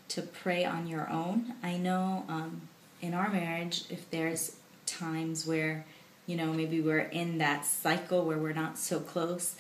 to 0.10 0.22
pray 0.22 0.66
on 0.66 0.88
your 0.88 1.10
own. 1.10 1.54
I 1.64 1.78
know 1.78 2.26
um, 2.28 2.62
in 3.02 3.14
our 3.14 3.30
marriage, 3.30 3.84
if 3.90 4.10
there's 4.10 4.58
times 4.86 5.46
where, 5.48 5.86
you 6.28 6.36
know, 6.36 6.54
maybe 6.54 6.82
we're 6.82 7.00
in 7.00 7.38
that 7.40 7.66
cycle 7.66 8.26
where 8.26 8.38
we're 8.38 8.54
not 8.54 8.78
so 8.78 9.00
close, 9.00 9.56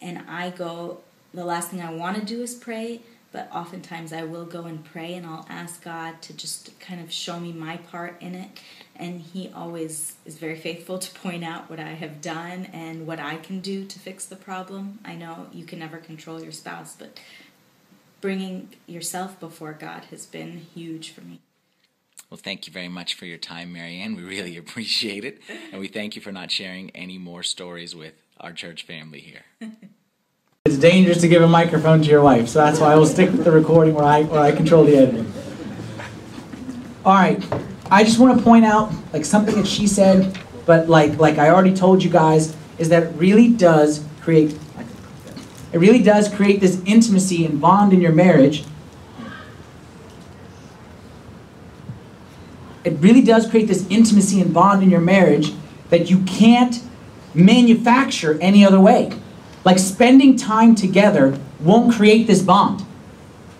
and 0.00 0.18
I 0.28 0.50
go, 0.50 1.00
the 1.32 1.44
last 1.44 1.70
thing 1.70 1.80
I 1.80 1.92
want 1.92 2.16
to 2.16 2.24
do 2.24 2.42
is 2.42 2.54
pray, 2.54 3.02
but 3.32 3.48
oftentimes 3.52 4.12
I 4.12 4.24
will 4.24 4.44
go 4.44 4.64
and 4.64 4.84
pray 4.84 5.14
and 5.14 5.24
I'll 5.24 5.46
ask 5.48 5.84
God 5.84 6.20
to 6.22 6.32
just 6.32 6.78
kind 6.80 7.00
of 7.00 7.12
show 7.12 7.38
me 7.38 7.52
my 7.52 7.76
part 7.76 8.20
in 8.20 8.34
it. 8.34 8.50
And 8.96 9.20
He 9.20 9.50
always 9.54 10.16
is 10.24 10.36
very 10.36 10.56
faithful 10.56 10.98
to 10.98 11.20
point 11.20 11.44
out 11.44 11.70
what 11.70 11.78
I 11.78 11.90
have 11.90 12.20
done 12.20 12.66
and 12.72 13.06
what 13.06 13.20
I 13.20 13.36
can 13.36 13.60
do 13.60 13.84
to 13.84 13.98
fix 13.98 14.26
the 14.26 14.36
problem. 14.36 14.98
I 15.04 15.14
know 15.14 15.46
you 15.52 15.64
can 15.64 15.78
never 15.78 15.98
control 15.98 16.42
your 16.42 16.52
spouse, 16.52 16.96
but 16.98 17.20
bringing 18.20 18.70
yourself 18.86 19.38
before 19.38 19.72
God 19.72 20.06
has 20.06 20.26
been 20.26 20.58
huge 20.74 21.12
for 21.12 21.20
me. 21.22 21.40
Well, 22.28 22.38
thank 22.42 22.66
you 22.66 22.72
very 22.72 22.88
much 22.88 23.14
for 23.14 23.26
your 23.26 23.38
time, 23.38 23.72
Marianne. 23.72 24.14
We 24.14 24.22
really 24.22 24.56
appreciate 24.64 25.24
it. 25.24 25.40
And 25.72 25.80
we 25.80 25.88
thank 25.88 26.16
you 26.16 26.22
for 26.22 26.32
not 26.32 26.50
sharing 26.50 26.90
any 26.90 27.18
more 27.18 27.42
stories 27.42 27.94
with 27.94 28.14
our 28.38 28.52
church 28.52 28.84
family 28.84 29.20
here. 29.20 29.44
It's 30.66 30.76
dangerous 30.76 31.22
to 31.22 31.28
give 31.28 31.40
a 31.40 31.48
microphone 31.48 32.02
to 32.02 32.08
your 32.10 32.20
wife, 32.20 32.48
so 32.48 32.58
that's 32.58 32.78
why 32.78 32.92
I 32.92 32.96
will 32.96 33.06
stick 33.06 33.30
with 33.32 33.44
the 33.44 33.50
recording 33.50 33.94
where 33.94 34.04
I, 34.04 34.24
where 34.24 34.40
I 34.40 34.52
control 34.52 34.84
the 34.84 34.94
editing. 34.94 35.32
All 37.02 37.14
right, 37.14 37.42
I 37.90 38.04
just 38.04 38.18
want 38.18 38.36
to 38.36 38.44
point 38.44 38.66
out 38.66 38.92
like 39.14 39.24
something 39.24 39.54
that 39.54 39.66
she 39.66 39.86
said, 39.86 40.38
but 40.66 40.86
like 40.86 41.18
like 41.18 41.38
I 41.38 41.48
already 41.48 41.74
told 41.74 42.04
you 42.04 42.10
guys, 42.10 42.54
is 42.76 42.90
that 42.90 43.04
it 43.04 43.14
really 43.16 43.48
does 43.48 44.04
create 44.20 44.58
it 45.72 45.78
really 45.78 46.02
does 46.02 46.28
create 46.28 46.60
this 46.60 46.82
intimacy 46.84 47.46
and 47.46 47.58
bond 47.58 47.94
in 47.94 48.02
your 48.02 48.12
marriage. 48.12 48.64
It 52.84 52.98
really 52.98 53.22
does 53.22 53.48
create 53.48 53.66
this 53.66 53.86
intimacy 53.88 54.42
and 54.42 54.52
bond 54.52 54.82
in 54.82 54.90
your 54.90 55.00
marriage 55.00 55.54
that 55.88 56.10
you 56.10 56.22
can't 56.24 56.82
manufacture 57.32 58.38
any 58.42 58.62
other 58.62 58.78
way. 58.78 59.18
Like 59.64 59.78
spending 59.78 60.36
time 60.36 60.74
together 60.74 61.38
won't 61.60 61.94
create 61.94 62.26
this 62.26 62.42
bond. 62.42 62.84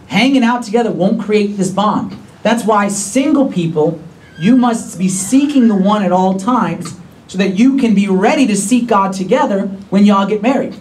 Hanging 0.08 0.42
out 0.42 0.62
together 0.62 0.90
won't 0.90 1.20
create 1.20 1.56
this 1.56 1.70
bond. 1.70 2.16
That's 2.42 2.64
why 2.64 2.88
single 2.88 3.50
people, 3.52 4.00
you 4.38 4.56
must 4.56 4.98
be 4.98 5.08
seeking 5.08 5.68
the 5.68 5.76
one 5.76 6.02
at 6.02 6.12
all 6.12 6.38
times 6.38 6.96
so 7.26 7.38
that 7.38 7.58
you 7.58 7.76
can 7.76 7.94
be 7.94 8.08
ready 8.08 8.46
to 8.46 8.56
seek 8.56 8.88
God 8.88 9.12
together 9.12 9.66
when 9.90 10.04
y'all 10.04 10.26
get 10.26 10.42
married. 10.42 10.74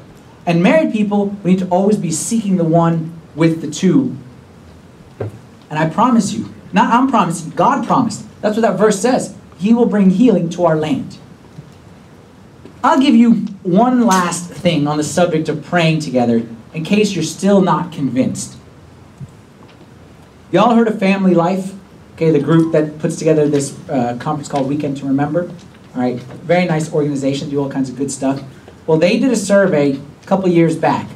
And 0.45 0.63
married 0.63 0.93
people, 0.93 1.28
we 1.43 1.51
need 1.51 1.59
to 1.59 1.67
always 1.67 1.97
be 1.97 2.11
seeking 2.11 2.57
the 2.57 2.63
one 2.63 3.20
with 3.36 3.61
the 3.61 3.70
two. 3.70 4.17
And 5.20 5.78
I 5.78 5.89
promise 5.89 6.34
you, 6.34 6.51
not 6.74 6.91
I'm 6.91 7.07
promising, 7.07 7.51
God 7.51 7.86
promised. 7.86 8.26
That's 8.41 8.55
what 8.55 8.63
that 8.63 8.78
verse 8.78 8.99
says. 8.99 9.36
He 9.59 9.74
will 9.74 9.86
bring 9.86 10.09
healing 10.09 10.49
to 10.51 10.65
our 10.65 10.76
land. 10.76 11.17
I'll 12.82 12.99
give 12.99 13.15
you 13.15 13.34
one 13.63 14.05
last 14.05 14.49
thing 14.49 14.88
on 14.88 14.95
the 14.95 15.03
subject 15.03 15.49
of 15.49 15.65
praying 15.65 15.99
together 15.99 16.47
in 16.73 16.86
case 16.86 17.13
you're 17.13 17.23
still 17.25 17.61
not 17.61 17.91
convinced. 17.91 18.57
Y'all 20.51 20.75
heard 20.75 20.88
of 20.88 20.97
Family 20.97 21.34
Life? 21.34 21.73
Okay, 22.15 22.32
the 22.32 22.39
group 22.39 22.71
that 22.71 22.97
puts 22.99 23.17
together 23.17 23.49
this 23.49 23.77
uh, 23.89 24.17
conference 24.19 24.47
called 24.47 24.67
Weekend 24.67 24.95
to 24.97 25.05
Remember. 25.05 25.51
All 25.93 26.01
right, 26.01 26.19
very 26.19 26.65
nice 26.65 26.91
organization, 26.93 27.49
do 27.49 27.59
all 27.59 27.69
kinds 27.69 27.89
of 27.89 27.97
good 27.97 28.11
stuff. 28.11 28.41
Well, 28.88 28.97
they 28.97 29.19
did 29.19 29.32
a 29.32 29.36
survey 29.36 29.93
a 29.93 30.25
couple 30.25 30.47
years 30.47 30.77
back 30.77 31.09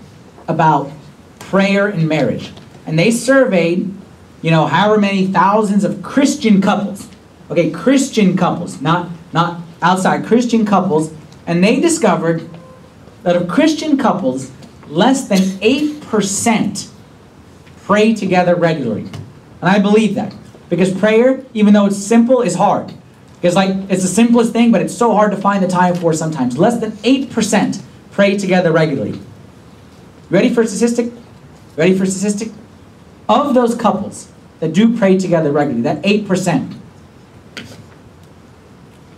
about 0.50 0.92
prayer 1.40 1.88
and 1.88 2.10
marriage. 2.10 2.52
And 2.86 3.00
they 3.00 3.10
surveyed, 3.10 3.94
you 4.42 4.52
know, 4.52 4.66
however 4.66 5.00
many 5.00 5.28
thousands 5.28 5.86
of 5.86 6.04
Christian 6.04 6.62
couples. 6.62 7.08
Okay, 7.50 7.72
Christian 7.72 8.36
couples, 8.36 8.82
not, 8.82 9.10
not 9.32 9.62
outside, 9.82 10.26
Christian 10.26 10.66
couples 10.66 11.14
and 11.46 11.64
they 11.64 11.80
discovered 11.80 12.50
that 13.24 13.36
of 13.36 13.48
Christian 13.48 13.98
couples, 13.98 14.52
less 14.88 15.28
than 15.28 15.40
8% 15.40 16.90
pray 17.84 18.14
together 18.14 18.56
regularly. 18.56 19.04
And 19.62 19.70
I 19.70 19.80
believe 19.80 20.16
that. 20.16 20.34
Because 20.70 20.94
prayer, 20.94 21.46
even 21.54 21.74
though 21.74 21.86
it's 21.86 21.98
simple, 21.98 22.42
is 22.42 22.56
hard. 22.56 22.94
Because 23.36 23.56
like 23.56 23.76
it's 23.90 24.02
the 24.02 24.08
simplest 24.08 24.54
thing, 24.54 24.72
but 24.72 24.82
it's 24.82 24.96
so 24.96 25.14
hard 25.14 25.32
to 25.32 25.38
find 25.38 25.64
the 25.64 25.68
time 25.68 25.96
for 25.96 26.14
sometimes. 26.14 26.58
Less 26.58 26.80
than 26.80 26.92
8% 26.92 27.82
pray 28.12 28.38
together 28.38 28.72
regularly. 28.72 29.20
Ready 30.30 30.54
for 30.54 30.62
a 30.62 30.68
statistic? 30.68 31.12
Ready 31.76 31.98
for 31.98 32.04
a 32.04 32.08
statistic? 32.08 32.52
Of 33.28 33.54
those 33.54 33.76
couples 33.76 34.32
that 34.60 34.74
do 34.74 34.98
pray 34.98 35.18
together 35.18 35.52
regularly, 35.52 35.82
that 35.84 36.02
8%, 36.04 36.78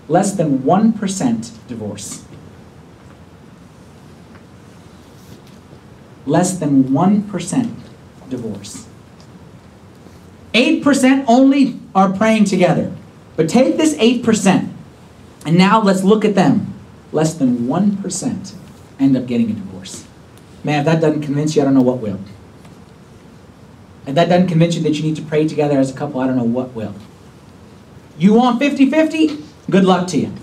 less 0.08 0.34
than 0.34 0.60
1% 0.60 1.68
divorce. 1.68 2.24
Less 6.26 6.58
than 6.58 6.86
1% 6.86 7.76
divorce. 8.30 8.88
8% 10.54 11.26
only 11.28 11.80
are 11.94 12.12
praying 12.12 12.46
together. 12.46 12.96
But 13.36 13.50
take 13.50 13.78
this 13.78 13.96
8%, 13.96 14.70
and 15.46 15.58
now 15.58 15.82
let's 15.82 16.04
look 16.04 16.24
at 16.24 16.36
them. 16.36 16.74
Less 17.12 17.34
than 17.34 17.68
1% 17.68 18.54
end 19.00 19.18
up 19.18 19.26
getting 19.26 19.52
a 19.52 19.54
divorce. 19.54 20.08
Man, 20.64 20.80
if 20.80 20.86
that 20.86 21.02
doesn't 21.02 21.22
convince 21.22 21.56
you, 21.56 21.62
I 21.62 21.66
don't 21.66 21.74
know 21.74 21.82
what 21.82 22.00
will. 22.00 22.20
If 24.08 24.16
that 24.16 24.30
doesn't 24.30 24.48
convince 24.48 24.76
you 24.76 24.84
that 24.84 24.94
you 24.94 25.04
need 25.04 25.16
to 25.18 25.22
pray 25.22 25.48
together 25.48 25.78
as 25.78 25.92
a 25.92 25.94
couple, 25.94 26.22
I 26.22 26.28
don't 26.28 26.38
know 26.38 26.44
what 26.44 26.74
will. 26.74 26.96
You 28.18 28.34
want 28.34 28.60
50 28.60 28.90
50? 28.90 29.45
Good 29.70 29.84
luck 29.84 30.08
to 30.10 30.18
you. 30.18 30.34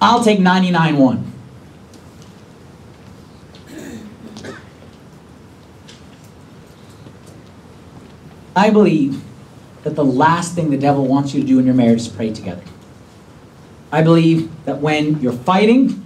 I'll 0.00 0.22
take 0.24 0.40
99 0.40 0.98
1. 0.98 1.32
I 8.56 8.70
believe 8.70 9.22
that 9.82 9.96
the 9.96 10.04
last 10.04 10.54
thing 10.54 10.70
the 10.70 10.78
devil 10.78 11.06
wants 11.06 11.34
you 11.34 11.40
to 11.40 11.46
do 11.46 11.58
in 11.58 11.66
your 11.66 11.74
marriage 11.74 12.00
is 12.00 12.08
pray 12.08 12.32
together. 12.32 12.62
I 13.92 14.02
believe 14.02 14.50
that 14.64 14.78
when 14.78 15.20
you're 15.20 15.32
fighting, 15.32 16.02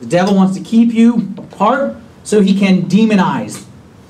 the 0.00 0.06
devil 0.06 0.34
wants 0.34 0.56
to 0.56 0.62
keep 0.62 0.92
you 0.92 1.32
apart 1.38 1.96
so 2.24 2.40
he 2.40 2.58
can 2.58 2.82
demonize 2.82 3.64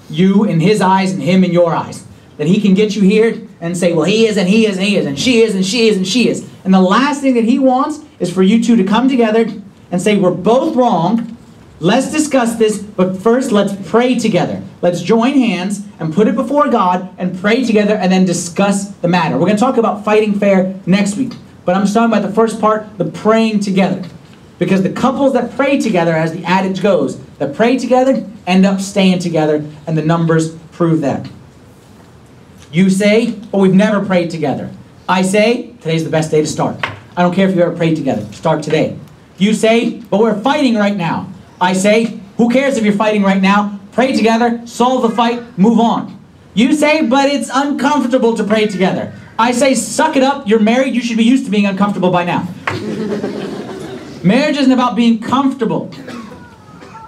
you 0.09 0.45
in 0.45 0.61
his 0.61 0.81
eyes 0.81 1.13
and 1.13 1.23
him 1.23 1.45
in 1.45 1.53
your 1.53 1.75
eyes. 1.75 2.07
That 2.39 2.47
he 2.47 2.61
can 2.61 2.75
get 2.75 2.95
you 2.95 3.03
here 3.03 3.47
and 3.61 3.77
say, 3.77 3.93
well, 3.93 4.05
he 4.05 4.27
is 4.27 4.37
and 4.37 4.49
he 4.49 4.67
is 4.67 4.77
and 4.77 4.87
he 4.87 4.97
is 4.97 5.07
and 5.07 5.19
she 5.19 5.43
is 5.43 5.55
and 5.55 5.65
she 5.65 5.89
is 5.89 5.97
and 5.97 6.07
she 6.07 6.29
is. 6.29 6.49
And 6.67 6.75
the 6.75 6.81
last 6.81 7.21
thing 7.21 7.35
that 7.35 7.45
he 7.45 7.61
wants 7.61 8.01
is 8.19 8.33
for 8.33 8.43
you 8.43 8.61
two 8.61 8.75
to 8.75 8.83
come 8.83 9.09
together 9.09 9.47
and 9.93 10.03
say, 10.03 10.17
we're 10.17 10.33
both 10.33 10.75
wrong. 10.75 11.39
Let's 11.79 12.11
discuss 12.11 12.57
this, 12.57 12.79
but 12.83 13.17
first 13.17 13.53
let's 13.53 13.73
pray 13.89 14.19
together. 14.19 14.61
Let's 14.83 15.01
join 15.01 15.35
hands 15.35 15.87
and 16.01 16.13
put 16.13 16.27
it 16.27 16.35
before 16.35 16.69
God 16.69 17.09
and 17.19 17.39
pray 17.39 17.65
together 17.65 17.95
and 17.95 18.11
then 18.11 18.25
discuss 18.25 18.89
the 18.97 19.07
matter. 19.07 19.37
We're 19.37 19.47
going 19.47 19.57
to 19.57 19.61
talk 19.61 19.77
about 19.77 20.05
fighting 20.05 20.41
fair 20.41 20.75
next 20.87 21.17
week. 21.17 21.35
But 21.65 21.77
I'm 21.77 21.83
just 21.83 21.95
talking 21.95 22.13
about 22.13 22.27
the 22.29 22.35
first 22.35 22.61
part, 22.61 22.99
the 22.99 23.05
praying 23.05 23.61
together. 23.61 24.03
Because 24.59 24.83
the 24.83 24.91
couples 24.91 25.35
that 25.35 25.55
pray 25.55 25.79
together, 25.79 26.15
as 26.15 26.33
the 26.33 26.45
adage 26.45 26.83
goes, 26.83 27.21
that 27.37 27.55
pray 27.55 27.79
together 27.79 28.29
end 28.45 28.67
up 28.67 28.81
staying 28.81 29.21
together, 29.21 29.65
and 29.87 29.97
the 29.97 30.03
numbers 30.03 30.57
prove 30.73 31.01
that. 31.03 31.29
You 32.73 32.91
say, 32.91 33.31
but 33.31 33.59
we've 33.59 33.73
never 33.73 34.05
prayed 34.05 34.31
together. 34.31 34.73
I 35.09 35.23
say, 35.23 35.76
today's 35.87 36.03
the 36.03 36.11
best 36.11 36.33
day 36.33 36.41
to 36.41 36.47
start. 36.49 36.77
I 37.17 37.23
don't 37.23 37.33
care 37.33 37.49
if 37.49 37.55
you've 37.55 37.63
ever 37.65 37.77
prayed 37.77 37.97
together. 37.97 38.27
Start 38.33 38.65
today. 38.65 38.99
You 39.39 39.55
say, 39.55 40.01
but 40.11 40.19
we're 40.19 40.41
fighting 40.41 40.75
right 40.75 40.97
now. 40.97 41.33
I 41.61 41.75
say, 41.75 42.21
who 42.37 42.51
cares 42.51 42.77
if 42.77 42.85
you're 42.85 42.93
fighting 42.93 43.23
right 43.23 43.41
now? 43.41 43.79
Pray 43.93 44.13
together, 44.13 44.67
solve 44.67 45.03
the 45.03 45.11
fight, 45.11 45.57
move 45.57 45.79
on. 45.79 46.21
You 46.55 46.75
say, 46.75 47.07
but 47.07 47.29
it's 47.29 47.51
uncomfortable 47.55 48.37
to 48.37 48.43
pray 48.43 48.67
together. 48.67 49.15
I 49.39 49.53
say, 49.53 49.75
suck 49.75 50.17
it 50.17 50.25
up, 50.25 50.49
you're 50.49 50.59
married, 50.59 50.95
you 50.95 51.01
should 51.01 51.19
be 51.19 51.25
used 51.25 51.45
to 51.45 51.51
being 51.51 51.67
uncomfortable 51.67 52.11
by 52.11 52.25
now. 52.25 52.49
Marriage 54.25 54.57
isn't 54.57 54.73
about 54.73 54.97
being 54.97 55.21
comfortable. 55.21 55.91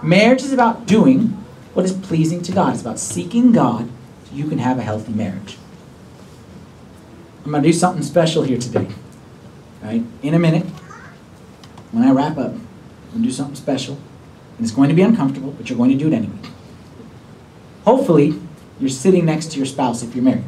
Marriage 0.05 0.43
is 0.43 0.53
about 0.53 0.87
doing 0.87 1.37
what 1.75 1.85
is 1.85 1.93
pleasing 1.93 2.43
to 2.43 2.53
God. 2.53 2.75
It's 2.75 2.83
about 2.83 3.01
seeking 3.01 3.51
God 3.51 3.89
so 4.27 4.37
you 4.37 4.47
can 4.47 4.59
have 4.59 4.79
a 4.79 4.83
healthy 4.83 5.13
marriage. 5.13 5.59
I'm 7.49 7.53
going 7.53 7.63
to 7.63 7.69
do 7.71 7.73
something 7.73 8.03
special 8.03 8.43
here 8.43 8.59
today. 8.59 8.87
Right? 9.83 10.03
In 10.21 10.35
a 10.35 10.39
minute, 10.39 10.67
when 11.93 12.05
I 12.05 12.11
wrap 12.11 12.37
up, 12.37 12.53
I'm 12.53 13.11
going 13.11 13.23
to 13.23 13.29
do 13.29 13.31
something 13.31 13.55
special. 13.55 13.95
And 13.95 14.67
it's 14.67 14.71
going 14.71 14.91
to 14.91 14.95
be 14.95 15.01
uncomfortable, 15.01 15.53
but 15.53 15.71
you're 15.71 15.79
going 15.79 15.91
to 15.91 15.97
do 15.97 16.09
it 16.09 16.13
anyway. 16.13 16.37
Hopefully, 17.87 18.39
you're 18.79 18.91
sitting 18.91 19.25
next 19.25 19.53
to 19.53 19.57
your 19.57 19.65
spouse 19.65 20.03
if 20.03 20.15
you're 20.15 20.25
married. 20.25 20.45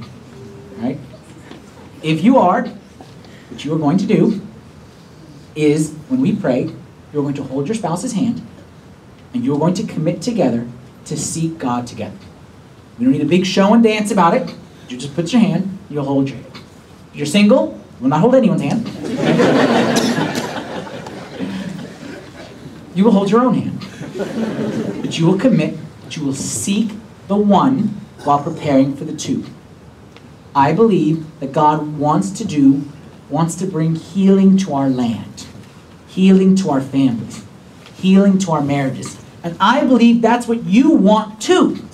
Right? 0.76 0.98
If 2.03 2.22
you 2.22 2.36
are, 2.36 2.64
what 2.64 3.64
you 3.64 3.74
are 3.74 3.78
going 3.78 3.96
to 3.96 4.07
do 4.07 4.42
is 5.55 5.92
when 6.11 6.20
we 6.20 6.36
pray, 6.36 6.70
you're 7.14 7.22
going 7.22 7.34
to 7.36 7.44
hold 7.44 7.66
your 7.66 7.76
spouse's 7.76 8.12
hand 8.12 8.46
and 9.32 9.42
you're 9.42 9.59
going 9.59 9.72
to 9.72 9.84
commit 9.84 10.20
together 10.20 10.68
to 11.07 11.16
seek 11.16 11.57
God 11.57 11.86
together. 11.86 12.18
We 12.98 13.07
don't 13.07 13.14
need 13.14 13.22
a 13.22 13.24
big 13.24 13.46
show 13.46 13.72
and 13.72 13.82
dance 13.82 14.11
about 14.11 14.34
it. 14.34 14.55
You 14.90 14.98
just 14.98 15.14
put 15.14 15.32
your 15.32 15.40
hand, 15.40 15.78
you'll 15.88 16.05
hold 16.05 16.28
your 16.28 16.36
hand. 16.36 16.59
You're 17.12 17.26
single, 17.26 17.80
will 18.00 18.08
not 18.08 18.20
hold 18.20 18.34
anyone's 18.34 18.62
hand. 18.62 18.86
you 22.94 23.04
will 23.04 23.12
hold 23.12 23.30
your 23.30 23.42
own 23.42 23.54
hand. 23.54 25.02
But 25.02 25.18
you 25.18 25.26
will 25.26 25.38
commit, 25.38 25.76
that 26.02 26.16
you 26.16 26.24
will 26.24 26.34
seek 26.34 26.92
the 27.26 27.36
one 27.36 28.00
while 28.24 28.42
preparing 28.42 28.96
for 28.96 29.04
the 29.04 29.16
two. 29.16 29.44
I 30.54 30.72
believe 30.72 31.24
that 31.40 31.52
God 31.52 31.98
wants 31.98 32.30
to 32.32 32.44
do, 32.44 32.84
wants 33.28 33.54
to 33.56 33.66
bring 33.66 33.94
healing 33.94 34.56
to 34.58 34.74
our 34.74 34.88
land, 34.88 35.46
healing 36.08 36.56
to 36.56 36.70
our 36.70 36.80
families, 36.80 37.44
healing 37.96 38.38
to 38.38 38.52
our 38.52 38.62
marriages. 38.62 39.20
And 39.42 39.56
I 39.61 39.84
believe 39.84 40.22
that's 40.22 40.46
what 40.46 40.64
you 40.64 40.90
want 40.90 41.40
too. 41.40 41.84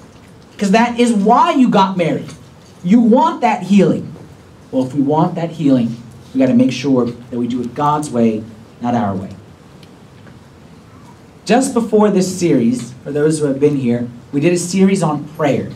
Because 0.53 0.71
that 0.71 0.99
is 0.99 1.13
why 1.13 1.53
you 1.53 1.69
got 1.69 1.97
married. 1.97 2.33
You 2.83 3.01
want 3.01 3.43
that 3.43 3.65
healing. 3.65 4.16
Well, 4.77 4.87
if 4.87 4.93
we 4.93 5.01
want 5.01 5.37
that 5.37 5.53
healing, 5.53 5.97
we 6.35 6.41
got 6.41 6.49
to 6.49 6.55
make 6.55 6.71
sure 6.71 7.07
that 7.07 7.39
we 7.39 7.49
do 7.49 7.63
it 7.63 7.75
God's 7.75 8.11
way, 8.11 8.45
not 8.83 8.95
our 8.95 9.17
way. 9.17 9.31
Just 11.47 11.73
before 11.73 12.11
this 12.11 12.39
series, 12.39 12.93
for 13.03 13.11
those 13.11 13.39
who 13.39 13.47
have 13.47 13.59
been 13.59 13.77
here, 13.77 14.07
we 14.33 14.41
did 14.43 14.53
a 14.53 14.59
series 14.59 15.03
on 15.03 15.27
prayer. 15.29 15.73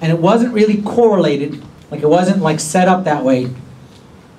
And 0.00 0.12
it 0.12 0.20
wasn't 0.20 0.54
really 0.54 0.80
correlated, 0.82 1.64
like 1.90 2.02
it 2.02 2.08
wasn't 2.08 2.42
like 2.42 2.60
set 2.60 2.86
up 2.86 3.02
that 3.02 3.24
way. 3.24 3.50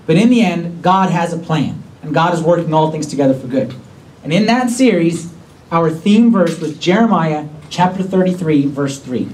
But 0.05 0.15
in 0.15 0.29
the 0.29 0.39
end, 0.39 0.81
God 0.81 1.09
has 1.09 1.33
a 1.33 1.37
plan, 1.37 1.83
and 2.01 2.13
God 2.13 2.33
is 2.33 2.41
working 2.41 2.73
all 2.73 2.89
things 2.89 3.07
together 3.07 3.33
for 3.33 3.47
good. 3.47 3.75
And 4.23 4.31
in 4.31 4.45
that 4.45 4.69
series, 4.69 5.33
our 5.73 5.89
theme 5.89 6.31
verse 6.31 6.57
was 6.61 6.77
Jeremiah 6.77 7.49
chapter 7.69 8.01
33, 8.01 8.65
verse 8.67 8.97
3. 8.99 9.27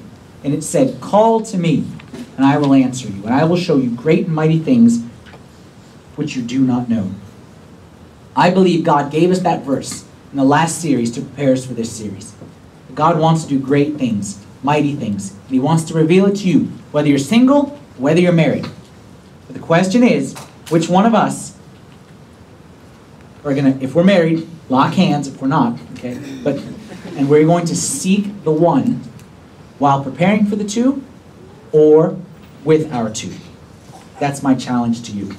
And 0.43 0.56
it 0.56 0.64
said, 0.64 1.00
Call 1.02 1.41
to 1.41 1.58
me, 1.60 1.86
and 2.40 2.48
I 2.48 2.58
will 2.58 2.74
answer 2.74 3.10
you, 3.10 3.26
and 3.26 3.34
I 3.34 3.44
will 3.44 3.58
show 3.58 3.76
you 3.76 3.90
great 3.90 4.28
and 4.28 4.34
mighty 4.34 4.60
things 4.60 5.04
which 6.16 6.38
you 6.38 6.42
do 6.42 6.62
not 6.62 6.88
know. 6.88 7.12
I 8.34 8.50
believe 8.50 8.86
God 8.86 9.12
gave 9.12 9.30
us 9.30 9.40
that 9.40 9.64
verse 9.64 10.06
in 10.32 10.38
the 10.38 10.46
last 10.46 10.82
series 10.82 11.12
to 11.16 11.22
prepare 11.22 11.52
us 11.52 11.66
for 11.66 11.74
this 11.74 11.92
series. 11.92 12.34
God 12.96 13.20
wants 13.20 13.44
to 13.44 13.50
do 13.50 13.60
great 13.60 13.98
things, 13.98 14.42
mighty 14.64 14.96
things, 14.96 15.32
and 15.32 15.50
He 15.50 15.60
wants 15.60 15.84
to 15.84 15.94
reveal 15.94 16.28
it 16.28 16.38
to 16.38 16.48
you, 16.48 16.68
whether 16.94 17.10
you're 17.10 17.18
single, 17.18 17.78
whether 17.98 18.22
you're 18.22 18.32
married. 18.32 18.66
But 19.48 19.56
the 19.56 19.62
question 19.62 20.02
is, 20.02 20.34
which 20.70 20.88
one 20.88 21.06
of 21.06 21.14
us 21.14 21.58
are 23.44 23.54
gonna, 23.54 23.78
if 23.82 23.96
we're 23.96 24.06
married, 24.06 24.48
lock 24.70 24.94
hands. 24.94 25.28
If 25.28 25.42
we're 25.42 25.50
not, 25.50 25.78
okay, 25.96 26.18
but 26.42 26.56
and 27.18 27.30
we're 27.30 27.46
going 27.46 27.66
to 27.66 27.76
seek 27.76 28.46
the 28.46 28.52
one 28.54 29.02
while 29.78 30.02
preparing 30.02 30.46
for 30.46 30.56
the 30.56 30.64
two, 30.64 31.04
or 31.74 32.18
with 32.64 32.91
our 32.91 33.10
two. 33.10 33.34
That's 34.20 34.43
my 34.43 34.55
challenge 34.55 35.03
to 35.03 35.12
you. 35.12 35.36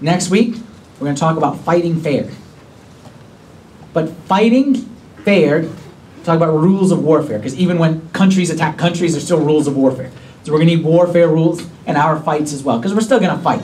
Next 0.00 0.30
week, 0.30 0.56
we're 0.98 1.06
going 1.06 1.14
to 1.14 1.20
talk 1.20 1.36
about 1.36 1.58
fighting 1.60 2.00
fair. 2.00 2.30
But 3.92 4.10
fighting 4.26 4.74
fair, 5.24 5.68
talk 6.24 6.36
about 6.36 6.52
rules 6.52 6.92
of 6.92 7.02
warfare, 7.02 7.38
because 7.38 7.56
even 7.56 7.78
when 7.78 8.08
countries 8.10 8.50
attack 8.50 8.78
countries, 8.78 9.12
there's 9.12 9.24
still 9.24 9.40
rules 9.40 9.66
of 9.66 9.76
warfare. 9.76 10.10
So 10.42 10.52
we're 10.52 10.58
going 10.58 10.68
to 10.68 10.76
need 10.76 10.84
warfare 10.84 11.28
rules 11.28 11.66
in 11.86 11.96
our 11.96 12.20
fights 12.20 12.52
as 12.52 12.62
well, 12.62 12.78
because 12.78 12.94
we're 12.94 13.00
still 13.00 13.20
going 13.20 13.36
to 13.36 13.42
fight. 13.42 13.62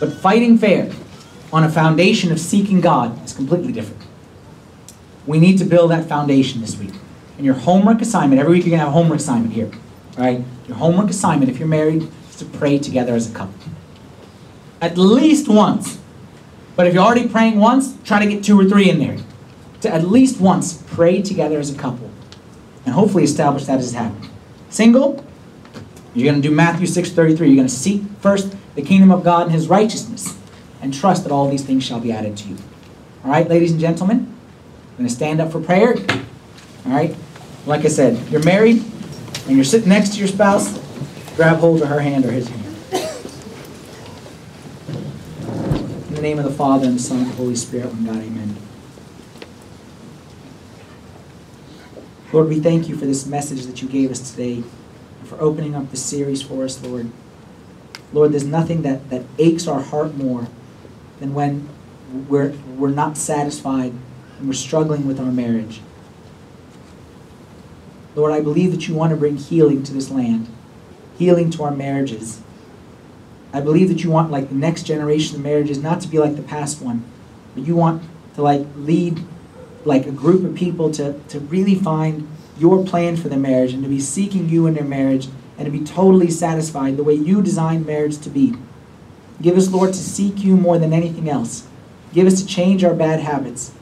But 0.00 0.12
fighting 0.12 0.58
fair 0.58 0.92
on 1.52 1.64
a 1.64 1.70
foundation 1.70 2.32
of 2.32 2.40
seeking 2.40 2.80
God 2.80 3.24
is 3.24 3.32
completely 3.32 3.72
different. 3.72 4.02
We 5.26 5.38
need 5.38 5.58
to 5.58 5.64
build 5.64 5.90
that 5.90 6.06
foundation 6.06 6.60
this 6.60 6.78
week. 6.78 6.92
And 7.36 7.46
your 7.46 7.54
homework 7.54 8.00
assignment, 8.02 8.40
every 8.40 8.52
week 8.52 8.64
you're 8.64 8.70
going 8.70 8.80
to 8.80 8.86
have 8.86 8.88
a 8.88 8.92
homework 8.92 9.18
assignment 9.18 9.54
here. 9.54 9.70
Right? 10.16 10.44
Your 10.68 10.76
homework 10.76 11.10
assignment, 11.10 11.50
if 11.50 11.58
you're 11.58 11.68
married, 11.68 12.08
is 12.28 12.36
to 12.36 12.44
pray 12.44 12.78
together 12.78 13.14
as 13.14 13.30
a 13.30 13.34
couple. 13.34 13.54
At 14.80 14.96
least 14.96 15.48
once. 15.48 15.98
But 16.76 16.86
if 16.86 16.94
you're 16.94 17.02
already 17.02 17.28
praying 17.28 17.58
once, 17.58 17.96
try 18.04 18.24
to 18.24 18.30
get 18.30 18.44
two 18.44 18.58
or 18.58 18.64
three 18.64 18.90
in 18.90 18.98
there. 18.98 19.16
To 19.82 19.92
at 19.92 20.06
least 20.06 20.40
once 20.40 20.82
pray 20.86 21.22
together 21.22 21.58
as 21.58 21.74
a 21.74 21.78
couple. 21.78 22.10
And 22.84 22.94
hopefully 22.94 23.24
establish 23.24 23.64
that 23.64 23.78
as 23.78 23.92
habit. 23.92 24.28
Single, 24.68 25.24
you're 26.14 26.30
going 26.30 26.40
to 26.40 26.48
do 26.48 26.54
Matthew 26.54 26.86
6.33. 26.86 27.26
You're 27.26 27.36
going 27.36 27.58
to 27.58 27.68
seek 27.68 28.02
first 28.20 28.54
the 28.74 28.82
kingdom 28.82 29.10
of 29.10 29.24
God 29.24 29.42
and 29.42 29.52
his 29.52 29.68
righteousness. 29.68 30.36
And 30.82 30.92
trust 30.92 31.22
that 31.24 31.32
all 31.32 31.48
these 31.48 31.62
things 31.62 31.84
shall 31.84 32.00
be 32.00 32.12
added 32.12 32.36
to 32.38 32.48
you. 32.48 32.56
All 33.24 33.30
right, 33.30 33.48
ladies 33.48 33.72
and 33.72 33.80
gentlemen? 33.80 34.18
I'm 34.18 34.96
going 34.98 35.08
to 35.08 35.14
stand 35.14 35.40
up 35.40 35.50
for 35.50 35.60
prayer. 35.60 35.94
All 36.86 36.92
right? 36.92 37.16
Like 37.66 37.84
I 37.84 37.88
said, 37.88 38.28
you're 38.28 38.42
married 38.42 38.84
and 39.46 39.56
you're 39.56 39.64
sitting 39.64 39.88
next 39.88 40.14
to 40.14 40.18
your 40.18 40.28
spouse, 40.28 40.78
grab 41.36 41.58
hold 41.58 41.82
of 41.82 41.88
her 41.88 42.00
hand 42.00 42.24
or 42.24 42.30
his 42.30 42.48
hand. 42.48 42.60
In 46.08 46.14
the 46.14 46.22
name 46.22 46.38
of 46.38 46.44
the 46.44 46.50
Father, 46.50 46.86
and 46.86 46.96
the 46.96 47.02
Son, 47.02 47.18
and 47.18 47.30
the 47.30 47.34
Holy 47.34 47.56
Spirit, 47.56 47.88
one 47.88 48.04
God, 48.06 48.16
amen. 48.16 48.56
Lord, 52.32 52.48
we 52.48 52.58
thank 52.58 52.88
you 52.88 52.96
for 52.96 53.04
this 53.04 53.26
message 53.26 53.66
that 53.66 53.82
you 53.82 53.88
gave 53.88 54.10
us 54.10 54.30
today, 54.30 54.64
for 55.24 55.40
opening 55.40 55.74
up 55.74 55.90
the 55.90 55.96
series 55.96 56.42
for 56.42 56.64
us, 56.64 56.82
Lord. 56.82 57.10
Lord, 58.12 58.32
there's 58.32 58.44
nothing 58.44 58.82
that, 58.82 59.10
that 59.10 59.24
aches 59.38 59.68
our 59.68 59.80
heart 59.80 60.14
more 60.16 60.48
than 61.20 61.34
when 61.34 61.68
we're, 62.28 62.52
we're 62.76 62.90
not 62.90 63.16
satisfied 63.16 63.92
and 64.38 64.46
we're 64.46 64.54
struggling 64.54 65.06
with 65.06 65.20
our 65.20 65.30
marriage. 65.30 65.80
Lord, 68.14 68.32
I 68.32 68.40
believe 68.40 68.70
that 68.70 68.86
you 68.86 68.94
want 68.94 69.10
to 69.10 69.16
bring 69.16 69.36
healing 69.36 69.82
to 69.82 69.92
this 69.92 70.10
land, 70.10 70.48
healing 71.18 71.50
to 71.50 71.64
our 71.64 71.70
marriages. 71.70 72.40
I 73.52 73.60
believe 73.60 73.88
that 73.88 74.02
you 74.02 74.10
want 74.10 74.30
like 74.30 74.48
the 74.48 74.54
next 74.54 74.84
generation 74.84 75.36
of 75.36 75.42
marriages 75.42 75.78
not 75.78 76.00
to 76.02 76.08
be 76.08 76.18
like 76.18 76.36
the 76.36 76.42
past 76.42 76.80
one, 76.80 77.04
but 77.54 77.64
you 77.64 77.76
want 77.76 78.02
to 78.34 78.42
like 78.42 78.66
lead 78.76 79.20
like 79.84 80.06
a 80.06 80.12
group 80.12 80.44
of 80.44 80.54
people 80.54 80.90
to, 80.92 81.20
to 81.28 81.40
really 81.40 81.74
find 81.74 82.28
your 82.58 82.84
plan 82.84 83.16
for 83.16 83.28
their 83.28 83.38
marriage 83.38 83.72
and 83.72 83.82
to 83.82 83.88
be 83.88 84.00
seeking 84.00 84.48
you 84.48 84.66
in 84.66 84.74
their 84.74 84.84
marriage 84.84 85.28
and 85.58 85.66
to 85.66 85.70
be 85.70 85.84
totally 85.84 86.30
satisfied 86.30 86.96
the 86.96 87.04
way 87.04 87.14
you 87.14 87.42
designed 87.42 87.86
marriage 87.86 88.18
to 88.18 88.30
be. 88.30 88.54
Give 89.42 89.56
us, 89.56 89.70
Lord, 89.70 89.92
to 89.92 89.98
seek 89.98 90.42
you 90.42 90.56
more 90.56 90.78
than 90.78 90.92
anything 90.92 91.28
else. 91.28 91.66
Give 92.12 92.26
us 92.26 92.40
to 92.40 92.46
change 92.46 92.84
our 92.84 92.94
bad 92.94 93.20
habits. 93.20 93.72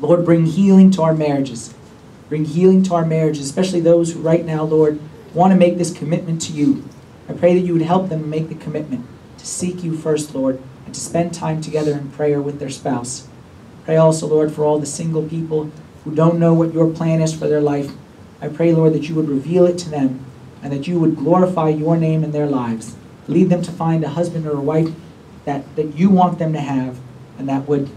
Lord, 0.00 0.24
bring 0.24 0.46
healing 0.46 0.90
to 0.92 1.02
our 1.02 1.14
marriages. 1.14 1.74
Bring 2.32 2.46
healing 2.46 2.82
to 2.84 2.94
our 2.94 3.04
marriages, 3.04 3.44
especially 3.44 3.80
those 3.80 4.14
who 4.14 4.20
right 4.20 4.42
now, 4.42 4.64
Lord, 4.64 4.98
want 5.34 5.52
to 5.52 5.58
make 5.58 5.76
this 5.76 5.92
commitment 5.92 6.40
to 6.40 6.52
you. 6.54 6.82
I 7.28 7.34
pray 7.34 7.52
that 7.52 7.66
you 7.66 7.74
would 7.74 7.82
help 7.82 8.08
them 8.08 8.30
make 8.30 8.48
the 8.48 8.54
commitment 8.54 9.04
to 9.36 9.46
seek 9.46 9.84
you 9.84 9.94
first, 9.94 10.34
Lord, 10.34 10.58
and 10.86 10.94
to 10.94 10.98
spend 10.98 11.34
time 11.34 11.60
together 11.60 11.92
in 11.92 12.10
prayer 12.12 12.40
with 12.40 12.58
their 12.58 12.70
spouse. 12.70 13.28
Pray 13.84 13.96
also, 13.96 14.26
Lord, 14.26 14.50
for 14.50 14.64
all 14.64 14.78
the 14.78 14.86
single 14.86 15.28
people 15.28 15.70
who 16.04 16.14
don't 16.14 16.38
know 16.38 16.54
what 16.54 16.72
your 16.72 16.90
plan 16.90 17.20
is 17.20 17.34
for 17.34 17.48
their 17.48 17.60
life. 17.60 17.90
I 18.40 18.48
pray, 18.48 18.72
Lord, 18.72 18.94
that 18.94 19.10
you 19.10 19.14
would 19.14 19.28
reveal 19.28 19.66
it 19.66 19.76
to 19.80 19.90
them 19.90 20.24
and 20.62 20.72
that 20.72 20.88
you 20.88 20.98
would 20.98 21.16
glorify 21.16 21.68
your 21.68 21.98
name 21.98 22.24
in 22.24 22.32
their 22.32 22.46
lives. 22.46 22.96
Lead 23.28 23.50
them 23.50 23.60
to 23.60 23.70
find 23.70 24.02
a 24.04 24.08
husband 24.08 24.46
or 24.46 24.56
a 24.56 24.60
wife 24.62 24.88
that, 25.44 25.76
that 25.76 25.98
you 25.98 26.08
want 26.08 26.38
them 26.38 26.54
to 26.54 26.60
have 26.60 26.98
and 27.38 27.46
that 27.50 27.68
would 27.68 27.90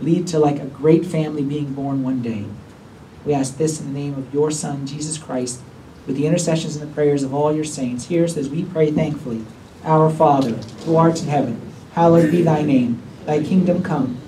lead 0.00 0.26
to 0.28 0.38
like 0.38 0.60
a 0.60 0.64
great 0.64 1.04
family 1.04 1.42
being 1.42 1.74
born 1.74 2.02
one 2.02 2.22
day. 2.22 2.46
We 3.24 3.34
ask 3.34 3.56
this 3.56 3.80
in 3.80 3.92
the 3.92 3.98
name 3.98 4.14
of 4.14 4.32
your 4.34 4.50
Son, 4.50 4.86
Jesus 4.86 5.18
Christ, 5.18 5.60
with 6.06 6.16
the 6.16 6.26
intercessions 6.26 6.76
and 6.76 6.88
the 6.88 6.94
prayers 6.94 7.22
of 7.22 7.32
all 7.32 7.54
your 7.54 7.64
saints. 7.64 8.06
Hear 8.06 8.24
us 8.24 8.36
as 8.36 8.48
we 8.48 8.64
pray 8.64 8.90
thankfully. 8.90 9.44
Our 9.84 10.10
Father, 10.10 10.54
who 10.84 10.96
art 10.96 11.22
in 11.22 11.28
heaven, 11.28 11.72
hallowed 11.92 12.30
be 12.30 12.42
thy 12.42 12.62
name. 12.62 13.02
Thy 13.26 13.42
kingdom 13.42 13.82
come, 13.82 14.18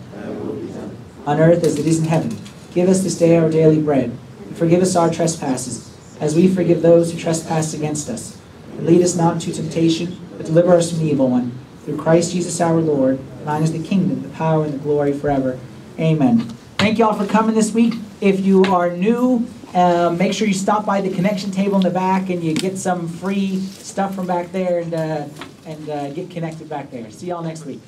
on 1.27 1.41
earth 1.41 1.65
as 1.65 1.79
it 1.79 1.87
is 1.87 1.99
in 1.99 2.05
heaven. 2.05 2.37
Give 2.73 2.89
us 2.89 3.03
this 3.03 3.19
day 3.19 3.37
our 3.37 3.51
daily 3.51 3.81
bread, 3.81 4.17
and 4.47 4.57
forgive 4.57 4.83
us 4.83 4.95
our 4.95 5.11
trespasses, 5.11 5.91
as 6.21 6.35
we 6.37 6.47
forgive 6.47 6.83
those 6.83 7.13
who 7.13 7.19
trespass 7.19 7.75
against 7.75 8.09
us. 8.09 8.39
And 8.73 8.87
lead 8.87 9.03
us 9.03 9.17
not 9.17 9.35
into 9.35 9.53
temptation, 9.53 10.19
but 10.37 10.47
deliver 10.47 10.75
us 10.75 10.91
from 10.91 11.01
the 11.01 11.11
evil 11.11 11.29
one. 11.29 11.53
Through 11.85 11.99
Christ 11.99 12.33
Jesus 12.33 12.61
our 12.61 12.81
Lord, 12.81 13.19
thine 13.45 13.63
is 13.63 13.73
the 13.73 13.83
kingdom, 13.83 14.23
the 14.23 14.29
power, 14.31 14.65
and 14.65 14.75
the 14.75 14.79
glory 14.79 15.13
forever. 15.13 15.59
Amen. 15.99 16.41
Thank 16.79 16.99
you 16.99 17.05
all 17.05 17.15
for 17.15 17.27
coming 17.27 17.55
this 17.55 17.73
week. 17.73 17.95
If 18.21 18.41
you 18.41 18.65
are 18.65 18.91
new, 18.97 19.47
uh, 19.75 20.15
make 20.17 20.33
sure 20.33 20.47
you 20.47 20.55
stop 20.55 20.87
by 20.87 21.01
the 21.01 21.13
connection 21.13 21.51
table 21.51 21.77
in 21.77 21.83
the 21.83 21.91
back 21.91 22.31
and 22.31 22.43
you 22.43 22.55
get 22.55 22.79
some 22.79 23.09
free 23.09 23.59
stuff 23.61 24.15
from 24.15 24.27
back 24.27 24.53
there 24.53 24.81
and, 24.81 24.95
uh, 24.95 25.27
and 25.67 25.91
uh, 25.91 26.11
get 26.11 26.31
connected 26.31 26.69
back 26.69 26.91
there. 26.91 27.11
See 27.11 27.27
y'all 27.27 27.43
next 27.43 27.65
week. 27.65 27.81